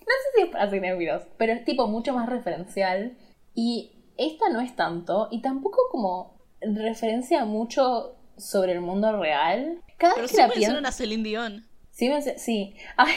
No 0.00 0.16
sé 0.16 0.28
si 0.34 0.42
es 0.42 0.50
para 0.50 0.68
cinéfilos, 0.68 1.22
pero 1.36 1.52
es 1.52 1.64
tipo 1.64 1.86
mucho 1.86 2.12
más 2.12 2.28
referencial. 2.28 3.16
Y 3.54 3.92
esta 4.16 4.48
no 4.48 4.60
es 4.60 4.74
tanto, 4.74 5.28
y 5.30 5.40
tampoco 5.40 5.78
como 5.92 6.40
referencia 6.60 7.44
mucho 7.44 8.16
sobre 8.36 8.72
el 8.72 8.80
mundo 8.80 9.16
real. 9.20 9.80
Cada 9.98 10.14
Pero 10.14 10.22
vez 10.22 10.30
sí 10.32 10.36
que 10.36 10.42
la 10.42 10.48
pienso. 10.48 10.78
a 10.84 10.92
Celine 10.92 11.22
Dion. 11.22 11.69
Sí, 11.90 12.08
me, 12.08 12.22
sí. 12.22 12.74
Ay, 12.96 13.12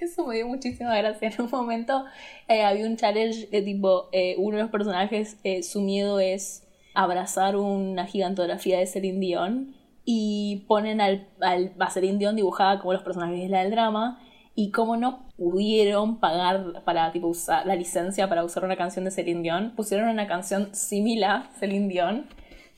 eso 0.00 0.26
me 0.26 0.36
dio 0.36 0.48
muchísima 0.48 0.96
gracia. 0.96 1.28
En 1.28 1.42
un 1.44 1.50
momento 1.50 2.04
eh, 2.48 2.62
había 2.62 2.86
un 2.86 2.96
challenge 2.96 3.46
de 3.48 3.62
tipo, 3.62 4.08
eh, 4.12 4.34
uno 4.38 4.56
de 4.56 4.62
los 4.64 4.72
personajes, 4.72 5.36
eh, 5.44 5.62
su 5.62 5.80
miedo 5.80 6.18
es 6.20 6.66
abrazar 6.94 7.56
una 7.56 8.06
gigantografía 8.06 8.78
de 8.78 8.86
Celine 8.86 9.20
Dion 9.20 9.76
y 10.04 10.64
ponen 10.66 11.00
al, 11.00 11.28
al, 11.40 11.72
a 11.78 11.90
Celine 11.90 12.18
Dion 12.18 12.36
dibujada 12.36 12.78
como 12.78 12.92
los 12.94 13.02
personajes 13.02 13.38
de 13.38 13.48
la 13.48 13.62
del 13.62 13.72
drama 13.72 14.20
y 14.54 14.70
como 14.70 14.96
no 14.96 15.28
pudieron 15.36 16.18
pagar 16.18 16.82
para 16.84 17.12
tipo 17.12 17.26
usar 17.26 17.66
la 17.66 17.76
licencia 17.76 18.28
para 18.28 18.44
usar 18.44 18.64
una 18.64 18.76
canción 18.76 19.04
de 19.04 19.10
Celine 19.10 19.42
Dion, 19.42 19.72
pusieron 19.76 20.08
una 20.08 20.26
canción 20.26 20.74
similar 20.74 21.42
a 21.42 21.58
Celine 21.58 21.88
Dion 21.88 22.26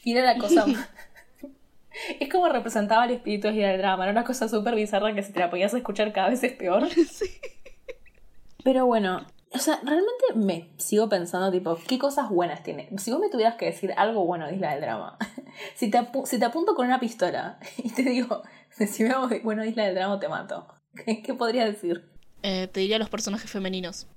y 0.02 0.12
era 0.16 0.34
la 0.34 0.38
cosa 0.38 0.64
Es 2.20 2.28
como 2.28 2.48
representaba 2.48 3.04
el 3.04 3.12
espíritu 3.12 3.48
del 3.48 3.78
drama, 3.78 4.04
era 4.04 4.12
una 4.12 4.24
cosa 4.24 4.48
súper 4.48 4.74
bizarra 4.74 5.14
que 5.14 5.22
si 5.22 5.32
te 5.32 5.40
la 5.40 5.50
podías 5.50 5.74
escuchar 5.74 6.12
cada 6.12 6.30
vez 6.30 6.42
es 6.42 6.52
peor. 6.52 6.88
Sí. 7.08 7.40
Pero 8.64 8.86
bueno, 8.86 9.24
o 9.50 9.58
sea, 9.58 9.80
realmente 9.82 10.34
me 10.34 10.70
sigo 10.76 11.08
pensando, 11.08 11.50
tipo, 11.50 11.78
¿qué 11.86 11.98
cosas 11.98 12.28
buenas 12.28 12.62
tiene? 12.62 12.88
Si 12.98 13.10
vos 13.10 13.20
me 13.20 13.30
tuvieras 13.30 13.54
que 13.54 13.66
decir 13.66 13.94
algo 13.96 14.26
bueno 14.26 14.46
de 14.46 14.54
Isla 14.54 14.72
del 14.72 14.82
Drama, 14.82 15.16
si 15.74 15.90
te, 15.90 16.06
si 16.24 16.38
te 16.38 16.44
apunto 16.44 16.74
con 16.74 16.86
una 16.86 17.00
pistola 17.00 17.58
y 17.78 17.90
te 17.90 18.02
digo, 18.02 18.42
decime 18.78 19.10
algo 19.10 19.28
bueno 19.42 19.64
Isla 19.64 19.84
del 19.84 19.94
Drama, 19.94 20.20
te 20.20 20.28
mato. 20.28 20.66
¿Qué, 21.04 21.34
podría 21.34 21.64
decir? 21.64 22.10
Eh, 22.42 22.68
te 22.70 22.80
diría 22.80 22.98
los 22.98 23.08
personajes 23.08 23.50
femeninos. 23.50 24.08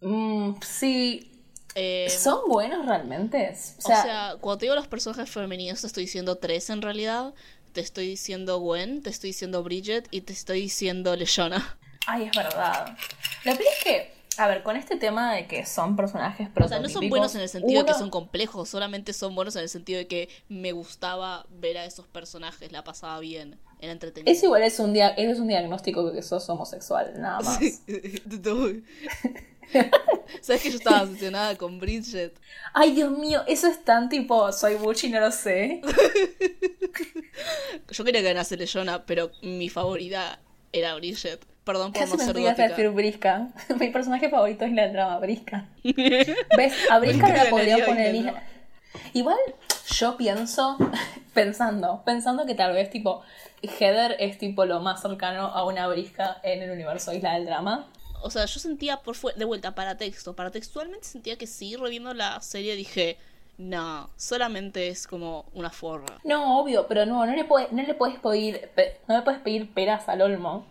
Mm, 0.00 0.54
sí, 0.60 1.35
eh, 1.76 2.08
¿Son 2.08 2.40
buenos 2.48 2.86
realmente? 2.86 3.52
O 3.52 3.80
sea, 3.82 4.36
cuando 4.40 4.58
te 4.58 4.64
digo 4.64 4.74
los 4.74 4.88
personajes 4.88 5.30
femeninos, 5.30 5.82
te 5.82 5.86
estoy 5.86 6.04
diciendo 6.04 6.36
tres 6.36 6.70
en 6.70 6.80
realidad. 6.80 7.34
Te 7.72 7.82
estoy 7.82 8.08
diciendo 8.08 8.58
Gwen, 8.58 9.02
te 9.02 9.10
estoy 9.10 9.30
diciendo 9.30 9.62
Bridget 9.62 10.08
y 10.10 10.22
te 10.22 10.32
estoy 10.32 10.62
diciendo 10.62 11.14
Leshona. 11.14 11.78
Ay, 12.06 12.24
es 12.24 12.34
verdad. 12.34 12.96
La 13.44 13.52
verdad 13.52 13.66
es 13.78 13.84
que, 13.84 14.14
a 14.38 14.48
ver, 14.48 14.62
con 14.62 14.76
este 14.76 14.96
tema 14.96 15.34
de 15.34 15.46
que 15.46 15.66
son 15.66 15.96
personajes 15.96 16.48
O 16.58 16.68
sea, 16.68 16.78
no 16.78 16.88
son 16.88 17.10
buenos 17.10 17.34
en 17.34 17.42
el 17.42 17.50
sentido 17.50 17.82
de 17.82 17.92
que 17.92 17.98
son 17.98 18.08
complejos, 18.08 18.70
solamente 18.70 19.12
son 19.12 19.34
buenos 19.34 19.56
en 19.56 19.62
el 19.62 19.68
sentido 19.68 19.98
de 19.98 20.06
que 20.06 20.30
me 20.48 20.72
gustaba 20.72 21.44
ver 21.50 21.76
a 21.76 21.84
esos 21.84 22.06
personajes, 22.06 22.72
la 22.72 22.82
pasaba 22.84 23.20
bien, 23.20 23.58
era 23.78 23.92
entretenido. 23.92 24.32
Es 24.32 24.42
igual, 24.42 24.62
es 24.62 24.78
un, 24.78 24.94
dia 24.94 25.08
es 25.08 25.38
un 25.38 25.48
diagnóstico 25.48 26.10
que 26.12 26.22
sos 26.22 26.48
homosexual, 26.48 27.12
nada 27.18 27.40
más. 27.44 27.60
¿Sabes 30.40 30.62
que 30.62 30.70
yo 30.70 30.76
estaba 30.76 31.02
obsesionada 31.02 31.56
con 31.56 31.78
Bridget? 31.78 32.38
Ay, 32.72 32.92
Dios 32.92 33.16
mío, 33.16 33.42
eso 33.46 33.68
es 33.68 33.84
tan 33.84 34.08
tipo, 34.08 34.52
soy 34.52 34.74
Buchi, 34.74 35.08
no 35.08 35.20
lo 35.20 35.30
sé. 35.30 35.80
yo 37.90 38.04
quería 38.04 38.20
que 38.20 38.28
ganase 38.28 38.56
Leyona, 38.56 39.04
pero 39.04 39.30
mi 39.42 39.68
favorita 39.68 40.38
era 40.72 40.94
Bridget. 40.94 41.44
Perdón 41.64 41.92
por 41.92 42.08
no 42.08 42.16
ser 42.16 42.36
decir 42.36 42.90
Brisca. 42.90 43.48
Mi 43.80 43.88
personaje 43.88 44.30
favorito 44.30 44.64
es 44.64 44.72
la 44.72 44.86
drama, 44.86 45.18
Brisca. 45.18 45.66
¿Ves? 45.82 46.74
A 46.88 47.00
Brisca 47.00 47.28
la 47.28 47.50
podría 47.50 47.84
poner 47.84 48.14
hija. 48.14 48.44
Igual 49.14 49.38
yo 49.90 50.16
pienso, 50.16 50.76
pensando, 51.34 52.02
pensando 52.04 52.46
que 52.46 52.54
tal 52.54 52.72
vez 52.72 52.90
tipo 52.90 53.22
Heather 53.62 54.16
es 54.18 54.38
tipo 54.38 54.64
lo 54.64 54.80
más 54.80 55.02
cercano 55.02 55.46
a 55.46 55.64
una 55.64 55.86
brisca 55.88 56.38
en 56.42 56.62
el 56.62 56.70
universo 56.70 57.12
Isla 57.12 57.34
del 57.34 57.46
Drama. 57.46 57.86
O 58.26 58.30
sea, 58.30 58.44
yo 58.44 58.58
sentía 58.58 58.96
por 59.02 59.16
de 59.16 59.44
vuelta 59.44 59.76
para 59.76 59.96
texto, 59.96 60.34
para 60.34 60.50
textualmente 60.50 61.06
sentía 61.06 61.38
que 61.38 61.46
sí, 61.46 61.76
reviendo 61.76 62.12
la 62.12 62.40
serie 62.40 62.74
dije, 62.74 63.18
no, 63.56 64.10
solamente 64.16 64.88
es 64.88 65.06
como 65.06 65.44
una 65.54 65.70
forra. 65.70 66.18
No, 66.24 66.58
obvio, 66.60 66.88
pero 66.88 67.06
no, 67.06 67.24
no 67.24 67.32
le, 67.32 67.44
puede, 67.44 67.68
no 67.70 67.84
le 67.84 67.94
puedes 67.94 68.18
pedir, 68.18 68.68
no 69.06 69.16
le 69.16 69.22
puedes 69.22 69.40
pedir 69.40 69.72
peras 69.72 70.08
al 70.08 70.22
olmo. 70.22 70.66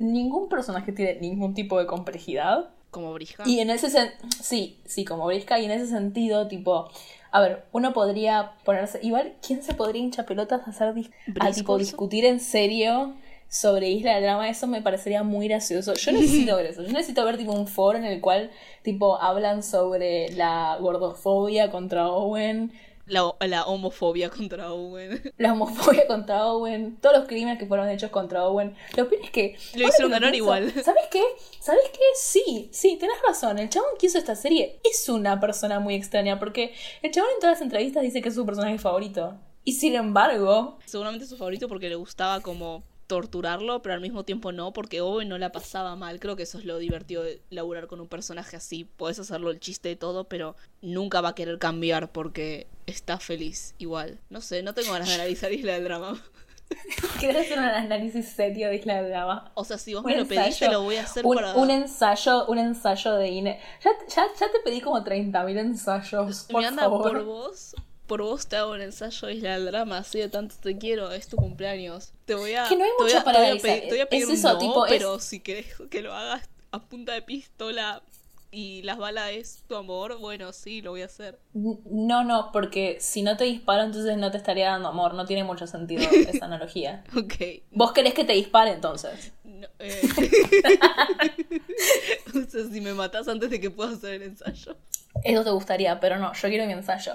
Ningún 0.00 0.48
personaje 0.48 0.90
tiene 0.90 1.20
ningún 1.20 1.54
tipo 1.54 1.78
de 1.78 1.86
complejidad. 1.86 2.70
Como 2.90 3.12
Brisca. 3.14 3.44
Y 3.46 3.60
en 3.60 3.70
ese 3.70 3.88
sentido, 3.88 4.28
sí, 4.42 4.80
sí, 4.84 5.04
como 5.04 5.26
Brisca, 5.26 5.60
y 5.60 5.66
en 5.66 5.70
ese 5.70 5.86
sentido, 5.86 6.48
tipo, 6.48 6.90
a 7.30 7.40
ver, 7.40 7.66
uno 7.70 7.92
podría 7.92 8.54
ponerse, 8.64 8.98
igual, 9.00 9.34
¿quién 9.46 9.62
se 9.62 9.74
podría 9.74 10.02
hinchar 10.02 10.26
pelotas 10.26 10.66
a 10.66 10.70
hacer, 10.70 10.92
a 11.38 11.52
tipo 11.52 11.78
discutir 11.78 12.24
en 12.24 12.40
serio 12.40 13.14
sobre 13.48 13.90
Isla 13.90 14.14
del 14.14 14.24
Drama, 14.24 14.48
eso 14.48 14.66
me 14.66 14.82
parecería 14.82 15.22
muy 15.22 15.48
gracioso. 15.48 15.94
Yo 15.94 16.12
necesito 16.12 16.56
ver 16.56 16.66
eso. 16.66 16.82
Yo 16.82 16.92
necesito 16.92 17.24
ver 17.24 17.36
tipo 17.36 17.52
un 17.52 17.66
foro 17.66 17.98
en 17.98 18.04
el 18.04 18.20
cual 18.20 18.50
tipo 18.82 19.20
hablan 19.20 19.62
sobre 19.62 20.30
la 20.32 20.76
gordofobia 20.80 21.70
contra 21.70 22.08
Owen. 22.08 22.72
La, 23.06 23.32
la 23.46 23.64
homofobia 23.66 24.30
contra 24.30 24.72
Owen. 24.72 25.32
La 25.38 25.52
homofobia 25.52 26.08
contra 26.08 26.44
Owen. 26.46 26.96
Todos 27.00 27.18
los 27.18 27.28
crímenes 27.28 27.56
que 27.56 27.66
fueron 27.66 27.88
hechos 27.88 28.10
contra 28.10 28.44
Owen. 28.44 28.74
Lo 28.96 29.08
peor 29.08 29.22
es 29.22 29.30
que. 29.30 29.56
Lo 29.76 29.86
hicieron 29.86 30.10
ganar 30.10 30.34
igual. 30.34 30.72
¿Sabes 30.82 31.04
qué? 31.12 31.22
¿Sabes 31.60 31.84
qué? 31.92 32.00
Sí, 32.16 32.68
sí, 32.72 32.96
tenés 32.98 33.16
razón. 33.24 33.60
El 33.60 33.70
chabón 33.70 33.90
que 33.96 34.06
hizo 34.06 34.18
esta 34.18 34.34
serie 34.34 34.80
es 34.82 35.08
una 35.08 35.38
persona 35.38 35.78
muy 35.78 35.94
extraña. 35.94 36.40
Porque 36.40 36.74
el 37.00 37.12
chabón 37.12 37.30
en 37.34 37.40
todas 37.40 37.58
las 37.58 37.62
entrevistas 37.62 38.02
dice 38.02 38.20
que 38.20 38.28
es 38.28 38.34
su 38.34 38.44
personaje 38.44 38.78
favorito. 38.78 39.34
Y 39.62 39.74
sin 39.74 39.94
embargo. 39.94 40.78
Seguramente 40.84 41.24
es 41.24 41.30
su 41.30 41.36
favorito 41.36 41.68
porque 41.68 41.88
le 41.88 41.94
gustaba 41.94 42.40
como 42.40 42.82
torturarlo, 43.06 43.82
pero 43.82 43.94
al 43.94 44.00
mismo 44.00 44.24
tiempo 44.24 44.52
no, 44.52 44.72
porque 44.72 45.00
Owen 45.00 45.28
no 45.28 45.38
la 45.38 45.52
pasaba 45.52 45.96
mal. 45.96 46.20
Creo 46.20 46.36
que 46.36 46.42
eso 46.42 46.58
es 46.58 46.64
lo 46.64 46.78
divertido 46.78 47.22
de 47.22 47.40
laburar 47.50 47.86
con 47.86 48.00
un 48.00 48.08
personaje 48.08 48.56
así. 48.56 48.84
Puedes 48.84 49.18
hacerlo 49.18 49.50
el 49.50 49.60
chiste 49.60 49.88
de 49.88 49.96
todo, 49.96 50.24
pero 50.24 50.56
nunca 50.82 51.20
va 51.20 51.30
a 51.30 51.34
querer 51.34 51.58
cambiar 51.58 52.12
porque 52.12 52.66
está 52.86 53.18
feliz 53.18 53.74
igual. 53.78 54.18
No 54.30 54.40
sé, 54.40 54.62
no 54.62 54.74
tengo 54.74 54.92
ganas 54.92 55.08
de 55.08 55.14
analizar 55.14 55.52
Isla 55.52 55.74
del 55.74 55.84
Drama. 55.84 56.20
¿Quieres 57.20 57.46
hacer 57.46 57.58
un 57.58 57.64
análisis 57.64 58.28
serio 58.28 58.68
de 58.68 58.76
Isla 58.76 59.02
del 59.02 59.10
Drama? 59.10 59.52
O 59.54 59.64
sea, 59.64 59.78
si 59.78 59.94
vos 59.94 60.04
me 60.04 60.16
lo 60.16 60.26
pedís, 60.26 60.60
lo 60.62 60.82
voy 60.82 60.96
a 60.96 61.02
hacer 61.02 61.24
un, 61.24 61.36
para... 61.36 61.54
Un 61.54 61.70
ensayo, 61.70 62.46
un 62.46 62.58
ensayo 62.58 63.14
de 63.14 63.28
Ine. 63.28 63.60
Ya, 63.84 63.90
ya, 64.08 64.26
ya 64.38 64.50
te 64.50 64.58
pedí 64.64 64.80
como 64.80 64.98
30.000 65.04 65.58
ensayos, 65.58 66.46
por 66.50 66.64
anda 66.64 66.88
por 66.88 67.24
vos 67.24 67.74
por 68.06 68.22
vos 68.22 68.46
te 68.46 68.56
hago 68.56 68.72
un 68.72 68.80
ensayo 68.80 69.30
Isla 69.30 69.58
del 69.58 69.66
Drama, 69.66 69.98
así 69.98 70.18
de 70.18 70.28
tanto 70.28 70.54
te 70.60 70.78
quiero, 70.78 71.10
es 71.12 71.28
tu 71.28 71.36
cumpleaños. 71.36 72.12
Te 72.24 72.34
voy 72.34 72.54
a. 72.54 72.68
Que 72.68 72.76
no 72.76 72.84
hay 72.84 72.90
mucho 72.98 73.22
para 73.24 73.38
te 73.38 73.88
voy 73.88 74.00
a 74.00 74.08
pedir, 74.08 74.30
eso, 74.30 74.58
tipo, 74.58 74.84
pero 74.88 75.18
si 75.18 75.40
querés 75.40 75.66
que 75.90 76.02
lo 76.02 76.14
hagas 76.14 76.48
a 76.70 76.80
punta 76.80 77.12
de 77.12 77.22
pistola 77.22 78.02
y 78.50 78.82
las 78.82 78.96
balas 78.96 79.32
es 79.32 79.64
tu 79.66 79.76
amor, 79.76 80.18
bueno, 80.18 80.52
sí, 80.52 80.80
lo 80.80 80.92
voy 80.92 81.02
a 81.02 81.06
hacer. 81.06 81.38
No, 81.52 82.24
no, 82.24 82.50
porque 82.52 82.98
si 83.00 83.22
no 83.22 83.36
te 83.36 83.44
disparo, 83.44 83.82
entonces 83.82 84.16
no 84.16 84.30
te 84.30 84.38
estaría 84.38 84.70
dando 84.70 84.88
amor. 84.88 85.14
No 85.14 85.26
tiene 85.26 85.44
mucho 85.44 85.66
sentido 85.66 86.02
esa 86.28 86.46
analogía. 86.46 87.04
ok. 87.16 87.62
¿Vos 87.72 87.92
querés 87.92 88.14
que 88.14 88.24
te 88.24 88.32
dispare 88.32 88.72
entonces? 88.72 89.32
No, 89.44 89.66
eh. 89.78 90.00
o 92.34 92.50
sea, 92.50 92.64
si 92.70 92.80
me 92.80 92.94
matas 92.94 93.28
antes 93.28 93.50
de 93.50 93.60
que 93.60 93.70
pueda 93.70 93.92
hacer 93.92 94.14
el 94.14 94.22
ensayo. 94.22 94.76
Eso 95.24 95.44
te 95.44 95.50
gustaría, 95.50 95.98
pero 95.98 96.18
no, 96.18 96.32
yo 96.32 96.48
quiero 96.48 96.66
mi 96.66 96.72
ensayo. 96.72 97.12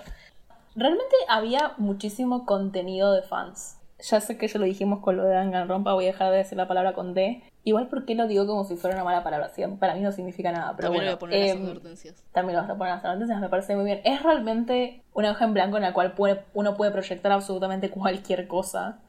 Realmente 0.76 1.15
había 1.28 1.74
muchísimo 1.78 2.45
contenido 2.45 3.13
de 3.13 3.22
fans. 3.22 3.78
Ya 3.99 4.19
sé 4.19 4.38
que 4.38 4.47
ya 4.47 4.59
lo 4.59 4.65
dijimos 4.65 4.99
con 4.99 5.17
lo 5.17 5.24
de 5.24 5.36
Danganronpa, 5.36 5.93
voy 5.93 6.05
a 6.05 6.07
dejar 6.07 6.32
de 6.32 6.38
decir 6.38 6.57
la 6.57 6.67
palabra 6.67 6.93
con 6.93 7.13
D. 7.13 7.43
Igual 7.63 7.88
porque 7.88 8.15
lo 8.15 8.26
digo 8.26 8.47
como 8.47 8.63
si 8.63 8.76
fuera 8.76 8.95
una 8.95 9.03
mala 9.03 9.24
palabra. 9.24 9.51
Para 9.80 9.93
mí 9.93 10.01
no 10.01 10.11
significa 10.11 10.51
nada. 10.51 10.76
Pero 10.76 10.88
también 10.88 11.05
lo 11.05 11.11
voy 11.11 11.15
a 11.15 11.19
poner 11.19 11.39
las 11.39 11.55
em, 11.55 11.65
advertencias. 11.65 12.26
También 12.32 12.55
lo 12.55 12.63
vas 12.63 12.72
a 12.72 12.78
poner 12.78 12.95
las 12.95 13.05
advertencias, 13.05 13.39
me 13.39 13.49
parece 13.49 13.76
muy 13.76 13.86
bien. 13.86 14.01
Es 14.03 14.24
realmente 14.24 15.03
una 15.13 15.32
hoja 15.32 15.45
en 15.45 15.53
blanco 15.53 15.78
en 15.78 15.84
la 15.84 15.93
cual 15.93 16.15
uno 16.53 16.76
puede 16.76 16.91
proyectar 16.91 17.32
absolutamente 17.32 17.91
cualquier 17.91 18.47
cosa. 18.47 18.99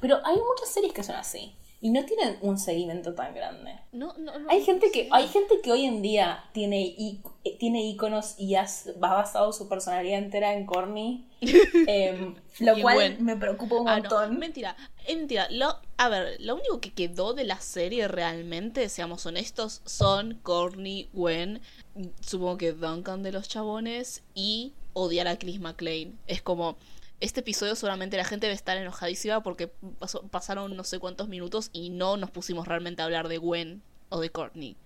Pero 0.00 0.18
hay 0.24 0.36
muchas 0.36 0.68
series 0.68 0.92
que 0.92 1.04
son 1.04 1.14
así 1.16 1.54
y 1.82 1.90
no 1.90 2.04
tienen 2.04 2.36
un 2.42 2.58
seguimiento 2.58 3.14
tan 3.14 3.34
grande. 3.34 3.72
No, 3.92 4.14
no, 4.18 4.38
no. 4.38 4.50
Hay 4.50 4.62
gente 4.62 4.90
que, 4.92 5.08
hay 5.10 5.26
gente 5.28 5.60
que 5.62 5.72
hoy 5.72 5.86
en 5.86 6.02
día 6.02 6.44
tiene, 6.52 6.94
eh, 6.98 7.56
tiene 7.58 7.86
iconos 7.86 8.34
y 8.38 8.54
ha 8.54 8.66
basado 8.98 9.52
su 9.52 9.66
personalidad 9.68 10.18
entera 10.18 10.52
en 10.54 10.66
corny. 10.66 11.26
Em, 11.86 12.34
lo 12.58 12.78
cual 12.82 13.18
me 13.20 13.34
preocupa 13.34 13.76
un 13.76 13.88
ah, 13.88 13.96
montón. 13.96 14.38
mentira, 14.38 14.76
es 15.06 15.16
mentira. 15.16 15.48
Lo, 15.50 15.74
a 15.96 16.08
ver, 16.10 16.36
lo 16.40 16.56
único 16.56 16.80
que 16.80 16.92
quedó 16.92 17.32
de 17.32 17.44
la 17.44 17.58
serie 17.60 18.08
realmente, 18.08 18.90
seamos 18.90 19.24
honestos, 19.24 19.80
son 19.86 20.38
Corny, 20.42 21.08
Gwen, 21.14 21.62
supongo 22.20 22.58
que 22.58 22.72
Duncan 22.72 23.22
de 23.22 23.32
los 23.32 23.48
chabones 23.48 24.22
y 24.34 24.74
odiar 24.92 25.28
a 25.28 25.38
Chris 25.38 25.60
McLean. 25.60 26.18
Es 26.26 26.42
como 26.42 26.76
este 27.20 27.40
episodio 27.40 27.76
solamente 27.76 28.16
la 28.16 28.24
gente 28.24 28.46
debe 28.46 28.54
estar 28.54 28.76
enojadísima 28.76 29.42
porque 29.42 29.70
pasaron 30.30 30.76
no 30.76 30.84
sé 30.84 30.98
cuántos 30.98 31.28
minutos 31.28 31.70
y 31.72 31.90
no 31.90 32.16
nos 32.16 32.30
pusimos 32.30 32.66
realmente 32.66 33.02
a 33.02 33.04
hablar 33.04 33.28
de 33.28 33.38
Gwen 33.38 33.82
o 34.08 34.20
de 34.20 34.30
Courtney. 34.30 34.76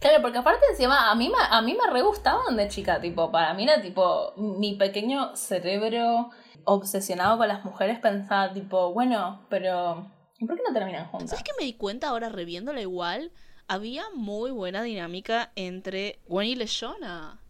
Claro, 0.00 0.20
porque 0.22 0.38
aparte 0.38 0.64
encima 0.70 1.10
a 1.10 1.14
mí, 1.14 1.30
a 1.50 1.62
mí 1.62 1.74
me 1.74 1.92
re 1.92 2.02
gustaban 2.02 2.56
de 2.56 2.68
chica, 2.68 3.00
tipo, 3.00 3.30
para 3.30 3.54
mí 3.54 3.64
era 3.64 3.80
tipo, 3.80 4.32
mi 4.36 4.74
pequeño 4.74 5.36
cerebro 5.36 6.30
obsesionado 6.64 7.38
con 7.38 7.48
las 7.48 7.64
mujeres 7.64 7.98
pensaba 8.00 8.52
tipo, 8.52 8.92
bueno, 8.92 9.46
pero 9.48 10.10
¿por 10.40 10.56
qué 10.56 10.62
no 10.66 10.74
terminan 10.74 11.06
juntas? 11.06 11.30
¿Sabes 11.30 11.44
que 11.44 11.52
me 11.58 11.64
di 11.64 11.74
cuenta 11.74 12.08
ahora 12.08 12.28
reviéndola 12.28 12.80
igual? 12.80 13.30
Había 13.66 14.04
muy 14.14 14.50
buena 14.50 14.82
dinámica 14.82 15.52
entre 15.54 16.18
Gwen 16.26 16.48
y 16.48 16.54
Leshona. 16.56 17.40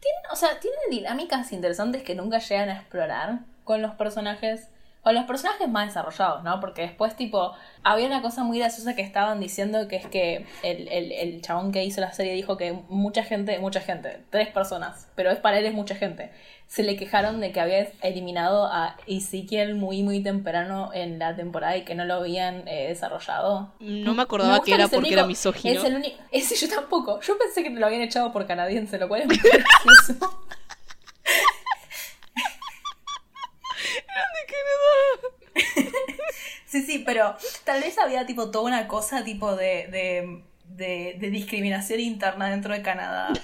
Tienen, 0.00 0.22
o 0.30 0.36
sea, 0.36 0.58
tienen 0.60 0.80
dinámicas 0.90 1.52
interesantes 1.52 2.02
que 2.02 2.14
nunca 2.14 2.38
llegan 2.38 2.68
a 2.68 2.80
explorar 2.80 3.51
con 3.64 3.82
los 3.82 3.94
personajes. 3.94 4.68
O 5.04 5.10
los 5.10 5.24
personajes 5.24 5.68
más 5.68 5.88
desarrollados, 5.88 6.44
¿no? 6.44 6.60
Porque 6.60 6.82
después, 6.82 7.16
tipo, 7.16 7.52
había 7.82 8.06
una 8.06 8.22
cosa 8.22 8.44
muy 8.44 8.60
graciosa 8.60 8.94
que 8.94 9.02
estaban 9.02 9.40
diciendo 9.40 9.88
que 9.88 9.96
es 9.96 10.06
que 10.06 10.46
el, 10.62 10.86
el, 10.86 11.10
el 11.10 11.42
chabón 11.42 11.72
que 11.72 11.82
hizo 11.84 12.00
la 12.00 12.12
serie 12.12 12.34
dijo 12.34 12.56
que 12.56 12.72
mucha 12.88 13.24
gente, 13.24 13.58
mucha 13.58 13.80
gente, 13.80 14.22
tres 14.30 14.46
personas, 14.50 15.08
pero 15.16 15.32
es 15.32 15.38
para 15.40 15.58
él 15.58 15.66
es 15.66 15.74
mucha 15.74 15.96
gente, 15.96 16.30
se 16.72 16.82
le 16.82 16.96
quejaron 16.96 17.38
de 17.40 17.52
que 17.52 17.60
había 17.60 17.86
eliminado 18.00 18.64
a 18.64 18.96
Ezekiel 19.06 19.74
muy, 19.74 20.02
muy 20.02 20.22
temprano 20.22 20.88
en 20.94 21.18
la 21.18 21.36
temporada 21.36 21.76
y 21.76 21.84
que 21.84 21.94
no 21.94 22.06
lo 22.06 22.14
habían 22.14 22.66
eh, 22.66 22.88
desarrollado. 22.88 23.74
No 23.78 24.14
me 24.14 24.22
acordaba 24.22 24.62
que 24.62 24.72
era 24.72 24.88
porque 24.88 25.12
era 25.12 25.26
misógino. 25.26 25.78
Es 25.78 25.84
el 25.84 25.96
único. 25.96 26.16
Ese 26.30 26.56
yo 26.56 26.74
tampoco. 26.74 27.20
Yo 27.20 27.36
pensé 27.36 27.62
que 27.62 27.68
lo 27.68 27.84
habían 27.84 28.00
echado 28.00 28.32
por 28.32 28.46
canadiense, 28.46 28.98
lo 28.98 29.06
cual 29.06 29.20
es 29.20 29.26
muy 29.26 29.36
gracioso. 29.42 30.44
sí, 36.66 36.82
sí, 36.82 37.02
pero 37.04 37.36
tal 37.64 37.80
vez 37.80 37.98
había 37.98 38.26
tipo 38.26 38.50
toda 38.50 38.64
una 38.64 38.88
cosa 38.88 39.24
tipo 39.24 39.54
de, 39.56 39.88
de, 39.88 40.42
de, 40.68 41.16
de 41.18 41.30
discriminación 41.30 42.00
interna 42.00 42.50
dentro 42.50 42.74
de 42.74 42.82
Canadá. 42.82 43.32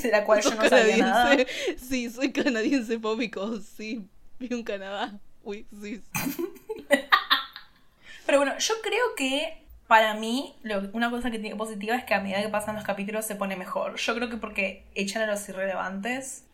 de 0.00 0.10
la 0.10 0.24
cual 0.24 0.42
yo 0.42 0.54
no 0.54 0.68
sabía 0.68 0.96
nada. 0.98 1.36
Sí, 1.76 2.08
soy 2.10 2.32
canadiense 2.32 2.98
fóbico, 2.98 3.58
sí. 3.60 4.06
Vi 4.38 4.52
un 4.54 4.64
Canadá. 4.64 5.18
Uy, 5.42 5.66
sí. 5.80 6.02
Pero 8.26 8.38
bueno, 8.38 8.56
yo 8.58 8.74
creo 8.82 9.14
que 9.16 9.58
para 9.86 10.14
mí 10.14 10.54
lo, 10.62 10.88
una 10.92 11.10
cosa 11.10 11.30
que 11.30 11.38
tiene 11.38 11.56
positiva 11.56 11.96
es 11.96 12.04
que 12.04 12.14
a 12.14 12.20
medida 12.20 12.40
que 12.40 12.48
pasan 12.48 12.76
los 12.76 12.84
capítulos 12.84 13.26
se 13.26 13.34
pone 13.36 13.56
mejor. 13.56 13.96
Yo 13.96 14.14
creo 14.14 14.30
que 14.30 14.36
porque 14.36 14.84
echan 14.94 15.22
a 15.22 15.26
los 15.26 15.48
irrelevantes. 15.48 16.44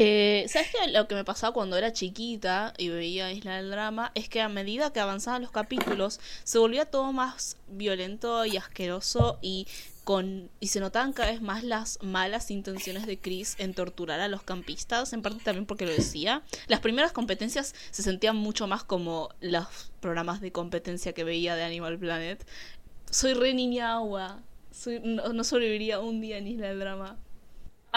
Eh, 0.00 0.46
¿Sabes 0.48 0.68
qué? 0.70 0.92
Lo 0.92 1.08
que 1.08 1.16
me 1.16 1.24
pasaba 1.24 1.52
cuando 1.52 1.76
era 1.76 1.92
chiquita 1.92 2.72
y 2.78 2.88
veía 2.88 3.32
Isla 3.32 3.56
del 3.56 3.70
Drama 3.70 4.12
es 4.14 4.28
que 4.28 4.40
a 4.40 4.48
medida 4.48 4.92
que 4.92 5.00
avanzaban 5.00 5.42
los 5.42 5.50
capítulos 5.50 6.20
se 6.44 6.58
volvía 6.58 6.86
todo 6.86 7.12
más 7.12 7.56
violento 7.66 8.44
y 8.44 8.56
asqueroso 8.56 9.40
y 9.42 9.66
con 10.04 10.50
y 10.60 10.68
se 10.68 10.78
notaban 10.78 11.12
cada 11.12 11.32
vez 11.32 11.42
más 11.42 11.64
las 11.64 11.98
malas 12.00 12.52
intenciones 12.52 13.06
de 13.06 13.18
Chris 13.18 13.56
en 13.58 13.74
torturar 13.74 14.20
a 14.20 14.28
los 14.28 14.44
campistas, 14.44 15.12
en 15.12 15.20
parte 15.20 15.42
también 15.42 15.66
porque 15.66 15.84
lo 15.84 15.92
decía. 15.92 16.42
Las 16.68 16.78
primeras 16.78 17.10
competencias 17.10 17.74
se 17.90 18.04
sentían 18.04 18.36
mucho 18.36 18.68
más 18.68 18.84
como 18.84 19.30
los 19.40 19.66
programas 20.00 20.40
de 20.40 20.52
competencia 20.52 21.12
que 21.12 21.24
veía 21.24 21.56
de 21.56 21.64
Animal 21.64 21.98
Planet. 21.98 22.46
Soy 23.10 23.34
re 23.34 23.52
niña 23.52 23.94
agua. 23.94 24.42
Soy, 24.70 25.00
no, 25.02 25.32
no 25.32 25.42
sobreviviría 25.42 25.98
un 25.98 26.20
día 26.20 26.38
en 26.38 26.46
Isla 26.46 26.68
del 26.68 26.78
Drama. 26.78 27.18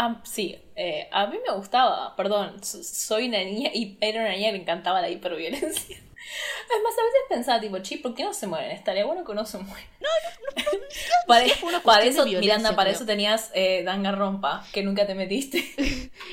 Ah, 0.03 0.19
sí, 0.23 0.57
eh, 0.75 1.07
a 1.11 1.27
mí 1.27 1.37
me 1.47 1.53
gustaba, 1.53 2.15
perdón, 2.15 2.63
soy 2.63 3.27
una 3.27 3.37
niña 3.43 3.69
y 3.71 3.99
era 4.01 4.21
una 4.21 4.31
niña 4.31 4.47
que 4.47 4.53
le 4.53 4.61
encantaba 4.63 4.99
la 4.99 5.11
hiperviolencia. 5.11 5.95
Es 5.95 6.83
más, 6.83 6.93
a 6.97 7.03
veces 7.03 7.21
pensaba, 7.29 7.61
tipo, 7.61 7.77
chi, 7.79 7.97
¿por 7.97 8.15
qué 8.15 8.23
no 8.23 8.33
se 8.33 8.47
mueren? 8.47 8.71
Estaría 8.71 9.05
bueno 9.05 9.23
que 9.23 9.35
no 9.35 9.45
se 9.45 9.59
mueren. 9.59 9.85
No, 9.99 10.07
no, 10.23 10.63
no, 10.63 10.79
no 10.79 10.85
para, 11.27 11.81
para 11.83 12.03
eso, 12.05 12.25
Miranda, 12.25 12.75
para 12.75 12.89
eso 12.89 13.05
tenías 13.05 13.51
eh, 13.53 13.83
Danga 13.83 14.11
Rompa, 14.11 14.65
que 14.73 14.81
nunca 14.81 15.05
te 15.05 15.13
metiste. 15.13 15.59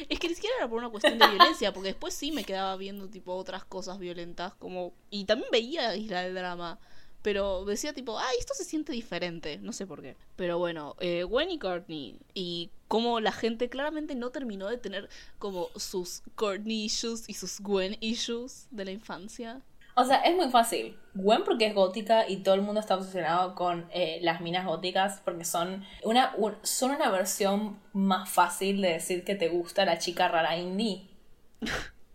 es 0.08 0.18
que 0.18 0.28
ni 0.28 0.34
siquiera 0.34 0.56
era 0.56 0.68
por 0.68 0.78
una 0.78 0.88
cuestión 0.88 1.18
de 1.18 1.28
violencia, 1.28 1.74
porque 1.74 1.88
después 1.88 2.14
sí 2.14 2.32
me 2.32 2.44
quedaba 2.44 2.74
viendo, 2.76 3.10
tipo, 3.10 3.34
otras 3.34 3.64
cosas 3.64 3.98
violentas, 3.98 4.54
como... 4.54 4.94
Y 5.10 5.26
también 5.26 5.50
veía 5.52 5.94
Isla 5.94 6.22
del 6.22 6.34
Drama 6.34 6.78
pero 7.22 7.64
decía 7.64 7.92
tipo, 7.92 8.18
ay, 8.18 8.36
esto 8.38 8.54
se 8.54 8.64
siente 8.64 8.92
diferente, 8.92 9.58
no 9.58 9.72
sé 9.72 9.86
por 9.86 10.02
qué. 10.02 10.16
Pero 10.36 10.58
bueno, 10.58 10.96
eh, 11.00 11.24
Gwen 11.24 11.50
y 11.50 11.58
Courtney, 11.58 12.20
y 12.34 12.70
como 12.86 13.20
la 13.20 13.32
gente 13.32 13.68
claramente 13.68 14.14
no 14.14 14.30
terminó 14.30 14.68
de 14.68 14.78
tener 14.78 15.08
como 15.38 15.68
sus 15.76 16.22
Courtney 16.34 16.84
issues 16.84 17.28
y 17.28 17.34
sus 17.34 17.60
Gwen 17.60 17.96
issues 18.00 18.66
de 18.70 18.84
la 18.84 18.90
infancia. 18.92 19.62
O 19.94 20.04
sea, 20.04 20.18
es 20.18 20.36
muy 20.36 20.48
fácil. 20.48 20.96
Gwen 21.14 21.42
porque 21.42 21.66
es 21.66 21.74
gótica 21.74 22.28
y 22.28 22.36
todo 22.36 22.54
el 22.54 22.62
mundo 22.62 22.80
está 22.80 22.94
obsesionado 22.94 23.56
con 23.56 23.88
eh, 23.92 24.20
las 24.22 24.40
minas 24.40 24.64
góticas 24.64 25.20
porque 25.24 25.44
son 25.44 25.84
una, 26.04 26.36
son 26.62 26.92
una 26.92 27.10
versión 27.10 27.80
más 27.92 28.30
fácil 28.30 28.80
de 28.80 28.92
decir 28.92 29.24
que 29.24 29.34
te 29.34 29.48
gusta 29.48 29.84
la 29.84 29.98
chica 29.98 30.28
rara 30.28 30.56
indie. 30.56 31.10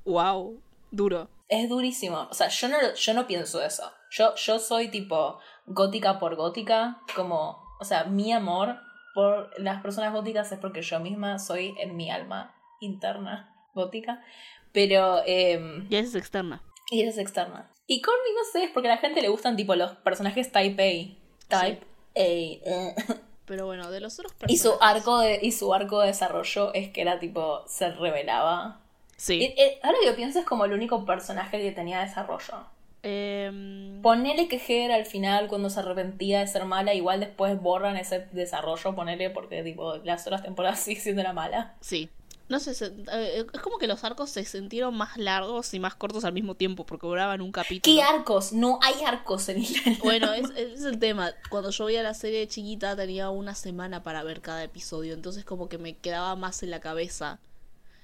wow, 0.06 0.62
duro. 0.92 1.30
Es 1.50 1.68
durísimo. 1.68 2.28
O 2.32 2.34
sea, 2.34 2.48
yo 2.48 2.70
no, 2.70 2.78
yo 2.96 3.14
no 3.14 3.28
pienso 3.28 3.62
eso. 3.62 3.92
Yo, 4.16 4.36
yo 4.36 4.60
soy 4.60 4.90
tipo 4.90 5.40
gótica 5.66 6.20
por 6.20 6.36
gótica, 6.36 7.02
como, 7.16 7.64
o 7.80 7.84
sea, 7.84 8.04
mi 8.04 8.32
amor 8.32 8.78
por 9.16 9.50
las 9.60 9.82
personas 9.82 10.14
góticas 10.14 10.52
es 10.52 10.60
porque 10.60 10.84
yo 10.84 11.00
misma 11.00 11.40
soy 11.40 11.74
en 11.80 11.96
mi 11.96 12.12
alma 12.12 12.54
interna 12.80 13.56
gótica, 13.74 14.24
pero... 14.72 15.22
Eh, 15.26 15.84
y 15.90 15.96
es 15.96 16.14
externa. 16.14 16.62
Y 16.92 17.02
es 17.02 17.18
externa. 17.18 17.72
Y 17.88 18.02
Courtney, 18.02 18.34
no 18.34 18.44
sé, 18.52 18.66
es 18.66 18.72
porque 18.72 18.88
a 18.88 18.96
la 18.96 19.02
gente 19.02 19.22
le 19.22 19.30
gustan 19.30 19.56
tipo 19.56 19.76
los 19.76 19.94
personajes 19.98 20.52
type 20.52 21.18
A. 21.50 21.60
Type 21.60 21.86
A. 22.16 23.02
Pero 23.46 23.66
bueno, 23.66 23.90
de 23.90 24.00
los 24.00 24.20
otros 24.20 24.34
personajes... 24.34 24.56
Y 24.56 24.62
su 24.62 24.78
arco 24.80 25.18
de, 25.20 25.40
y 25.42 25.52
su 25.52 25.74
arco 25.74 26.02
de 26.02 26.08
desarrollo 26.08 26.72
es 26.76 26.90
que 26.92 27.02
era 27.02 27.18
tipo, 27.18 27.64
se 27.68 27.90
revelaba. 27.92 28.80
Sí. 29.18 29.56
ahora 29.82 29.98
que 30.02 30.08
yo 30.08 30.16
pienso 30.16 30.40
es 30.40 30.46
como 30.46 30.66
el 30.66 30.74
único 30.74 31.04
personaje 31.04 31.60
que 31.60 31.72
tenía 31.72 32.02
desarrollo. 32.02 32.73
Eh... 33.04 34.00
Ponele 34.02 34.48
que 34.48 34.58
Heather 34.58 34.92
al 34.92 35.06
final, 35.06 35.48
cuando 35.48 35.70
se 35.70 35.82
arrepentía 35.82 36.40
de 36.40 36.48
ser 36.48 36.66
mala, 36.66 36.94
igual 36.94 37.20
después 37.20 37.62
borran 37.62 37.98
ese 37.98 38.28
desarrollo, 38.32 38.96
ponele, 38.96 39.30
porque 39.30 39.62
tipo, 39.62 39.98
las 39.98 40.26
otras 40.26 40.42
temporadas 40.42 40.80
sigue 40.84 41.02
siendo 41.02 41.22
la 41.22 41.34
mala. 41.34 41.76
Sí. 41.82 42.10
No 42.50 42.60
sé, 42.60 42.72
eh, 43.12 43.46
es 43.52 43.62
como 43.62 43.78
que 43.78 43.88
los 43.88 44.04
arcos 44.04 44.30
se 44.30 44.44
sintieron 44.44 44.96
más 44.96 45.18
largos 45.18 45.74
y 45.74 45.80
más 45.80 45.96
cortos 45.96 46.26
al 46.26 46.34
mismo 46.34 46.56
tiempo, 46.56 46.86
porque 46.86 47.08
duraban 47.08 47.42
un 47.42 47.52
capítulo. 47.52 47.96
¿Qué 47.96 48.04
arcos? 48.04 48.52
No 48.52 48.80
hay 48.82 49.04
arcos 49.06 49.48
en 49.50 49.60
Isla. 49.60 49.94
Bueno, 50.04 50.34
es, 50.34 50.50
es 50.52 50.84
el 50.84 51.00
tema. 51.00 51.32
Cuando 51.50 51.72
yo 51.72 51.86
veía 51.86 52.04
la 52.04 52.14
serie 52.14 52.40
de 52.40 52.48
chiquita 52.48 52.96
tenía 52.96 53.30
una 53.30 53.56
semana 53.56 54.04
para 54.04 54.24
ver 54.24 54.42
cada 54.42 54.64
episodio, 54.64 55.14
entonces 55.14 55.46
como 55.46 55.70
que 55.70 55.78
me 55.78 55.96
quedaba 55.96 56.36
más 56.36 56.64
en 56.64 56.72
la 56.72 56.82
cabeza. 56.82 57.40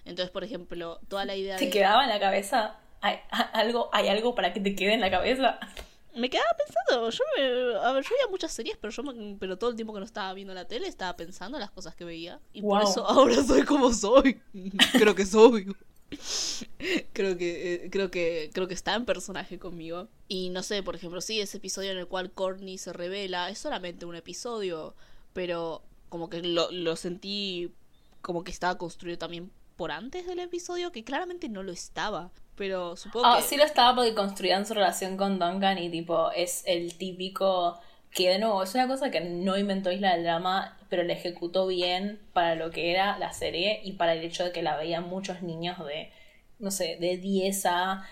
Entonces, 0.06 0.32
por 0.32 0.44
ejemplo, 0.44 1.00
toda 1.08 1.26
la 1.26 1.36
idea 1.36 1.58
¿Te 1.58 1.70
quedaba 1.70 2.04
en 2.04 2.10
la 2.10 2.20
cabeza? 2.20 2.78
¿Hay 3.02 3.18
algo, 3.54 3.90
¿Hay 3.94 4.08
algo 4.08 4.36
para 4.36 4.54
que 4.54 4.60
te 4.60 4.76
quede 4.76 4.94
en 4.94 5.02
la 5.02 5.12
cabeza? 5.12 5.60
Me 6.16 6.30
quedaba 6.30 6.50
pensando, 6.58 7.10
yo 7.12 7.24
me, 7.38 7.78
a 7.78 7.92
ver, 7.92 8.04
yo 8.04 8.10
veía 8.10 8.28
muchas 8.30 8.52
series, 8.52 8.78
pero 8.78 8.92
yo 8.92 9.04
pero 9.40 9.58
todo 9.58 9.70
el 9.70 9.76
tiempo 9.76 9.94
que 9.94 10.00
no 10.00 10.06
estaba 10.06 10.34
viendo 10.34 10.54
la 10.54 10.66
tele 10.66 10.88
estaba 10.88 11.16
pensando 11.16 11.58
en 11.58 11.62
las 11.62 11.72
cosas 11.72 11.96
que 11.96 12.04
veía. 12.04 12.40
Y 12.52 12.62
por 12.62 12.82
eso 12.82 13.08
ahora 13.08 13.44
soy 13.44 13.64
como 13.64 13.94
soy. 13.94 14.42
creo 14.94 15.14
que 15.16 15.26
soy. 15.26 15.76
creo 17.14 17.38
que 17.38 17.74
eh, 17.74 17.90
creo 17.92 18.10
que 18.10 18.50
creo 18.52 18.68
que 18.68 18.74
está 18.74 18.96
en 18.96 19.06
personaje 19.06 19.60
conmigo. 19.60 20.08
Y 20.28 20.50
no 20.50 20.64
sé, 20.64 20.82
por 20.82 20.96
ejemplo, 20.96 21.22
sí, 21.22 21.40
ese 21.40 21.58
episodio 21.58 21.92
en 21.92 22.00
el 22.00 22.08
cual 22.08 22.32
Courtney 22.32 22.80
se 22.80 22.92
revela, 22.92 23.50
es 23.50 23.60
solamente 23.60 24.06
un 24.06 24.16
episodio, 24.16 24.96
pero 25.34 25.84
como 26.10 26.30
que 26.30 26.42
lo, 26.42 26.72
lo 26.72 26.96
sentí 26.96 27.72
como 28.22 28.44
que 28.44 28.52
estaba 28.52 28.78
construido 28.78 29.20
también 29.20 29.52
por 29.76 29.92
antes 29.92 30.26
del 30.26 30.40
episodio, 30.40 30.92
que 30.92 31.04
claramente 31.04 31.48
no 31.48 31.64
lo 31.64 31.72
estaba. 31.72 32.32
Pero 32.60 32.98
supongo 32.98 33.26
ah, 33.26 33.38
que. 33.38 33.44
Sí 33.44 33.56
lo 33.56 33.64
estaba 33.64 33.96
porque 33.96 34.14
construían 34.14 34.66
su 34.66 34.74
relación 34.74 35.16
con 35.16 35.40
Duncan 35.40 35.78
y 35.78 35.90
tipo, 35.90 36.30
es 36.32 36.62
el 36.68 36.96
típico. 36.96 37.80
Que 38.12 38.30
de 38.30 38.40
nuevo, 38.40 38.62
es 38.64 38.74
una 38.74 38.88
cosa 38.88 39.12
que 39.12 39.22
no 39.22 39.58
inventó 39.58 39.92
Isla 39.92 40.14
del 40.14 40.24
Drama, 40.24 40.78
pero 40.90 41.04
la 41.04 41.14
ejecutó 41.14 41.68
bien 41.68 42.20
para 42.34 42.56
lo 42.56 42.70
que 42.72 42.92
era 42.92 43.18
la 43.18 43.32
serie 43.32 43.80
y 43.84 43.94
para 43.94 44.14
el 44.14 44.24
hecho 44.24 44.44
de 44.44 44.52
que 44.52 44.64
la 44.64 44.76
veían 44.76 45.08
muchos 45.08 45.42
niños 45.44 45.78
de, 45.86 46.12
no 46.58 46.72
sé, 46.72 46.98
de 47.00 47.18
10 47.18 47.66
a 47.68 48.06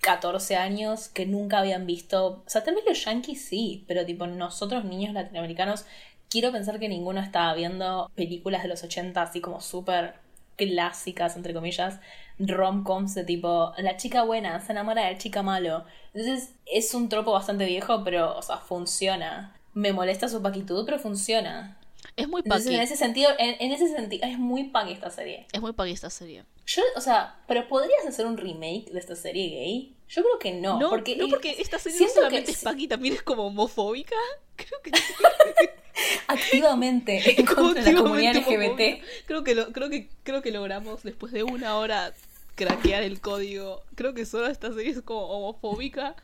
14 0.00 0.56
años 0.56 1.08
que 1.08 1.26
nunca 1.26 1.58
habían 1.58 1.84
visto. 1.84 2.44
O 2.46 2.48
sea, 2.48 2.64
también 2.64 2.86
los 2.86 3.04
yankees 3.04 3.44
sí, 3.44 3.84
pero 3.86 4.06
tipo, 4.06 4.26
nosotros 4.26 4.84
niños 4.84 5.12
latinoamericanos, 5.12 5.84
quiero 6.30 6.52
pensar 6.52 6.78
que 6.78 6.88
ninguno 6.88 7.20
estaba 7.20 7.52
viendo 7.54 8.10
películas 8.14 8.62
de 8.62 8.68
los 8.68 8.82
80 8.82 9.20
así 9.20 9.40
como 9.40 9.60
súper 9.60 10.14
clásicas, 10.56 11.36
entre 11.36 11.52
comillas, 11.52 12.00
rom-coms 12.38 13.14
de 13.14 13.24
tipo, 13.24 13.72
la 13.78 13.96
chica 13.96 14.22
buena 14.22 14.60
se 14.60 14.72
enamora 14.72 15.06
del 15.06 15.18
chica 15.18 15.42
malo. 15.42 15.84
Entonces 16.12 16.54
es 16.66 16.94
un 16.94 17.08
tropo 17.08 17.32
bastante 17.32 17.66
viejo, 17.66 18.02
pero, 18.04 18.36
o 18.36 18.42
sea, 18.42 18.58
funciona. 18.58 19.56
Me 19.72 19.92
molesta 19.92 20.28
su 20.28 20.42
paquitud, 20.42 20.84
pero 20.84 20.98
funciona. 20.98 21.78
Es 22.16 22.28
muy 22.28 22.42
paqui. 22.42 22.74
en 22.74 22.80
ese 22.80 22.96
sentido, 22.96 23.30
en, 23.38 23.72
ese 23.72 23.88
sentido, 23.88 24.26
es 24.26 24.38
muy 24.38 24.64
paqui 24.64 24.92
esta 24.92 25.10
serie. 25.10 25.46
Es 25.52 25.60
muy 25.60 25.72
paqui 25.72 25.92
esta 25.92 26.10
serie. 26.10 26.44
Yo, 26.66 26.82
o 26.96 27.00
sea, 27.00 27.36
pero 27.46 27.68
¿podrías 27.68 28.06
hacer 28.06 28.26
un 28.26 28.36
remake 28.36 28.90
de 28.92 28.98
esta 28.98 29.16
serie 29.16 29.48
gay? 29.48 29.96
Yo 30.14 30.22
creo 30.22 30.38
que 30.38 30.52
no. 30.52 30.78
No, 30.78 30.90
porque, 30.90 31.16
no 31.16 31.28
porque 31.28 31.56
esta 31.58 31.78
serie 31.78 32.00
no 32.00 32.08
solamente 32.08 32.52
es 32.52 32.62
paqui, 32.62 32.86
también 32.86 33.14
es 33.14 33.22
como 33.22 33.46
homofóbica. 33.46 34.14
Creo 34.56 34.80
que... 34.82 34.92
activamente 36.28 37.40
en 37.40 37.46
contra 37.46 37.82
de 37.82 37.92
la 37.92 38.00
comunidad 38.00 38.36
LGBT. 38.36 39.02
Creo 39.26 39.42
que, 39.42 39.54
lo, 39.54 39.72
creo, 39.72 39.90
que, 39.90 40.08
creo 40.22 40.42
que 40.42 40.52
logramos, 40.52 41.02
después 41.02 41.32
de 41.32 41.42
una 41.42 41.76
hora 41.76 42.12
craquear 42.54 43.02
el 43.02 43.20
código. 43.20 43.82
Creo 43.94 44.14
que 44.14 44.26
solo 44.26 44.46
esta 44.46 44.72
serie 44.72 44.92
es 44.92 45.02
como 45.02 45.22
homofóbica. 45.22 46.16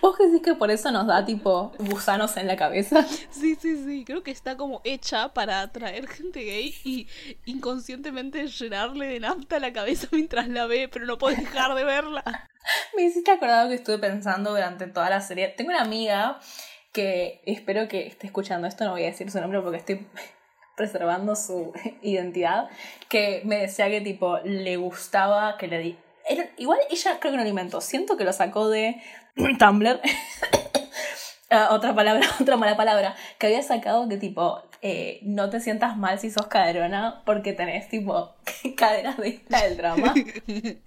¿Vos 0.00 0.16
decís 0.18 0.42
que 0.42 0.54
por 0.54 0.70
eso 0.70 0.90
nos 0.90 1.06
da 1.06 1.24
tipo 1.24 1.72
gusanos 1.78 2.36
en 2.36 2.46
la 2.46 2.56
cabeza? 2.56 3.04
Sí, 3.30 3.56
sí, 3.56 3.82
sí. 3.84 4.04
Creo 4.04 4.22
que 4.22 4.30
está 4.30 4.56
como 4.56 4.80
hecha 4.84 5.34
para 5.34 5.60
atraer 5.60 6.06
gente 6.08 6.40
gay 6.44 6.74
y 6.84 7.06
inconscientemente 7.44 8.46
llenarle 8.46 9.06
de 9.06 9.20
nafta 9.20 9.58
la 9.58 9.72
cabeza 9.72 10.08
mientras 10.12 10.48
la 10.48 10.66
ve, 10.66 10.88
pero 10.88 11.06
no 11.06 11.18
puedes 11.18 11.38
dejar 11.38 11.74
de 11.74 11.84
verla. 11.84 12.48
Me 12.96 13.04
hiciste 13.04 13.30
acordado 13.30 13.68
que 13.68 13.74
estuve 13.74 13.98
pensando 13.98 14.50
durante 14.50 14.86
toda 14.86 15.10
la 15.10 15.20
serie. 15.20 15.48
Tengo 15.48 15.70
una 15.70 15.82
amiga 15.82 16.40
que 16.92 17.42
espero 17.44 17.88
que 17.88 18.06
esté 18.06 18.28
escuchando 18.28 18.68
esto, 18.68 18.84
no 18.84 18.92
voy 18.92 19.02
a 19.02 19.06
decir 19.06 19.28
su 19.30 19.40
nombre 19.40 19.60
porque 19.60 19.78
estoy 19.78 20.06
preservando 20.76 21.36
su 21.36 21.72
identidad, 22.02 22.68
que 23.08 23.42
me 23.44 23.58
decía 23.58 23.88
que 23.88 24.00
tipo 24.00 24.38
le 24.44 24.76
gustaba 24.76 25.56
que 25.56 25.68
le 25.68 25.78
di... 25.78 25.98
igual 26.58 26.78
ella 26.90 27.18
creo 27.20 27.32
que 27.32 27.38
no 27.38 27.44
lo 27.44 27.48
inventó, 27.48 27.80
siento 27.80 28.16
que 28.16 28.24
lo 28.24 28.32
sacó 28.32 28.68
de 28.68 29.00
Tumblr. 29.58 30.00
Ah, 31.50 31.68
otra 31.70 31.94
palabra, 31.94 32.26
otra 32.40 32.56
mala 32.56 32.76
palabra, 32.76 33.14
que 33.38 33.46
había 33.46 33.62
sacado 33.62 34.08
que 34.08 34.16
tipo, 34.16 34.60
eh, 34.82 35.20
no 35.22 35.50
te 35.50 35.60
sientas 35.60 35.96
mal 35.96 36.18
si 36.18 36.30
sos 36.30 36.48
caderona 36.48 37.22
porque 37.24 37.52
tenés 37.52 37.88
tipo 37.88 38.34
caderas 38.76 39.18
de 39.18 39.28
isla 39.28 39.62
del 39.62 39.76
drama. 39.76 40.12
y 40.16 40.42
tipo, 40.46 40.82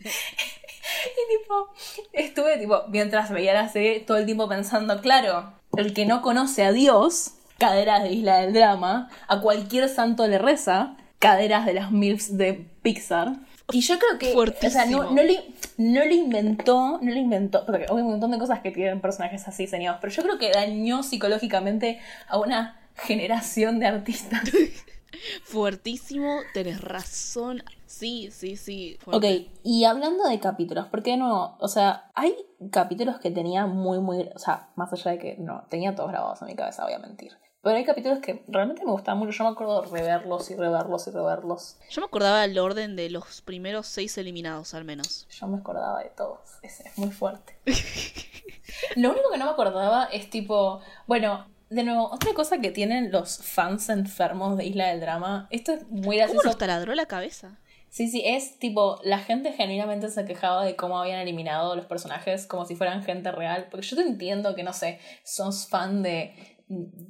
estuve 2.12 2.58
tipo, 2.58 2.84
mientras 2.90 3.32
veía 3.32 3.54
la 3.54 3.70
serie, 3.70 4.02
todo 4.02 4.18
el 4.18 4.26
tiempo 4.26 4.50
pensando, 4.50 5.00
claro, 5.00 5.54
el 5.78 5.94
que 5.94 6.06
no 6.06 6.22
conoce 6.22 6.66
a 6.66 6.74
Dios 6.74 7.37
caderas 7.58 8.03
de 8.03 8.14
Isla 8.14 8.38
del 8.38 8.53
Drama, 8.53 9.10
a 9.28 9.41
cualquier 9.41 9.89
santo 9.89 10.28
le 10.28 10.38
reza, 10.38 10.95
caderas 11.20 11.66
de 11.66 11.74
las 11.74 11.91
MILFs 11.91 12.38
de 12.38 12.66
Pixar. 12.82 13.34
Y 13.72 13.82
yo 13.82 13.99
creo 13.99 14.18
que, 14.18 14.34
o 14.34 14.70
sea, 14.70 14.86
no, 14.86 15.12
no, 15.12 15.22
le, 15.22 15.43
no 15.78 16.05
le 16.05 16.14
inventó, 16.14 16.99
no 17.01 17.12
le 17.12 17.20
inventó, 17.20 17.66
porque 17.66 17.86
hay 17.89 17.95
un 17.95 18.12
montón 18.12 18.32
de 18.32 18.39
cosas 18.39 18.62
que 18.62 18.72
tienen 18.72 19.01
personajes 19.01 19.45
así 19.47 19.64
diseñados, 19.64 19.99
pero 19.99 20.14
yo 20.14 20.24
creo 20.24 20.38
que 20.38 20.51
dañó 20.51 21.03
psicológicamente 21.03 21.99
a 22.30 22.39
una 22.39 22.80
generación 22.95 23.80
de 23.80 23.88
artistas. 23.88 24.41
Fuertísimo, 25.43 26.39
tenés 26.53 26.82
razón. 26.82 27.64
Sí, 27.86 28.30
sí, 28.32 28.55
sí. 28.55 28.99
Ok, 29.05 29.26
y 29.64 29.86
hablando 29.86 30.28
de 30.30 30.39
capítulos, 30.39 30.88
¿por 30.88 31.03
qué 31.03 31.18
no? 31.18 31.58
O 31.60 31.68
sea, 31.68 32.12
hay 32.14 32.36
capítulos 32.72 33.20
que 33.20 33.32
tenía 33.32 33.66
muy, 33.66 33.99
muy. 33.99 34.30
O 34.36 34.39
sea, 34.39 34.70
más 34.76 34.93
allá 34.93 35.12
de 35.12 35.20
que 35.20 35.36
no, 35.39 35.64
tenía 35.70 35.95
todos 35.95 36.12
grabados 36.12 36.41
en 36.41 36.47
mi 36.47 36.55
cabeza, 36.55 36.84
voy 36.84 36.93
a 36.93 36.99
mentir. 36.99 37.32
Pero 37.68 37.80
hay 37.80 37.84
capítulos 37.84 38.20
que 38.20 38.45
realmente 38.47 38.86
me 38.86 38.91
gustaban 38.91 39.20
mucho. 39.20 39.32
Yo 39.34 39.43
me 39.43 39.49
acuerdo 39.49 39.82
de 39.82 39.89
reverlos 39.89 40.49
y 40.51 40.55
reverlos 40.55 41.05
y 41.05 41.11
reverlos. 41.11 41.76
Yo 41.89 41.99
me 41.99 42.05
acordaba 42.05 42.39
del 42.43 42.57
orden 42.59 42.95
de 42.95 43.09
los 43.09 43.41
primeros 43.41 43.88
seis 43.88 44.18
eliminados, 44.18 44.74
al 44.74 44.86
menos. 44.86 45.28
Yo 45.30 45.47
me 45.47 45.57
acordaba 45.57 46.01
de 46.01 46.09
todos. 46.11 46.39
Ese 46.61 46.88
es 46.88 46.97
muy 46.97 47.11
fuerte. 47.11 47.57
Lo 48.95 49.09
único 49.09 49.30
que 49.30 49.38
no 49.38 49.43
me 49.43 49.51
acordaba 49.51 50.05
es 50.05 50.30
tipo. 50.30 50.80
Bueno, 51.07 51.45
de 51.70 51.84
nuevo, 51.84 52.09
otra 52.09 52.34
cosa 52.34 52.61
que 52.61 52.72
tienen 52.72 53.11
los 53.11 53.39
fans 53.39 53.89
enfermos 53.89 54.55
de 54.55 54.63
Isla 54.63 54.88
del 54.88 55.01
Drama. 55.01 55.49
Esto 55.49 55.74
es 55.74 55.89
muy 55.89 56.15
gracioso. 56.15 56.43
¿Cómo 56.43 56.51
nos 56.51 56.57
taladró 56.57 56.95
la 56.95 57.07
cabeza? 57.07 57.59
Sí, 57.89 58.07
sí, 58.07 58.22
es 58.26 58.59
tipo, 58.59 59.01
la 59.03 59.20
gente 59.20 59.51
genuinamente 59.51 60.07
se 60.09 60.24
quejaba 60.24 60.63
de 60.63 60.78
cómo 60.78 60.99
habían 61.01 61.20
eliminado 61.20 61.76
los 61.76 61.86
personajes 61.86 62.47
como 62.47 62.63
si 62.63 62.78
fueran 62.78 63.03
gente 63.03 63.30
real. 63.34 63.68
Porque 63.70 63.88
yo 63.88 63.97
te 63.97 64.03
entiendo 64.03 64.55
que, 64.55 64.63
no 64.63 64.72
sé, 64.72 64.99
sos 65.26 65.68
fan 65.68 66.01
de 66.01 66.57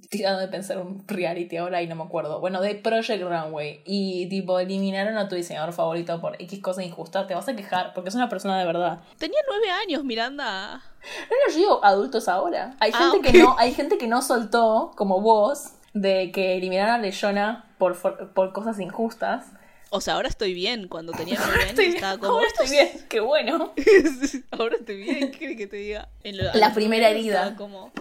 tirando 0.10 0.40
de 0.40 0.48
pensar 0.48 0.78
un 0.78 1.04
reality 1.08 1.58
ahora 1.58 1.82
y 1.82 1.88
no 1.88 1.96
me 1.96 2.04
acuerdo. 2.04 2.40
Bueno, 2.40 2.62
de 2.62 2.76
Project 2.76 3.24
Runway. 3.24 3.82
Y 3.86 4.28
tipo, 4.30 4.60
eliminaron 4.60 5.18
a 5.18 5.28
tu 5.28 5.36
diseñador 5.36 5.74
favorito 5.74 6.22
por 6.22 6.40
X 6.42 6.60
cosa 6.62 6.84
injusta. 6.84 7.26
Te 7.26 7.34
vas 7.34 7.48
a 7.48 7.56
quejar 7.56 7.94
porque 7.94 8.10
es 8.10 8.16
una 8.16 8.30
persona 8.30 8.60
de 8.60 8.66
verdad. 8.66 9.00
Tenía 9.18 9.40
nueve 9.48 9.72
años, 9.72 10.04
Miranda. 10.04 10.76
No, 10.78 11.36
no, 11.48 11.54
yo 11.54 11.58
digo 11.58 11.86
adultos 11.86 12.28
ahora. 12.28 12.76
Hay 12.80 12.92
ah, 12.94 13.12
gente 13.12 13.32
que 13.32 13.40
no, 13.40 13.56
hay 13.58 13.74
gente 13.74 13.98
que 13.98 14.08
no 14.08 14.22
soltó, 14.22 14.92
como 14.96 15.22
vos, 15.22 15.72
de 15.94 16.32
que 16.32 16.58
eliminaron 16.58 16.96
a 16.96 16.98
Leyona 17.00 17.66
por, 17.78 17.98
por 18.34 18.54
cosas 18.54 18.80
injustas. 18.80 19.48
O 19.90 20.02
sea, 20.02 20.16
ahora 20.16 20.28
estoy 20.28 20.54
bien. 20.54 20.88
Cuando 20.88 21.14
tenía 21.14 21.40
nueve 21.48 21.64
años 21.64 21.80
estaba 21.80 22.20
como. 22.20 22.34
Ahora 22.34 22.48
estoy 22.48 22.70
bien, 22.70 22.90
qué 23.10 23.22
bueno. 23.22 23.74
ahora 24.52 24.76
estoy 24.76 24.98
bien, 24.98 25.32
¿qué 25.32 25.56
que 25.56 25.66
te 25.66 25.78
diga? 25.78 26.10
En 26.24 26.38
la 26.38 26.74
primera 26.76 27.10
herida. 27.10 27.56
Como, 27.56 27.92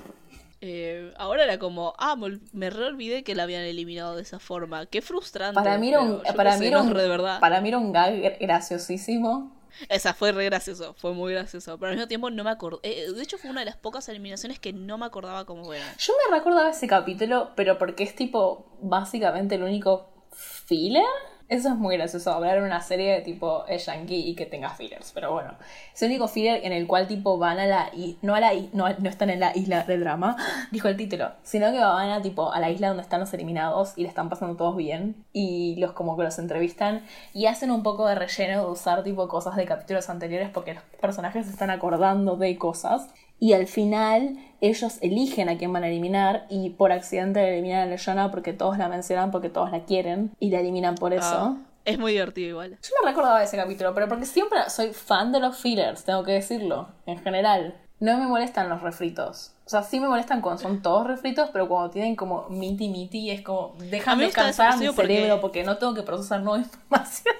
eh, 0.60 1.12
ahora 1.18 1.44
era 1.44 1.58
como, 1.58 1.94
ah, 1.98 2.16
me 2.52 2.70
re 2.70 2.84
olvidé 2.84 3.24
que 3.24 3.34
la 3.34 3.42
habían 3.42 3.62
eliminado 3.62 4.16
de 4.16 4.22
esa 4.22 4.38
forma. 4.38 4.86
Qué 4.86 5.02
frustrante. 5.02 5.54
Para 5.54 5.78
mí 5.78 5.88
era 5.88 6.00
un, 6.00 6.22
para 6.34 6.56
mí 6.56 6.74
un, 6.74 6.94
de 6.94 7.08
verdad. 7.08 7.40
Para 7.40 7.60
mí 7.60 7.68
era 7.68 7.78
un 7.78 7.92
gag 7.92 8.38
graciosísimo. 8.40 9.54
Esa 9.90 10.14
fue 10.14 10.32
re 10.32 10.46
gracioso, 10.46 10.94
fue 10.94 11.12
muy 11.12 11.34
gracioso. 11.34 11.78
Pero 11.78 11.90
al 11.90 11.96
mismo 11.96 12.08
tiempo 12.08 12.30
no 12.30 12.44
me 12.44 12.50
acuerdo. 12.50 12.80
Eh, 12.82 13.12
de 13.12 13.22
hecho, 13.22 13.36
fue 13.36 13.50
una 13.50 13.60
de 13.60 13.66
las 13.66 13.76
pocas 13.76 14.08
eliminaciones 14.08 14.58
que 14.58 14.72
no 14.72 14.96
me 14.96 15.04
acordaba 15.04 15.44
cómo 15.44 15.72
era. 15.74 15.84
Yo 15.98 16.14
me 16.24 16.36
recordaba 16.36 16.70
ese 16.70 16.86
capítulo, 16.86 17.50
pero 17.54 17.76
porque 17.76 18.04
es 18.04 18.14
tipo, 18.14 18.78
básicamente 18.80 19.56
el 19.56 19.62
único 19.62 20.08
filler 20.32 21.04
eso 21.48 21.68
es 21.68 21.76
muy 21.76 21.96
gracioso, 21.96 22.32
hablar 22.32 22.60
una 22.60 22.80
serie 22.80 23.12
de 23.12 23.20
tipo 23.20 23.64
es 23.66 23.86
yankee 23.86 24.28
y 24.30 24.34
que 24.34 24.46
tenga 24.46 24.70
fillers, 24.70 25.12
pero 25.12 25.32
bueno. 25.32 25.54
Es 25.94 26.02
el 26.02 26.08
único 26.08 26.26
filler 26.26 26.64
en 26.64 26.72
el 26.72 26.88
cual 26.88 27.06
tipo 27.06 27.38
van 27.38 27.60
a 27.60 27.66
la 27.66 27.90
no 28.22 28.34
a 28.34 28.40
la 28.40 28.52
no, 28.72 28.88
no 28.88 29.08
están 29.08 29.30
en 29.30 29.38
la 29.38 29.56
isla 29.56 29.84
del 29.84 30.00
drama, 30.00 30.36
dijo 30.72 30.88
el 30.88 30.96
título, 30.96 31.30
sino 31.44 31.70
que 31.70 31.78
van 31.78 32.10
a 32.10 32.20
tipo 32.20 32.52
a 32.52 32.58
la 32.58 32.70
isla 32.70 32.88
donde 32.88 33.04
están 33.04 33.20
los 33.20 33.32
eliminados 33.32 33.92
y 33.96 34.02
le 34.02 34.08
están 34.08 34.28
pasando 34.28 34.56
todos 34.56 34.76
bien 34.76 35.24
y 35.32 35.76
los 35.76 35.92
como 35.92 36.16
que 36.16 36.24
los 36.24 36.38
entrevistan 36.40 37.04
y 37.32 37.46
hacen 37.46 37.70
un 37.70 37.84
poco 37.84 38.06
de 38.08 38.16
relleno 38.16 38.64
de 38.64 38.70
usar 38.70 39.04
tipo 39.04 39.28
cosas 39.28 39.54
de 39.54 39.66
capítulos 39.66 40.10
anteriores 40.10 40.50
porque 40.50 40.74
los 40.74 40.82
personajes 41.00 41.46
se 41.46 41.52
están 41.52 41.70
acordando 41.70 42.36
de 42.36 42.58
cosas 42.58 43.08
y 43.38 43.52
al 43.52 43.66
final 43.66 44.38
ellos 44.60 44.98
eligen 45.02 45.48
a 45.48 45.58
quién 45.58 45.72
van 45.72 45.84
a 45.84 45.88
eliminar 45.88 46.46
y 46.48 46.70
por 46.70 46.92
accidente 46.92 47.46
eliminan 47.52 47.82
a 47.82 47.86
Leyona 47.86 48.30
porque 48.30 48.52
todos 48.52 48.78
la 48.78 48.88
mencionan, 48.88 49.30
porque 49.30 49.50
todos 49.50 49.70
la 49.70 49.84
quieren 49.84 50.34
y 50.40 50.50
la 50.50 50.60
eliminan 50.60 50.94
por 50.94 51.12
eso. 51.12 51.26
Ah, 51.26 51.56
es 51.84 51.98
muy 51.98 52.12
divertido 52.12 52.48
igual. 52.48 52.70
Yo 52.82 52.90
no 53.00 53.08
recordaba 53.08 53.42
ese 53.42 53.56
capítulo, 53.56 53.94
pero 53.94 54.08
porque 54.08 54.24
siempre 54.26 54.58
soy 54.68 54.92
fan 54.92 55.32
de 55.32 55.40
los 55.40 55.56
fillers, 55.58 56.04
tengo 56.04 56.24
que 56.24 56.32
decirlo, 56.32 56.88
en 57.06 57.18
general. 57.18 57.76
No 57.98 58.18
me 58.18 58.26
molestan 58.26 58.68
los 58.68 58.82
refritos. 58.82 59.52
O 59.64 59.70
sea, 59.70 59.82
sí 59.82 60.00
me 60.00 60.08
molestan 60.08 60.42
cuando 60.42 60.62
son 60.62 60.82
todos 60.82 61.06
refritos, 61.06 61.50
pero 61.52 61.66
cuando 61.66 61.90
tienen 61.90 62.14
como 62.14 62.48
miti 62.50 62.88
miti 62.88 63.30
es 63.30 63.40
como, 63.40 63.74
déjame 63.78 64.24
descansar 64.24 64.78
mi 64.78 64.86
cerebro 64.92 65.40
porque... 65.40 65.64
no 65.64 65.78
tengo 65.78 65.94
que 65.94 66.02
procesar 66.02 66.42
nueva 66.42 66.58
información. 66.64 67.34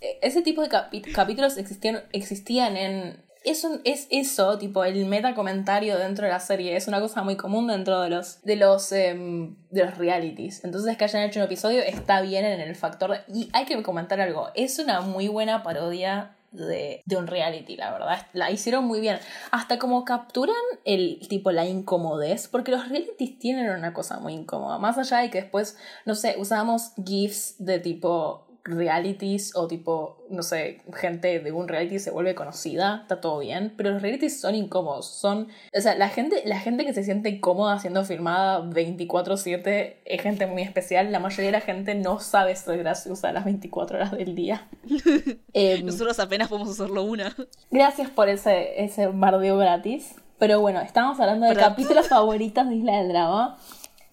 E, 0.00 0.18
ese 0.22 0.42
tipo 0.42 0.62
de 0.62 0.68
capítulos 0.68 1.56
existían, 1.56 2.02
existían 2.12 2.76
en 2.76 3.27
es, 3.48 3.66
es 3.84 4.06
eso, 4.10 4.58
tipo, 4.58 4.84
el 4.84 5.06
meta 5.06 5.34
comentario 5.34 5.98
dentro 5.98 6.26
de 6.26 6.32
la 6.32 6.40
serie 6.40 6.76
es 6.76 6.88
una 6.88 7.00
cosa 7.00 7.22
muy 7.22 7.36
común 7.36 7.66
dentro 7.66 8.00
de 8.00 8.10
los, 8.10 8.42
de 8.42 8.56
los, 8.56 8.92
em, 8.92 9.56
de 9.70 9.84
los 9.84 9.98
realities. 9.98 10.64
Entonces 10.64 10.96
que 10.96 11.04
hayan 11.04 11.22
hecho 11.22 11.40
un 11.40 11.46
episodio 11.46 11.80
está 11.82 12.20
bien 12.20 12.44
en 12.44 12.60
el 12.60 12.74
factor... 12.76 13.18
y 13.32 13.48
hay 13.52 13.64
que 13.64 13.82
comentar 13.82 14.20
algo, 14.20 14.48
es 14.54 14.78
una 14.78 15.00
muy 15.00 15.28
buena 15.28 15.62
parodia 15.62 16.34
de, 16.52 17.02
de, 17.04 17.16
un 17.16 17.26
reality, 17.26 17.76
la 17.76 17.92
verdad. 17.92 18.26
La 18.32 18.50
hicieron 18.50 18.84
muy 18.84 19.00
bien. 19.00 19.18
Hasta 19.50 19.78
como 19.78 20.04
capturan 20.04 20.56
el 20.84 21.20
tipo 21.28 21.52
la 21.52 21.66
incomodez, 21.66 22.48
porque 22.48 22.70
los 22.70 22.88
realities 22.88 23.38
tienen 23.38 23.70
una 23.70 23.92
cosa 23.92 24.18
muy 24.18 24.32
incómoda. 24.32 24.78
Más 24.78 24.96
allá 24.98 25.18
de 25.18 25.30
que 25.30 25.42
después, 25.42 25.76
no 26.06 26.14
sé, 26.14 26.36
usamos 26.38 26.92
GIFs 27.04 27.56
de 27.58 27.80
tipo 27.80 28.47
realities 28.68 29.56
o 29.56 29.66
tipo, 29.66 30.18
no 30.30 30.42
sé, 30.42 30.82
gente 30.94 31.40
de 31.40 31.52
un 31.52 31.68
reality 31.68 31.98
se 31.98 32.10
vuelve 32.10 32.34
conocida, 32.34 33.00
está 33.02 33.20
todo 33.20 33.38
bien, 33.38 33.72
pero 33.76 33.90
los 33.90 34.02
realities 34.02 34.40
son 34.40 34.54
incómodos, 34.54 35.06
son, 35.06 35.48
o 35.76 35.80
sea, 35.80 35.94
la 35.96 36.08
gente, 36.08 36.42
la 36.44 36.58
gente 36.58 36.84
que 36.84 36.92
se 36.92 37.04
siente 37.04 37.40
cómoda 37.40 37.78
siendo 37.78 38.04
filmada 38.04 38.60
24/7 38.60 39.96
es 40.04 40.22
gente 40.22 40.46
muy 40.46 40.62
especial, 40.62 41.10
la 41.12 41.20
mayoría 41.20 41.46
de 41.46 41.52
la 41.52 41.60
gente 41.60 41.94
no 41.94 42.20
sabe 42.20 42.54
ser 42.56 42.78
graciosa 42.78 43.32
las 43.32 43.44
24 43.44 43.98
horas 43.98 44.12
del 44.12 44.34
día. 44.34 44.68
Em, 45.54 45.84
Nosotros 45.84 46.18
apenas 46.20 46.48
podemos 46.48 46.70
hacerlo 46.70 47.02
una. 47.02 47.34
Gracias 47.70 48.10
por 48.10 48.28
ese, 48.28 48.84
ese 48.84 49.06
bardeo 49.06 49.56
gratis. 49.56 50.14
Pero 50.38 50.60
bueno, 50.60 50.80
estamos 50.80 51.18
hablando 51.18 51.46
de 51.46 51.56
capítulos 51.56 52.06
favoritos 52.08 52.68
de 52.68 52.76
Isla 52.76 52.98
del 52.98 53.08
Drama. 53.08 53.58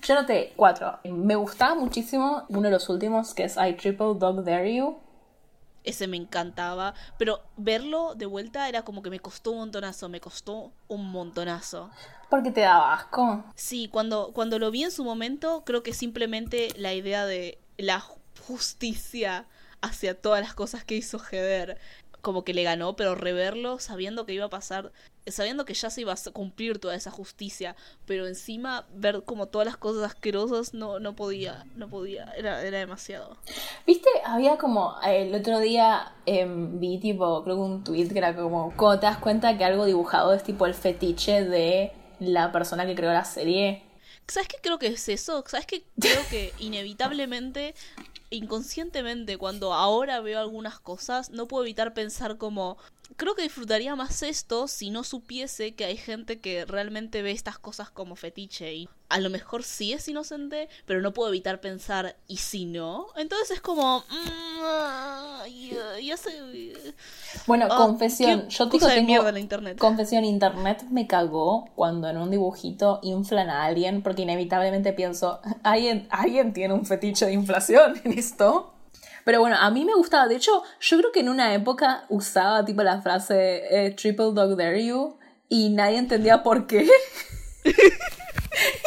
Yo 0.01 0.15
noté 0.15 0.53
cuatro. 0.55 0.99
Me 1.03 1.35
gustaba 1.35 1.75
muchísimo 1.75 2.45
uno 2.49 2.61
de 2.63 2.71
los 2.71 2.89
últimos, 2.89 3.33
que 3.33 3.43
es 3.45 3.57
I 3.57 3.73
Triple 3.73 4.15
Dog 4.17 4.43
Dare 4.43 4.75
You. 4.75 4.97
Ese 5.83 6.07
me 6.07 6.17
encantaba, 6.17 6.95
pero 7.19 7.41
verlo 7.57 8.15
de 8.15 8.25
vuelta 8.25 8.67
era 8.67 8.81
como 8.81 9.03
que 9.03 9.11
me 9.11 9.19
costó 9.19 9.51
un 9.51 9.59
montonazo, 9.59 10.09
me 10.09 10.19
costó 10.19 10.71
un 10.87 11.11
montonazo. 11.11 11.91
Porque 12.29 12.51
te 12.51 12.61
daba 12.61 12.93
asco. 12.93 13.43
Sí, 13.55 13.87
cuando, 13.91 14.31
cuando 14.33 14.57
lo 14.57 14.71
vi 14.71 14.83
en 14.83 14.91
su 14.91 15.03
momento, 15.03 15.63
creo 15.63 15.83
que 15.83 15.93
simplemente 15.93 16.69
la 16.75 16.93
idea 16.95 17.27
de 17.27 17.59
la 17.77 18.03
justicia 18.47 19.45
hacia 19.81 20.19
todas 20.19 20.41
las 20.41 20.55
cosas 20.55 20.83
que 20.83 20.95
hizo 20.95 21.19
Heather 21.19 21.77
como 22.26 22.43
que 22.43 22.55
le 22.55 22.63
ganó, 22.63 22.95
pero 22.95 23.13
reverlo 23.13 23.78
sabiendo 23.78 24.26
que 24.26 24.34
iba 24.34 24.45
a 24.45 24.49
pasar, 24.49 24.91
sabiendo 25.28 25.63
que 25.63 25.76
ya 25.76 25.91
se 25.91 26.01
iba 26.01 26.11
a 26.11 26.32
cumplir 26.34 26.80
toda 26.80 26.95
esa 26.95 27.11
justicia, 27.11 27.76
pero 28.07 28.26
encima 28.26 28.88
ver 28.95 29.21
como 29.26 29.45
todas 29.45 29.67
las 29.67 29.78
cosas 29.78 30.03
asquerosas 30.03 30.73
no, 30.73 30.99
no 30.99 31.15
podía, 31.15 31.67
no 31.76 31.88
podía, 31.88 32.34
era, 32.36 32.63
era 32.63 32.80
demasiado. 32.80 33.38
Viste, 33.86 34.09
había 34.26 34.57
como, 34.57 34.95
el 35.05 35.36
otro 35.36 35.59
día 35.59 36.13
em, 36.26 36.80
vi 36.80 36.97
tipo, 36.97 37.43
creo 37.43 37.57
que 37.57 37.61
un 37.61 37.84
tweet 37.84 38.09
que 38.09 38.17
era 38.17 38.36
como, 38.36 38.73
cuando 38.76 39.01
te 39.01 39.05
das 39.05 39.19
cuenta 39.19 39.55
que 39.55 39.63
algo 39.63 39.86
dibujado 39.86 40.34
es 40.34 40.41
tipo 40.41 40.65
el 40.65 40.73
fetiche 40.73 41.43
de 41.43 41.91
la 42.19 42.51
persona 42.51 42.88
que 42.88 42.95
creó 42.95 43.13
la 43.13 43.26
serie. 43.26 43.84
¿Sabes 44.28 44.47
qué 44.47 44.57
creo 44.63 44.80
que 44.80 44.88
es 44.88 45.07
eso? 45.09 45.43
¿Sabes 45.45 45.67
qué 45.67 45.84
creo 45.99 46.21
que 46.32 46.53
inevitablemente 46.57 47.76
inconscientemente 48.38 49.38
cuando 49.38 49.73
ahora 49.73 50.21
veo 50.21 50.39
algunas 50.39 50.79
cosas 50.79 51.29
no 51.29 51.47
puedo 51.47 51.63
evitar 51.63 51.93
pensar 51.93 52.38
como 52.38 52.77
creo 53.17 53.36
que 53.36 53.43
disfrutaría 53.43 53.95
más 53.95 54.23
esto 54.23 54.67
si 54.67 54.89
no 54.89 55.03
supiese 55.03 55.75
que 55.75 55.86
hay 55.86 55.97
gente 55.97 56.39
que 56.39 56.65
realmente 56.65 57.21
ve 57.21 57.31
estas 57.31 57.57
cosas 57.57 57.89
como 57.89 58.15
fetiche 58.15 58.73
y 58.73 58.89
a 59.09 59.19
lo 59.19 59.29
mejor 59.29 59.63
sí 59.63 59.93
es 59.93 60.07
inocente, 60.07 60.67
pero 60.86 61.01
no 61.01 61.13
puedo 61.13 61.29
evitar 61.29 61.61
pensar, 61.61 62.15
¿y 62.27 62.38
si 62.38 62.65
no? 62.65 63.07
Entonces 63.15 63.51
es 63.51 63.61
como... 63.61 63.99
Mm, 63.99 66.03
ya, 66.03 66.17
sé... 66.17 66.31
Bueno, 67.45 67.67
ah, 67.69 67.77
confesión, 67.77 68.47
yo 68.49 68.65
digo 68.65 68.88
tengo... 68.88 69.38
internet. 69.38 69.77
Confesión, 69.77 70.25
internet 70.25 70.83
me 70.89 71.07
cagó 71.07 71.69
cuando 71.75 72.09
en 72.09 72.17
un 72.17 72.31
dibujito 72.31 72.99
inflan 73.03 73.49
a 73.49 73.65
alguien, 73.65 74.01
porque 74.01 74.23
inevitablemente 74.23 74.93
pienso, 74.93 75.39
¿alguien, 75.63 76.07
¿alguien 76.09 76.53
tiene 76.53 76.73
un 76.73 76.86
fetiche 76.86 77.27
de 77.27 77.33
inflación 77.33 77.99
en 78.03 78.17
Pero 79.26 79.39
bueno, 79.39 79.57
a 79.59 79.69
mí 79.71 79.84
me 79.86 79.95
gustaba. 79.95 80.28
De 80.28 80.36
hecho, 80.36 80.63
yo 80.80 80.97
creo 80.97 81.11
que 81.11 81.21
en 81.21 81.30
una 81.30 81.53
época 81.53 82.05
usaba 82.09 82.63
tipo 82.63 82.84
la 82.84 83.01
frase 83.01 83.63
eh, 83.69 83.91
Triple 83.91 84.34
Dog 84.34 84.55
Dare 84.55 84.86
You 84.86 85.17
y 85.49 85.69
nadie 85.69 85.97
entendía 85.97 86.43
por 86.43 86.67
qué. 86.67 86.84
y 87.65 87.69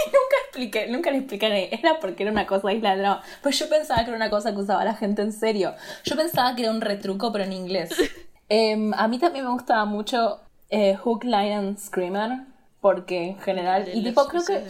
nunca 0.07 0.37
expliqué, 0.45 0.87
nunca 0.89 1.11
le 1.11 1.19
expliqué, 1.19 1.69
era 1.73 1.99
porque 2.01 2.23
era 2.23 2.33
una 2.33 2.47
cosa 2.47 2.69
aislada. 2.69 3.23
Pues 3.43 3.59
yo 3.59 3.69
pensaba 3.69 4.05
que 4.05 4.11
era 4.11 4.17
una 4.17 4.31
cosa 4.31 4.53
que 4.53 4.61
usaba 4.61 4.85
la 4.85 4.95
gente 4.95 5.23
en 5.23 5.33
serio. 5.33 5.75
Yo 6.05 6.17
pensaba 6.17 6.55
que 6.55 6.63
era 6.63 6.71
un 6.71 6.81
retruco, 6.81 7.33
pero 7.33 7.45
en 7.45 7.53
inglés. 7.53 7.91
Em, 8.51 8.95
a 8.95 9.09
mí 9.09 9.19
también 9.19 9.45
me 9.45 9.51
gustaba 9.51 9.85
mucho 9.85 10.41
eh, 10.71 10.95
Hook, 10.95 11.25
Line 11.25 11.55
and 11.55 11.79
Screamer, 11.79 12.47
porque 12.81 13.29
en 13.29 13.39
general. 13.41 13.91
Y 13.93 14.03
tipo, 14.03 14.25
creo 14.27 14.43
que. 14.43 14.65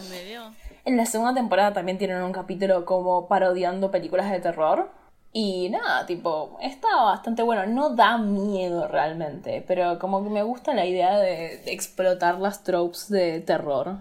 En 0.89 0.97
la 0.97 1.05
segunda 1.05 1.35
temporada 1.35 1.71
también 1.71 1.99
tienen 1.99 2.23
un 2.23 2.31
capítulo 2.31 2.83
como 2.83 3.27
parodiando 3.27 3.91
películas 3.91 4.31
de 4.31 4.39
terror. 4.39 4.89
Y 5.31 5.69
nada, 5.69 6.07
tipo, 6.07 6.57
está 6.63 7.03
bastante 7.03 7.43
bueno. 7.43 7.67
No 7.67 7.91
da 7.91 8.17
miedo 8.17 8.87
realmente, 8.87 9.63
pero 9.67 9.99
como 9.99 10.23
que 10.23 10.31
me 10.31 10.41
gusta 10.41 10.73
la 10.73 10.87
idea 10.87 11.19
de, 11.19 11.61
explotar 11.71 12.39
las 12.39 12.63
tropes 12.63 13.07
de 13.07 13.39
terror. 13.39 13.97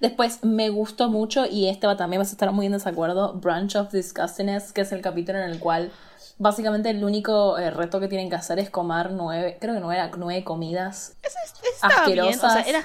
Después 0.00 0.42
me 0.42 0.70
gustó 0.70 1.08
mucho, 1.08 1.46
y 1.46 1.68
este 1.68 1.86
va 1.86 1.96
también 1.96 2.20
vas 2.20 2.30
a 2.30 2.32
estar 2.32 2.50
muy 2.50 2.66
en 2.66 2.72
desacuerdo, 2.72 3.34
Branch 3.34 3.76
of 3.76 3.92
Disgustingness, 3.92 4.72
que 4.72 4.80
es 4.80 4.90
el 4.90 5.02
capítulo 5.02 5.38
en 5.38 5.48
el 5.48 5.60
cual 5.60 5.92
básicamente 6.38 6.90
el 6.90 7.04
único 7.04 7.58
eh, 7.58 7.70
reto 7.70 8.00
que 8.00 8.08
tienen 8.08 8.28
que 8.28 8.34
hacer 8.34 8.58
es 8.58 8.70
comer 8.70 9.12
nueve, 9.12 9.56
creo 9.60 9.74
que 9.74 9.80
no 9.80 9.92
era 9.92 10.10
nueve 10.16 10.42
comidas 10.42 11.16
asquerosas. 11.80 12.66
era, 12.66 12.84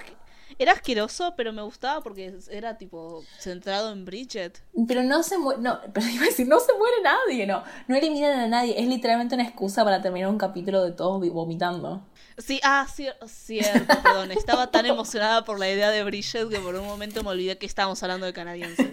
era 0.63 0.73
asqueroso, 0.73 1.35
pero 1.35 1.53
me 1.53 1.61
gustaba 1.61 2.01
porque 2.01 2.33
era 2.49 2.77
tipo 2.77 3.23
centrado 3.37 3.91
en 3.91 4.05
Bridget. 4.05 4.63
Pero 4.87 5.03
no 5.03 5.23
se 5.23 5.37
muere, 5.37 5.61
no, 5.61 5.79
pero 5.93 6.07
iba 6.07 6.23
a 6.23 6.27
decir, 6.27 6.47
no 6.47 6.59
se 6.59 6.73
muere 6.77 6.97
nadie, 7.03 7.45
no, 7.45 7.63
no 7.87 7.95
eliminan 7.95 8.39
a 8.39 8.47
nadie, 8.47 8.79
es 8.79 8.87
literalmente 8.87 9.35
una 9.35 9.43
excusa 9.43 9.83
para 9.83 10.01
terminar 10.01 10.29
un 10.29 10.37
capítulo 10.37 10.83
de 10.83 10.91
todos 10.91 11.19
vomitando. 11.31 12.05
Sí, 12.37 12.59
ah, 12.63 12.87
cierto, 12.87 14.01
perdón, 14.01 14.31
estaba 14.31 14.71
tan 14.71 14.85
emocionada 14.87 15.45
por 15.45 15.59
la 15.59 15.69
idea 15.69 15.91
de 15.91 16.03
Bridget 16.03 16.49
que 16.49 16.59
por 16.59 16.73
un 16.75 16.85
momento 16.85 17.23
me 17.23 17.29
olvidé 17.29 17.57
que 17.57 17.67
estábamos 17.67 18.01
hablando 18.01 18.25
de 18.25 18.33
canadienses. 18.33 18.89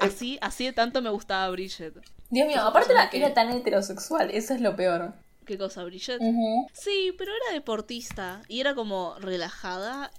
Así, 0.00 0.38
así 0.42 0.66
de 0.66 0.72
tanto 0.72 1.00
me 1.00 1.08
gustaba 1.08 1.48
Bridget. 1.48 1.94
Dios 2.28 2.46
mío, 2.46 2.60
aparte 2.60 2.92
la, 2.92 3.08
era 3.12 3.32
tan 3.32 3.50
heterosexual, 3.50 4.30
eso 4.30 4.52
es 4.52 4.60
lo 4.60 4.76
peor. 4.76 5.14
¿Qué 5.46 5.58
cosa, 5.58 5.84
Bridget? 5.84 6.20
Sí, 6.72 7.14
pero 7.18 7.30
era 7.32 7.54
deportista 7.54 8.42
y 8.48 8.60
era 8.60 8.74
como 8.74 9.14
relajada. 9.18 10.10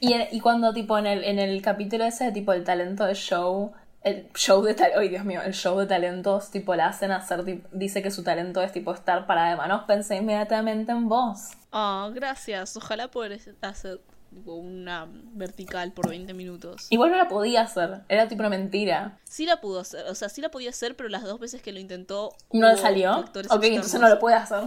Y, 0.00 0.14
y 0.30 0.40
cuando, 0.40 0.72
tipo, 0.72 0.98
en 0.98 1.06
el, 1.06 1.24
en 1.24 1.38
el 1.38 1.60
capítulo 1.62 2.04
ese, 2.04 2.32
tipo, 2.32 2.52
el 2.52 2.64
talento 2.64 3.04
de 3.04 3.14
show, 3.14 3.72
el 4.02 4.28
show 4.34 4.62
de 4.62 4.74
talentos, 4.74 5.10
Dios 5.10 5.24
mío, 5.24 5.42
el 5.42 5.52
show 5.52 5.78
de 5.78 5.86
talentos, 5.86 6.50
tipo, 6.50 6.74
la 6.74 6.86
hacen 6.86 7.10
hacer, 7.10 7.62
dice 7.72 8.02
que 8.02 8.10
su 8.10 8.24
talento 8.24 8.62
es, 8.62 8.72
tipo, 8.72 8.92
estar 8.92 9.26
para 9.26 9.50
de 9.50 9.56
manos, 9.56 9.84
pensé 9.86 10.16
inmediatamente 10.16 10.92
en 10.92 11.08
vos. 11.08 11.50
Ah, 11.70 12.10
gracias. 12.12 12.76
Ojalá 12.76 13.08
poder 13.08 13.38
hacer 13.62 14.00
una 14.46 15.08
vertical 15.34 15.92
por 15.92 16.08
20 16.08 16.34
minutos. 16.34 16.86
Igual 16.90 17.10
no 17.10 17.16
la 17.16 17.28
podía 17.28 17.62
hacer, 17.62 18.00
era 18.08 18.28
tipo 18.28 18.40
una 18.40 18.50
mentira. 18.50 19.18
Sí 19.24 19.46
la 19.46 19.60
pudo 19.60 19.80
hacer, 19.80 20.06
o 20.08 20.14
sea, 20.14 20.28
sí 20.28 20.40
la 20.40 20.50
podía 20.50 20.70
hacer, 20.70 20.96
pero 20.96 21.08
las 21.08 21.22
dos 21.22 21.38
veces 21.38 21.62
que 21.62 21.72
lo 21.72 21.80
intentó... 21.80 22.34
¿No 22.52 22.68
le 22.68 22.76
salió? 22.76 23.20
Ok, 23.20 23.64
entonces 23.64 24.00
no 24.00 24.08
lo 24.08 24.18
puede 24.18 24.36
hacer. 24.36 24.64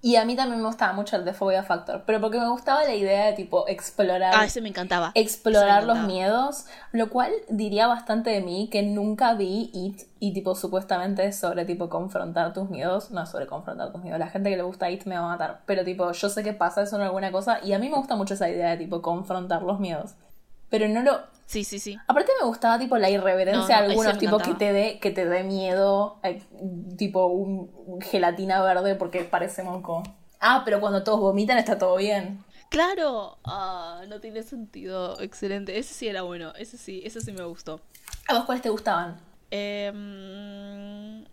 Y 0.00 0.14
a 0.14 0.24
mí 0.24 0.36
también 0.36 0.60
me 0.60 0.66
gustaba 0.66 0.92
mucho 0.92 1.16
el 1.16 1.24
de 1.24 1.32
Phobia 1.32 1.64
Factor, 1.64 2.04
pero 2.06 2.20
porque 2.20 2.38
me 2.38 2.48
gustaba 2.48 2.84
la 2.84 2.94
idea 2.94 3.26
de 3.26 3.32
tipo 3.32 3.66
explorar. 3.66 4.32
Ah, 4.32 4.44
ese 4.44 4.60
me 4.60 4.68
encantaba. 4.68 5.10
Explorar 5.14 5.82
los 5.82 5.98
miedos, 6.00 6.66
lo 6.92 7.10
cual 7.10 7.32
diría 7.48 7.88
bastante 7.88 8.30
de 8.30 8.40
mí 8.40 8.68
que 8.70 8.84
nunca 8.84 9.34
vi 9.34 9.70
It 9.74 10.02
y 10.20 10.32
tipo 10.32 10.54
supuestamente 10.54 11.32
sobre 11.32 11.64
tipo 11.64 11.88
confrontar 11.88 12.52
tus 12.52 12.70
miedos, 12.70 13.10
no 13.10 13.26
sobre 13.26 13.48
confrontar 13.48 13.90
tus 13.90 14.00
miedos, 14.00 14.20
la 14.20 14.28
gente 14.28 14.50
que 14.50 14.56
le 14.56 14.62
gusta 14.62 14.88
It 14.88 15.04
me 15.06 15.16
va 15.16 15.24
a 15.24 15.28
matar, 15.30 15.62
pero 15.66 15.84
tipo 15.84 16.12
yo 16.12 16.28
sé 16.28 16.44
que 16.44 16.52
pasa 16.52 16.82
eso 16.82 16.94
en 16.94 17.02
alguna 17.02 17.32
cosa 17.32 17.58
y 17.64 17.72
a 17.72 17.80
mí 17.80 17.88
me 17.88 17.96
gusta 17.96 18.14
mucho 18.14 18.34
esa 18.34 18.48
idea 18.48 18.70
de 18.70 18.76
tipo 18.76 19.02
confrontar 19.02 19.62
los 19.62 19.80
miedos. 19.80 20.14
Pero 20.70 20.86
no 20.86 21.02
lo 21.02 21.22
Sí, 21.48 21.64
sí, 21.64 21.78
sí. 21.78 21.98
Aparte 22.06 22.30
me 22.38 22.46
gustaba 22.46 22.78
tipo 22.78 22.98
la 22.98 23.08
irreverencia 23.08 23.80
de 23.80 23.86
algunos, 23.86 24.18
tipo 24.18 24.36
que 24.36 24.52
te 24.52 24.70
dé 24.70 24.98
que 25.00 25.10
te 25.10 25.24
dé 25.24 25.44
miedo, 25.44 26.18
eh, 26.22 26.42
tipo 26.98 27.24
un, 27.24 28.02
gelatina 28.02 28.62
verde 28.62 28.94
porque 28.96 29.24
parece 29.24 29.62
moco. 29.62 30.02
Ah, 30.40 30.60
pero 30.66 30.78
cuando 30.78 31.02
todos 31.02 31.20
vomitan 31.20 31.56
está 31.56 31.78
todo 31.78 31.96
bien. 31.96 32.44
Claro, 32.68 33.38
ah, 33.44 34.02
no 34.08 34.20
tiene 34.20 34.42
sentido. 34.42 35.18
Excelente. 35.22 35.78
Ese 35.78 35.94
sí 35.94 36.06
era 36.06 36.20
bueno. 36.20 36.52
Ese 36.54 36.76
sí, 36.76 37.00
ese 37.02 37.22
sí 37.22 37.32
me 37.32 37.44
gustó. 37.44 37.80
¿A 38.28 38.34
vos 38.34 38.44
cuáles 38.44 38.60
te 38.60 38.68
gustaban? 38.68 39.18
Em, 39.50 41.24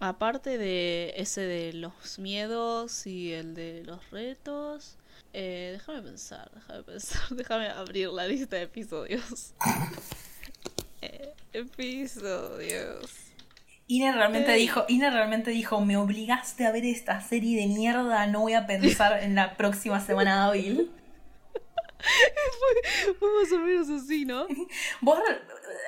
aparte 0.00 0.56
de 0.56 1.12
ese 1.18 1.42
de 1.42 1.74
los 1.74 2.18
miedos 2.18 3.06
y 3.06 3.34
el 3.34 3.52
de 3.52 3.82
los 3.84 4.10
retos, 4.10 4.96
eh, 5.32 5.70
déjame 5.72 6.02
pensar, 6.02 6.50
déjame 6.54 6.82
pensar, 6.82 7.20
déjame 7.30 7.68
abrir 7.68 8.08
la 8.08 8.26
lista 8.26 8.56
de 8.56 8.62
episodios. 8.62 9.54
eh, 11.02 11.34
episodios. 11.52 13.10
Ina 13.86 14.12
realmente 14.12 14.52
eh. 14.52 14.58
dijo, 14.58 14.84
Ina 14.88 15.10
realmente 15.10 15.50
dijo, 15.50 15.80
me 15.80 15.96
obligaste 15.96 16.66
a 16.66 16.72
ver 16.72 16.84
esta 16.84 17.20
serie 17.20 17.60
de 17.60 17.66
mierda, 17.66 18.26
no 18.26 18.40
voy 18.40 18.54
a 18.54 18.66
pensar 18.66 19.22
en 19.22 19.34
la 19.34 19.56
próxima 19.56 20.00
semana 20.00 20.46
hábil. 20.46 20.90
fue, 21.98 23.14
fue, 23.18 23.28
más 23.40 23.52
o 23.52 23.58
menos 23.58 23.88
así, 23.88 24.24
¿no? 24.24 24.46
Vos, 25.00 25.18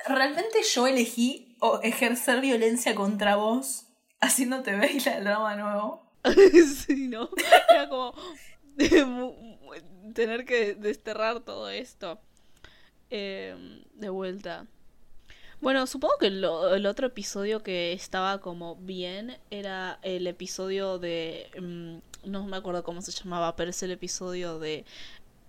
realmente 0.07 0.59
yo 0.73 0.87
elegí 0.87 1.57
ejercer 1.83 2.41
violencia 2.41 2.95
contra 2.95 3.35
vos 3.35 3.85
haciéndote 4.19 4.75
ver 4.75 4.91
el 4.91 5.23
drama 5.23 5.55
nuevo. 5.55 6.11
sí, 6.85 7.07
¿no? 7.07 7.29
Era 7.69 7.89
como, 7.89 8.13
tener 10.13 10.45
que 10.45 10.75
desterrar 10.75 11.41
todo 11.41 11.69
esto 11.69 12.19
em, 13.09 13.83
de 13.93 14.09
vuelta. 14.09 14.65
Bueno, 15.61 15.85
supongo 15.85 16.17
que 16.19 16.27
el 16.27 16.85
otro 16.87 17.07
episodio 17.07 17.61
que 17.61 17.93
estaba 17.93 18.39
como 18.39 18.75
bien 18.77 19.37
era 19.51 19.99
el 20.01 20.25
episodio 20.25 20.97
de... 20.97 21.51
Em, 21.53 22.01
no 22.23 22.43
me 22.45 22.57
acuerdo 22.57 22.83
cómo 22.83 23.01
se 23.01 23.11
llamaba, 23.11 23.55
pero 23.55 23.69
es 23.69 23.81
el 23.83 23.91
episodio 23.91 24.59
de 24.59 24.85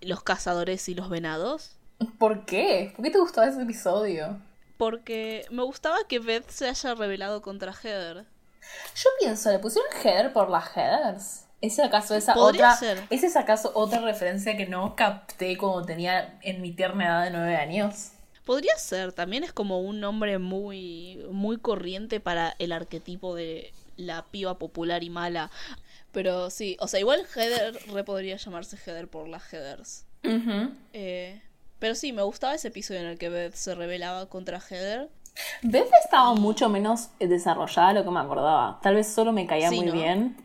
los 0.01 0.23
cazadores 0.23 0.87
y 0.89 0.95
los 0.95 1.09
venados. 1.09 1.77
¿Por 2.19 2.45
qué? 2.45 2.93
¿Por 2.95 3.05
qué 3.05 3.11
te 3.11 3.19
gustaba 3.19 3.47
ese 3.47 3.61
episodio? 3.61 4.39
Porque 4.77 5.45
me 5.49 5.63
gustaba 5.63 5.97
que 6.07 6.19
Beth 6.19 6.49
se 6.49 6.67
haya 6.67 6.95
revelado 6.95 7.41
contra 7.41 7.73
Heather. 7.73 8.25
Yo 8.95 9.09
pienso, 9.19 9.51
¿le 9.51 9.59
pusieron 9.59 9.91
Heather 10.03 10.33
por 10.33 10.49
las 10.49 10.65
Heathers? 10.75 11.42
¿Es 11.63 11.79
acaso 11.79 12.13
esa 12.13 12.37
otra, 12.37 12.77
¿Es 13.09 13.35
acaso 13.37 13.71
otra 13.73 14.01
referencia 14.01 14.57
que 14.57 14.65
no 14.65 14.97
capté 14.97 15.57
cuando 15.57 15.85
tenía 15.85 16.37
en 16.41 16.61
mi 16.61 16.73
tierna 16.73 17.05
edad 17.05 17.23
de 17.23 17.31
nueve 17.31 17.55
años? 17.55 18.11
Podría 18.43 18.75
ser, 18.75 19.13
también 19.13 19.45
es 19.45 19.53
como 19.53 19.79
un 19.79 20.01
nombre 20.01 20.39
muy, 20.39 21.25
muy 21.31 21.55
corriente 21.57 22.19
para 22.19 22.53
el 22.59 22.73
arquetipo 22.73 23.33
de 23.33 23.71
la 23.95 24.25
piba 24.25 24.59
popular 24.59 25.03
y 25.05 25.09
mala. 25.09 25.51
Pero 26.11 26.49
sí, 26.49 26.75
o 26.81 26.89
sea, 26.89 26.99
igual 26.99 27.25
Heather 27.33 27.79
re 27.93 28.03
podría 28.03 28.35
llamarse 28.35 28.75
Heather 28.75 29.07
por 29.07 29.29
las 29.29 29.43
Heathers. 29.43 30.05
eh, 30.91 31.41
pero 31.79 31.95
sí, 31.95 32.11
me 32.11 32.23
gustaba 32.23 32.55
ese 32.55 32.67
episodio 32.67 32.99
en 32.99 33.07
el 33.07 33.17
que 33.17 33.29
Beth 33.29 33.53
se 33.53 33.73
rebelaba 33.73 34.25
contra 34.25 34.59
Heather. 34.59 35.09
Beth 35.61 35.91
estaba 36.03 36.33
mucho 36.33 36.67
menos 36.67 37.07
desarrollada 37.19 37.87
de 37.87 37.93
lo 37.93 38.03
que 38.03 38.11
me 38.11 38.19
acordaba. 38.19 38.81
Tal 38.83 38.95
vez 38.95 39.07
solo 39.07 39.31
me 39.31 39.47
caía 39.47 39.71
muy 39.71 39.89
bien. 39.91 40.35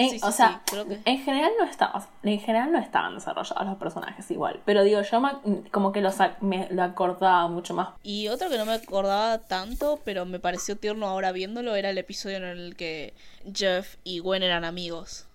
En, 0.00 0.10
Sí, 0.10 0.20
sí, 0.20 0.24
o 0.26 0.30
sea, 0.30 0.62
sí, 0.64 0.70
creo 0.70 0.86
que- 0.86 1.00
en 1.04 1.18
general 1.24 1.50
no 1.58 1.64
estaban, 1.64 2.02
en 2.22 2.38
general 2.38 2.70
no 2.70 2.78
estaban 2.78 3.14
desarrollados 3.16 3.66
los 3.66 3.76
personajes 3.78 4.30
igual. 4.30 4.60
Pero 4.64 4.84
digo, 4.84 5.02
yo 5.02 5.20
me- 5.20 5.68
como 5.72 5.90
que 5.90 6.00
los, 6.00 6.14
me 6.40 6.68
lo 6.70 6.84
acordaba 6.84 7.48
mucho 7.48 7.74
más. 7.74 7.88
Y 8.04 8.28
otro 8.28 8.48
que 8.48 8.58
no 8.58 8.64
me 8.64 8.74
acordaba 8.74 9.38
tanto, 9.38 9.98
pero 10.04 10.24
me 10.24 10.38
pareció 10.38 10.76
tierno 10.76 11.08
ahora 11.08 11.32
viéndolo, 11.32 11.74
era 11.74 11.90
el 11.90 11.98
episodio 11.98 12.36
en 12.36 12.44
el 12.44 12.76
que 12.76 13.12
Jeff 13.52 13.96
y 14.04 14.20
Gwen 14.20 14.44
eran 14.44 14.64
amigos. 14.64 15.26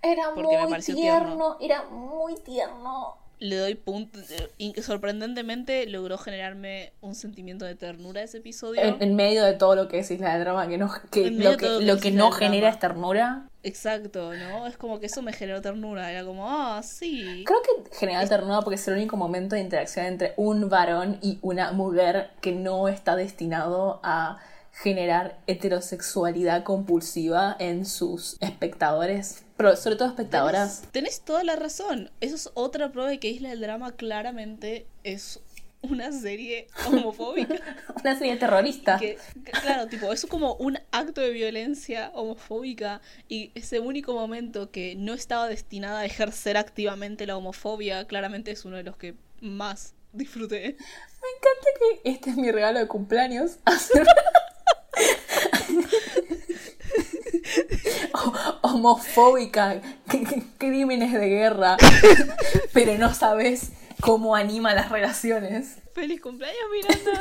Era 0.00 0.30
Porque 0.34 0.56
me 0.56 0.62
muy 0.62 0.70
pareció 0.70 0.94
tierno, 0.94 1.56
tierno. 1.56 1.56
era 1.60 1.82
muy 1.90 2.34
tierno. 2.36 3.16
Le 3.38 3.56
doy 3.56 3.74
punto. 3.74 4.18
y 4.56 4.72
que 4.72 4.82
sorprendentemente 4.82 5.86
logró 5.86 6.18
generarme 6.18 6.92
un 7.00 7.14
sentimiento 7.14 7.64
de 7.64 7.74
ternura 7.74 8.22
ese 8.22 8.38
episodio. 8.38 8.80
En, 8.80 9.00
en 9.00 9.14
medio 9.14 9.44
de 9.44 9.52
todo 9.54 9.74
lo 9.76 9.88
que 9.88 10.00
es 10.00 10.10
Isla 10.10 10.34
de 10.34 10.40
Drama, 10.40 10.66
que, 10.68 10.78
no, 10.78 10.90
que 11.10 11.30
lo 11.30 11.56
que, 11.56 11.80
lo 11.80 11.98
que 11.98 12.10
no 12.10 12.30
genera 12.32 12.68
es 12.68 12.78
ternura. 12.78 13.48
Exacto, 13.62 14.34
¿no? 14.34 14.66
Es 14.66 14.76
como 14.76 14.98
que 15.00 15.06
eso 15.06 15.22
me 15.22 15.32
generó 15.32 15.60
ternura. 15.60 16.10
Era 16.10 16.24
como, 16.24 16.48
ah, 16.48 16.80
sí. 16.82 17.44
Creo 17.46 17.58
que 17.62 17.96
genera 17.96 18.26
ternura 18.26 18.62
porque 18.62 18.76
es 18.76 18.88
el 18.88 18.94
único 18.94 19.16
momento 19.16 19.54
de 19.54 19.60
interacción 19.60 20.06
entre 20.06 20.34
un 20.36 20.68
varón 20.68 21.18
y 21.22 21.38
una 21.42 21.72
mujer 21.72 22.30
que 22.40 22.52
no 22.52 22.88
está 22.88 23.14
destinado 23.16 24.00
a 24.02 24.38
generar 24.82 25.38
heterosexualidad 25.46 26.62
compulsiva 26.62 27.56
en 27.58 27.84
sus 27.84 28.36
espectadores, 28.40 29.42
pero 29.56 29.74
sobre 29.76 29.96
todo 29.96 30.08
espectadoras. 30.08 30.80
Tenés, 30.80 30.92
tenés 30.92 31.20
toda 31.22 31.44
la 31.44 31.56
razón. 31.56 32.10
Eso 32.20 32.36
es 32.36 32.50
otra 32.54 32.92
prueba 32.92 33.10
de 33.10 33.18
que 33.18 33.28
Isla 33.28 33.48
del 33.50 33.60
Drama 33.60 33.92
claramente 33.96 34.86
es 35.02 35.40
una 35.82 36.12
serie 36.12 36.68
homofóbica. 36.86 37.54
Una 38.02 38.18
serie 38.18 38.36
terrorista. 38.36 38.98
que, 38.98 39.18
claro, 39.62 39.86
tipo, 39.88 40.12
es 40.12 40.26
como 40.26 40.54
un 40.54 40.78
acto 40.92 41.20
de 41.20 41.30
violencia 41.30 42.10
homofóbica 42.14 43.00
y 43.28 43.50
ese 43.54 43.80
único 43.80 44.12
momento 44.12 44.70
que 44.70 44.94
no 44.96 45.14
estaba 45.14 45.48
destinada 45.48 46.00
a 46.00 46.04
ejercer 46.04 46.56
activamente 46.56 47.26
la 47.26 47.36
homofobia, 47.36 48.06
claramente 48.06 48.50
es 48.52 48.64
uno 48.64 48.76
de 48.76 48.82
los 48.84 48.96
que 48.96 49.14
más 49.40 49.94
disfruté. 50.12 50.76
Me 50.78 51.28
encanta 51.36 51.68
que 52.02 52.10
este 52.10 52.30
es 52.30 52.36
mi 52.36 52.50
regalo 52.50 52.78
de 52.78 52.86
cumpleaños. 52.88 53.58
Hacer- 53.64 54.06
homofóbica, 58.62 59.80
crímenes 60.58 61.12
de 61.12 61.28
guerra, 61.28 61.76
pero 62.72 62.96
no 62.98 63.14
sabes 63.14 63.72
cómo 64.00 64.34
anima 64.34 64.74
las 64.74 64.90
relaciones. 64.90 65.76
¡Feliz 65.94 66.20
cumpleaños, 66.20 66.60
Miranda! 66.72 67.20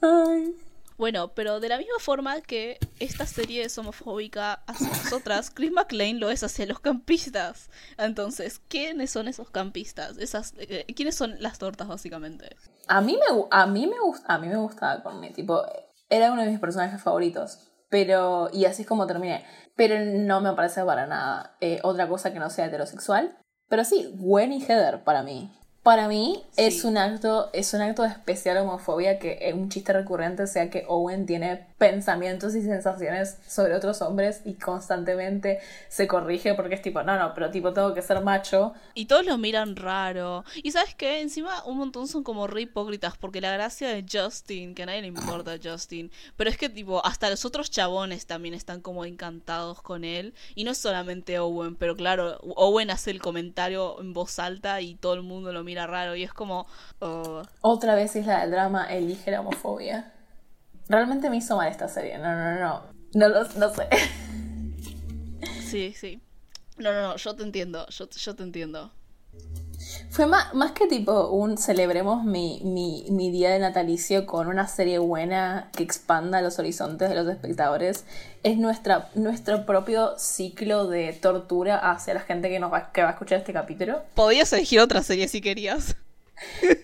Ay. 0.00 0.54
Bueno, 0.96 1.28
pero 1.32 1.60
de 1.60 1.68
la 1.68 1.78
misma 1.78 2.00
forma 2.00 2.40
que 2.40 2.76
esta 2.98 3.24
serie 3.24 3.62
es 3.62 3.78
homofóbica 3.78 4.54
hacia 4.66 4.88
nosotras, 4.88 5.48
Chris 5.54 5.70
McLean 5.70 6.18
lo 6.18 6.28
es 6.28 6.42
hacia 6.42 6.66
los 6.66 6.80
campistas. 6.80 7.70
Entonces, 7.98 8.60
¿quiénes 8.66 9.12
son 9.12 9.28
esos 9.28 9.48
campistas? 9.48 10.18
Esas, 10.18 10.54
eh, 10.58 10.84
¿Quiénes 10.96 11.14
son 11.14 11.36
las 11.38 11.60
tortas, 11.60 11.86
básicamente? 11.86 12.56
A 12.88 13.00
mí 13.00 13.16
me, 13.16 13.44
a 13.52 13.66
mí 13.66 13.86
me, 13.86 13.96
gust- 13.98 14.24
a 14.26 14.38
mí 14.38 14.48
me 14.48 14.56
gustaba 14.56 15.00
Courtney, 15.04 15.32
tipo, 15.32 15.62
era 16.10 16.32
uno 16.32 16.42
de 16.42 16.50
mis 16.50 16.60
personajes 16.60 17.02
favoritos. 17.02 17.70
Pero, 17.90 18.50
y 18.52 18.66
así 18.66 18.82
es 18.82 18.88
como 18.88 19.06
terminé. 19.06 19.44
Pero 19.76 19.96
no 20.04 20.40
me 20.40 20.52
parece 20.52 20.84
para 20.84 21.06
nada 21.06 21.56
eh, 21.60 21.80
otra 21.82 22.08
cosa 22.08 22.32
que 22.32 22.38
no 22.38 22.50
sea 22.50 22.66
heterosexual. 22.66 23.38
Pero 23.68 23.84
sí, 23.84 24.12
Gwen 24.16 24.52
y 24.52 24.62
Heather 24.62 25.04
para 25.04 25.22
mí. 25.22 25.52
Para 25.88 26.06
mí 26.06 26.42
es 26.58 26.84
un 26.84 26.98
acto, 26.98 27.48
es 27.54 27.72
un 27.72 27.80
acto 27.80 28.02
de 28.02 28.08
especial 28.08 28.58
homofobia 28.58 29.18
que 29.18 29.38
eh, 29.40 29.54
un 29.54 29.70
chiste 29.70 29.94
recurrente 29.94 30.46
sea 30.46 30.68
que 30.68 30.84
Owen 30.86 31.24
tiene 31.24 31.66
pensamientos 31.78 32.54
y 32.56 32.60
sensaciones 32.60 33.38
sobre 33.48 33.74
otros 33.74 34.02
hombres 34.02 34.42
y 34.44 34.54
constantemente 34.54 35.60
se 35.88 36.06
corrige 36.06 36.52
porque 36.52 36.74
es 36.74 36.82
tipo, 36.82 37.02
no, 37.02 37.18
no, 37.18 37.32
pero 37.32 37.50
tipo 37.50 37.72
tengo 37.72 37.94
que 37.94 38.02
ser 38.02 38.20
macho. 38.20 38.74
Y 38.92 39.06
todos 39.06 39.24
lo 39.24 39.38
miran 39.38 39.76
raro. 39.76 40.44
Y 40.62 40.72
sabes 40.72 40.94
qué, 40.94 41.22
encima 41.22 41.64
un 41.64 41.78
montón 41.78 42.06
son 42.06 42.22
como 42.22 42.46
re 42.46 42.62
hipócritas, 42.62 43.16
porque 43.16 43.40
la 43.40 43.52
gracia 43.52 43.88
de 43.88 44.04
Justin, 44.10 44.74
que 44.74 44.82
a 44.82 44.86
nadie 44.86 45.00
le 45.00 45.08
importa 45.08 45.56
Justin, 45.62 46.10
pero 46.36 46.50
es 46.50 46.58
que 46.58 46.68
tipo, 46.68 47.02
hasta 47.06 47.30
los 47.30 47.46
otros 47.46 47.70
chabones 47.70 48.26
también 48.26 48.52
están 48.52 48.82
como 48.82 49.06
encantados 49.06 49.80
con 49.80 50.04
él. 50.04 50.34
Y 50.54 50.64
no 50.64 50.72
es 50.72 50.78
solamente 50.78 51.38
Owen, 51.38 51.76
pero 51.76 51.96
claro, 51.96 52.38
Owen 52.56 52.90
hace 52.90 53.10
el 53.10 53.22
comentario 53.22 53.98
en 54.00 54.12
voz 54.12 54.38
alta 54.38 54.82
y 54.82 54.96
todo 54.96 55.14
el 55.14 55.22
mundo 55.22 55.50
lo 55.52 55.64
mira 55.64 55.77
raro. 55.86 56.16
Y 56.16 56.24
es 56.24 56.32
como... 56.32 56.66
oh, 57.00 57.42
Otra 57.60 57.94
vez 57.94 58.14
Isla 58.16 58.40
del 58.40 58.50
Drama 58.50 58.86
elige 58.92 59.30
la 59.30 59.40
homofobia. 59.40 60.12
Realmente 60.88 61.28
me 61.30 61.36
hizo 61.36 61.56
mal 61.56 61.68
esta 61.68 61.86
serie. 61.88 62.18
No, 62.18 62.34
no, 62.34 62.58
no. 62.58 62.82
No, 63.14 63.28
lo- 63.28 63.48
no 63.56 63.70
sé. 63.74 63.88
sí, 65.62 65.92
sí. 65.94 66.20
No, 66.78 66.92
no, 66.92 67.02
no, 67.02 67.16
yo 67.16 67.34
te 67.34 67.42
entiendo, 67.42 67.86
yo, 67.88 68.08
yo 68.08 68.34
te 68.36 68.42
entiendo. 68.42 68.92
Fue 70.10 70.26
más, 70.26 70.54
más 70.54 70.72
que 70.72 70.86
tipo 70.86 71.28
un 71.28 71.58
celebremos 71.58 72.24
mi, 72.24 72.60
mi, 72.64 73.06
mi 73.10 73.30
día 73.30 73.50
de 73.50 73.58
natalicio 73.58 74.26
con 74.26 74.48
una 74.48 74.66
serie 74.66 74.98
buena 74.98 75.70
que 75.76 75.82
expanda 75.82 76.42
los 76.42 76.58
horizontes 76.58 77.08
de 77.08 77.14
los 77.14 77.28
espectadores. 77.28 78.04
Es 78.42 78.56
nuestra, 78.56 79.10
nuestro 79.14 79.66
propio 79.66 80.18
ciclo 80.18 80.88
de 80.88 81.12
tortura 81.12 81.78
hacia 81.78 82.14
la 82.14 82.20
gente 82.20 82.48
que, 82.48 82.58
nos 82.58 82.72
va, 82.72 82.90
que 82.92 83.02
va 83.02 83.08
a 83.08 83.12
escuchar 83.12 83.38
este 83.38 83.52
capítulo. 83.52 84.02
Podías 84.14 84.52
elegir 84.52 84.80
otra 84.80 85.02
serie 85.02 85.28
si 85.28 85.40
querías. 85.40 85.96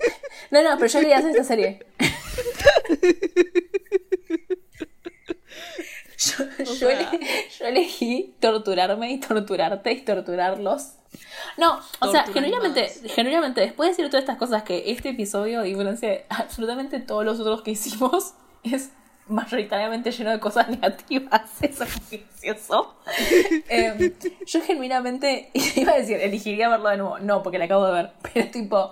No, 0.51 0.63
no, 0.63 0.77
pero 0.77 0.87
yo 0.87 1.01
quería 1.01 1.19
hacer 1.19 1.31
esta 1.31 1.45
serie. 1.45 1.85
Yo, 6.65 6.65
yo 6.81 7.67
elegí 7.67 8.35
torturarme 8.41 9.13
y 9.13 9.21
torturarte 9.21 9.93
y 9.93 10.01
torturarlos. 10.03 10.93
No, 11.57 11.81
o 12.01 12.11
sea, 12.11 12.25
genuinamente, 12.25 12.89
genuinamente, 13.09 13.61
después 13.61 13.89
de 13.89 13.91
decir 13.93 14.11
todas 14.11 14.23
estas 14.23 14.37
cosas 14.37 14.63
que 14.65 14.91
este 14.91 15.11
episodio, 15.11 15.61
a 15.61 15.63
diferencia 15.63 16.09
de 16.09 16.27
absolutamente 16.29 17.01
todos 17.01 17.25
los 17.25 17.39
otros 17.41 17.63
que 17.63 17.73
hicimos, 17.73 18.35
es 18.65 18.91
mayoritariamente 19.27 20.11
lleno 20.13 20.31
de 20.31 20.41
cosas 20.41 20.69
negativas. 20.71 21.43
Eso 21.61 21.85
es 21.85 22.11
muy 22.11 22.19
gracioso. 22.21 22.95
Em, 23.69 24.13
yo 24.47 24.61
genuinamente 24.63 25.51
iba 25.77 25.93
a 25.93 25.97
decir, 25.97 26.19
elegiría 26.21 26.69
verlo 26.69 26.89
de 26.91 26.97
nuevo. 26.99 27.19
No, 27.19 27.43
porque 27.43 27.59
la 27.59 27.65
acabo 27.67 27.87
de 27.87 27.93
ver. 27.93 28.13
Pero 28.33 28.51
tipo, 28.51 28.91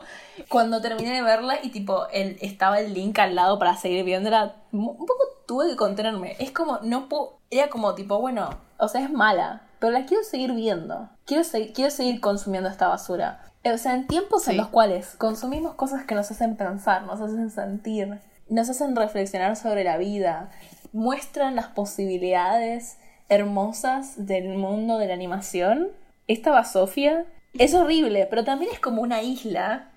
cuando 0.49 0.81
terminé 0.81 1.13
de 1.15 1.23
verla 1.23 1.59
y 1.63 1.71
tipo, 1.71 2.09
el, 2.09 2.39
estaba 2.41 2.81
el 2.81 2.95
link 2.95 3.19
al 3.19 3.35
lado 3.35 3.59
para 3.59 3.77
seguir 3.77 4.05
viéndola, 4.05 4.57
un 4.73 4.97
poco 4.99 5.23
tuve 5.47 5.69
que 5.71 5.77
contenerme. 5.77 6.37
Es 6.39 6.51
como, 6.51 6.79
no 6.83 7.09
puedo. 7.09 7.39
Era 7.51 7.69
como 7.69 7.95
tipo, 7.95 8.19
bueno, 8.19 8.49
o 8.79 8.89
sea, 8.89 9.03
es 9.03 9.11
mala, 9.11 9.63
pero 9.79 9.93
la 9.93 10.07
quiero 10.07 10.23
seguir 10.25 10.53
viendo. 10.53 11.11
Quiero, 11.27 11.45
se- 11.45 11.73
quiero 11.73 11.91
seguir 11.91 12.21
consumiendo 12.21 12.69
esta 12.71 12.89
basura. 12.89 13.45
O 13.65 13.77
sea, 13.79 13.95
en 13.95 14.07
tiempos 14.07 14.47
en 14.49 14.53
Sí. 14.55 14.59
los 14.59 14.69
cuales 14.69 15.15
consumimos 15.19 15.75
cosas 15.75 16.05
que 16.05 16.15
nos 16.15 16.31
hacen 16.31 16.57
pensar, 16.57 17.03
nos 17.03 17.21
hacen 17.21 17.51
sentir, 17.51 18.19
nos 18.53 18.69
hacen 18.69 18.95
reflexionar 18.95 19.57
sobre 19.57 19.85
la 19.85 19.97
vida, 19.97 20.51
muestran 20.93 21.57
las 21.57 21.69
posibilidades 21.69 22.99
hermosas 23.29 24.27
del 24.27 24.57
mundo 24.57 24.99
de 24.99 25.07
la 25.07 25.15
animación. 25.15 25.89
Esta 26.29 26.51
basofia 26.51 27.25
es 27.55 27.75
horrible, 27.75 28.27
pero 28.29 28.45
también 28.45 28.71
es 28.73 28.79
como 28.79 29.03
una 29.03 29.23
isla 29.23 29.89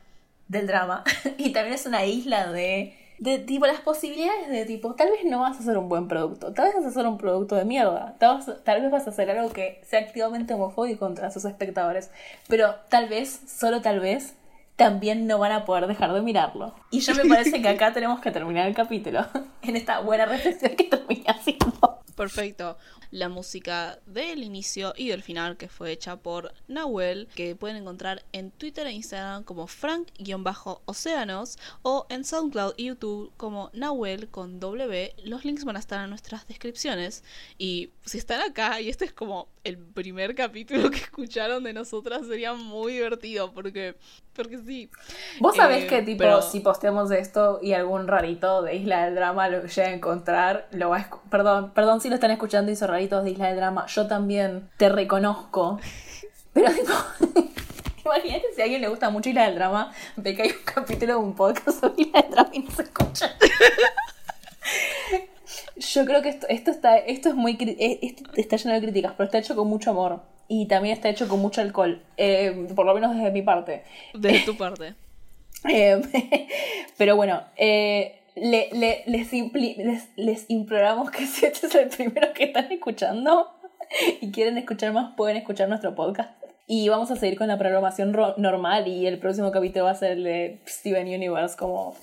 del 0.47 0.67
drama. 0.67 1.03
y 1.37 1.51
también 1.51 1.75
es 1.75 1.85
una 1.85 2.05
isla 2.05 2.51
de, 2.51 2.95
de 3.19 3.39
tipo 3.39 3.65
las 3.65 3.81
posibilidades 3.81 4.49
de 4.49 4.65
tipo, 4.65 4.95
tal 4.95 5.09
vez 5.11 5.25
no 5.25 5.39
vas 5.41 5.57
a 5.57 5.59
hacer 5.59 5.77
un 5.77 5.89
buen 5.89 6.07
producto, 6.07 6.53
tal 6.53 6.67
vez 6.67 6.75
vas 6.75 6.85
a 6.85 6.89
hacer 6.89 7.05
un 7.07 7.17
producto 7.17 7.55
de 7.55 7.65
mierda, 7.65 8.15
tal, 8.19 8.41
tal 8.63 8.81
vez 8.81 8.91
vas 8.91 9.07
a 9.07 9.09
hacer 9.09 9.29
algo 9.31 9.51
que 9.51 9.81
sea 9.85 9.99
activamente 9.99 10.53
homofóbico 10.53 10.99
contra 10.99 11.31
sus 11.31 11.45
espectadores, 11.45 12.09
pero 12.47 12.75
tal 12.89 13.09
vez, 13.09 13.41
solo 13.47 13.81
tal 13.81 13.99
vez, 13.99 14.35
también 14.75 15.27
no 15.27 15.39
van 15.39 15.51
a 15.51 15.65
poder 15.65 15.87
dejar 15.87 16.13
de 16.13 16.21
mirarlo. 16.21 16.73
Y 16.91 16.99
yo 16.99 17.15
me 17.15 17.25
parece 17.25 17.61
que 17.61 17.67
acá 17.69 17.93
tenemos 17.93 18.19
que 18.19 18.31
terminar 18.31 18.67
el 18.67 18.75
capítulo 18.75 19.25
en 19.61 19.75
esta 19.75 19.99
buena 19.99 20.25
reflexión 20.25 20.75
que 20.75 20.85
terminé 20.85 21.23
haciendo. 21.27 22.01
Perfecto. 22.15 22.77
La 23.11 23.29
música 23.29 23.99
del 24.05 24.43
inicio 24.43 24.93
y 24.95 25.09
del 25.09 25.21
final 25.21 25.57
que 25.57 25.67
fue 25.67 25.91
hecha 25.91 26.17
por 26.17 26.53
Nahuel, 26.67 27.27
que 27.35 27.55
pueden 27.55 27.77
encontrar 27.77 28.23
en 28.31 28.51
Twitter 28.51 28.87
e 28.87 28.93
Instagram 28.93 29.43
como 29.43 29.67
Frank-Océanos 29.67 31.57
o 31.81 32.05
en 32.09 32.23
SoundCloud 32.23 32.73
y 32.77 32.85
YouTube 32.85 33.31
como 33.37 33.69
Nahuel 33.73 34.29
con 34.29 34.59
W. 34.59 35.13
Los 35.23 35.45
links 35.45 35.65
van 35.65 35.75
a 35.75 35.79
estar 35.79 36.03
en 36.03 36.09
nuestras 36.09 36.47
descripciones. 36.47 37.23
Y 37.57 37.91
si 38.05 38.17
están 38.17 38.41
acá 38.41 38.79
y 38.79 38.89
este 38.89 39.05
es 39.05 39.13
como 39.13 39.49
el 39.65 39.77
primer 39.77 40.35
capítulo 40.35 40.89
que 40.89 40.97
escucharon 40.97 41.63
de 41.63 41.73
nosotras, 41.73 42.25
sería 42.27 42.53
muy 42.53 42.93
divertido 42.93 43.51
porque, 43.53 43.97
porque 44.35 44.57
sí. 44.59 44.89
Vos 45.39 45.55
sabés 45.55 45.83
Eh, 45.85 45.87
que, 45.87 46.01
tipo, 46.01 46.19
pero- 46.19 46.41
si 46.41 46.59
posteamos 46.59 47.09
esto 47.11 47.59
y 47.61 47.73
algún 47.73 48.07
rarito 48.07 48.61
de 48.61 48.75
Isla 48.75 49.05
del 49.05 49.15
Drama 49.15 49.47
lo 49.49 49.65
llega 49.65 49.87
a 49.87 49.93
encontrar, 49.93 50.67
lo 50.71 50.89
va 50.89 50.97
a 50.97 51.09
Perdón, 51.29 51.71
perdón 51.73 52.01
si 52.01 52.09
lo 52.09 52.15
están 52.15 52.31
escuchando 52.31 52.71
y 52.71 52.75
son 52.75 52.89
raritos 52.89 53.23
de 53.23 53.31
Isla 53.31 53.47
del 53.47 53.57
Drama. 53.57 53.85
Yo 53.87 54.07
también 54.07 54.69
te 54.77 54.89
reconozco. 54.89 55.79
Pero, 56.53 56.71
tipo, 56.71 56.93
imagínate 58.05 58.45
si 58.55 58.61
a 58.61 58.63
alguien 58.65 58.81
le 58.81 58.87
gusta 58.87 59.09
mucho 59.09 59.29
Isla 59.29 59.45
del 59.45 59.55
Drama, 59.55 59.91
ve 60.17 60.35
que 60.35 60.43
hay 60.43 60.49
un 60.49 60.63
capítulo 60.65 61.13
de 61.13 61.19
un 61.19 61.35
podcast 61.35 61.79
sobre 61.81 61.93
Isla 62.03 62.21
del 62.21 62.31
Drama 62.31 62.49
y 62.53 62.59
no 62.59 62.71
se 62.71 62.83
escucha. 62.83 63.35
Yo 65.77 66.05
creo 66.05 66.21
que 66.21 66.29
esto, 66.29 66.47
esto 66.49 66.71
está, 66.71 66.97
esto 66.97 67.29
es 67.29 67.35
muy, 67.35 67.57
eh, 67.59 67.99
esto 68.01 68.23
está 68.35 68.55
lleno 68.55 68.73
de 68.75 68.81
críticas, 68.81 69.13
pero 69.17 69.25
está 69.25 69.37
hecho 69.37 69.55
con 69.55 69.67
mucho 69.67 69.91
amor. 69.91 70.21
Y 70.47 70.67
también 70.67 70.93
está 70.95 71.09
hecho 71.09 71.27
con 71.27 71.39
mucho 71.39 71.61
alcohol, 71.61 72.01
eh, 72.17 72.67
por 72.75 72.85
lo 72.85 72.93
menos 72.93 73.15
desde 73.15 73.31
mi 73.31 73.41
parte. 73.41 73.83
Desde 74.13 74.45
tu 74.45 74.55
parte. 74.57 74.93
Eh, 75.67 75.99
pero 76.97 77.15
bueno, 77.15 77.41
eh, 77.55 78.19
le- 78.35 78.69
le- 78.73 79.03
les, 79.07 79.33
impli- 79.33 79.75
les, 79.77 80.09
les 80.15 80.45
imploramos 80.49 81.09
que 81.09 81.25
si 81.25 81.45
este 81.45 81.65
es 81.67 81.73
el 81.75 81.87
primero 81.89 82.33
que 82.33 82.43
están 82.43 82.71
escuchando 82.71 83.49
y 84.21 84.31
quieren 84.31 84.57
escuchar 84.59 84.93
más, 84.93 85.15
pueden 85.15 85.37
escuchar 85.37 85.67
nuestro 85.69 85.95
podcast. 85.95 86.29
Y 86.67 86.89
vamos 86.89 87.09
a 87.09 87.15
seguir 87.15 87.35
con 87.37 87.47
la 87.47 87.57
programación 87.57 88.13
ro- 88.13 88.35
normal 88.37 88.87
y 88.87 89.07
el 89.07 89.17
próximo 89.17 89.51
capítulo 89.51 89.85
va 89.85 89.91
a 89.91 89.95
ser 89.95 90.11
el 90.11 90.23
de 90.23 90.59
Steven 90.67 91.07
Universe, 91.07 91.55
como 91.57 91.95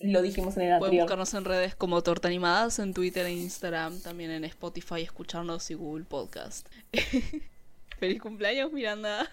lo 0.00 0.22
dijimos 0.22 0.56
en 0.56 0.62
el 0.64 0.68
Pueden 0.78 0.84
anterior. 0.84 1.04
buscarnos 1.04 1.34
en 1.34 1.44
redes 1.44 1.74
como 1.76 2.02
Torta 2.02 2.26
Animadas, 2.28 2.78
en 2.80 2.92
Twitter 2.92 3.26
e 3.26 3.32
Instagram, 3.32 4.00
también 4.00 4.30
en 4.32 4.44
Spotify, 4.44 5.02
escucharnos 5.02 5.70
y 5.70 5.74
Google 5.74 6.06
Podcast. 6.06 6.66
Feliz 7.98 8.20
cumpleaños, 8.20 8.72
Miranda. 8.72 9.26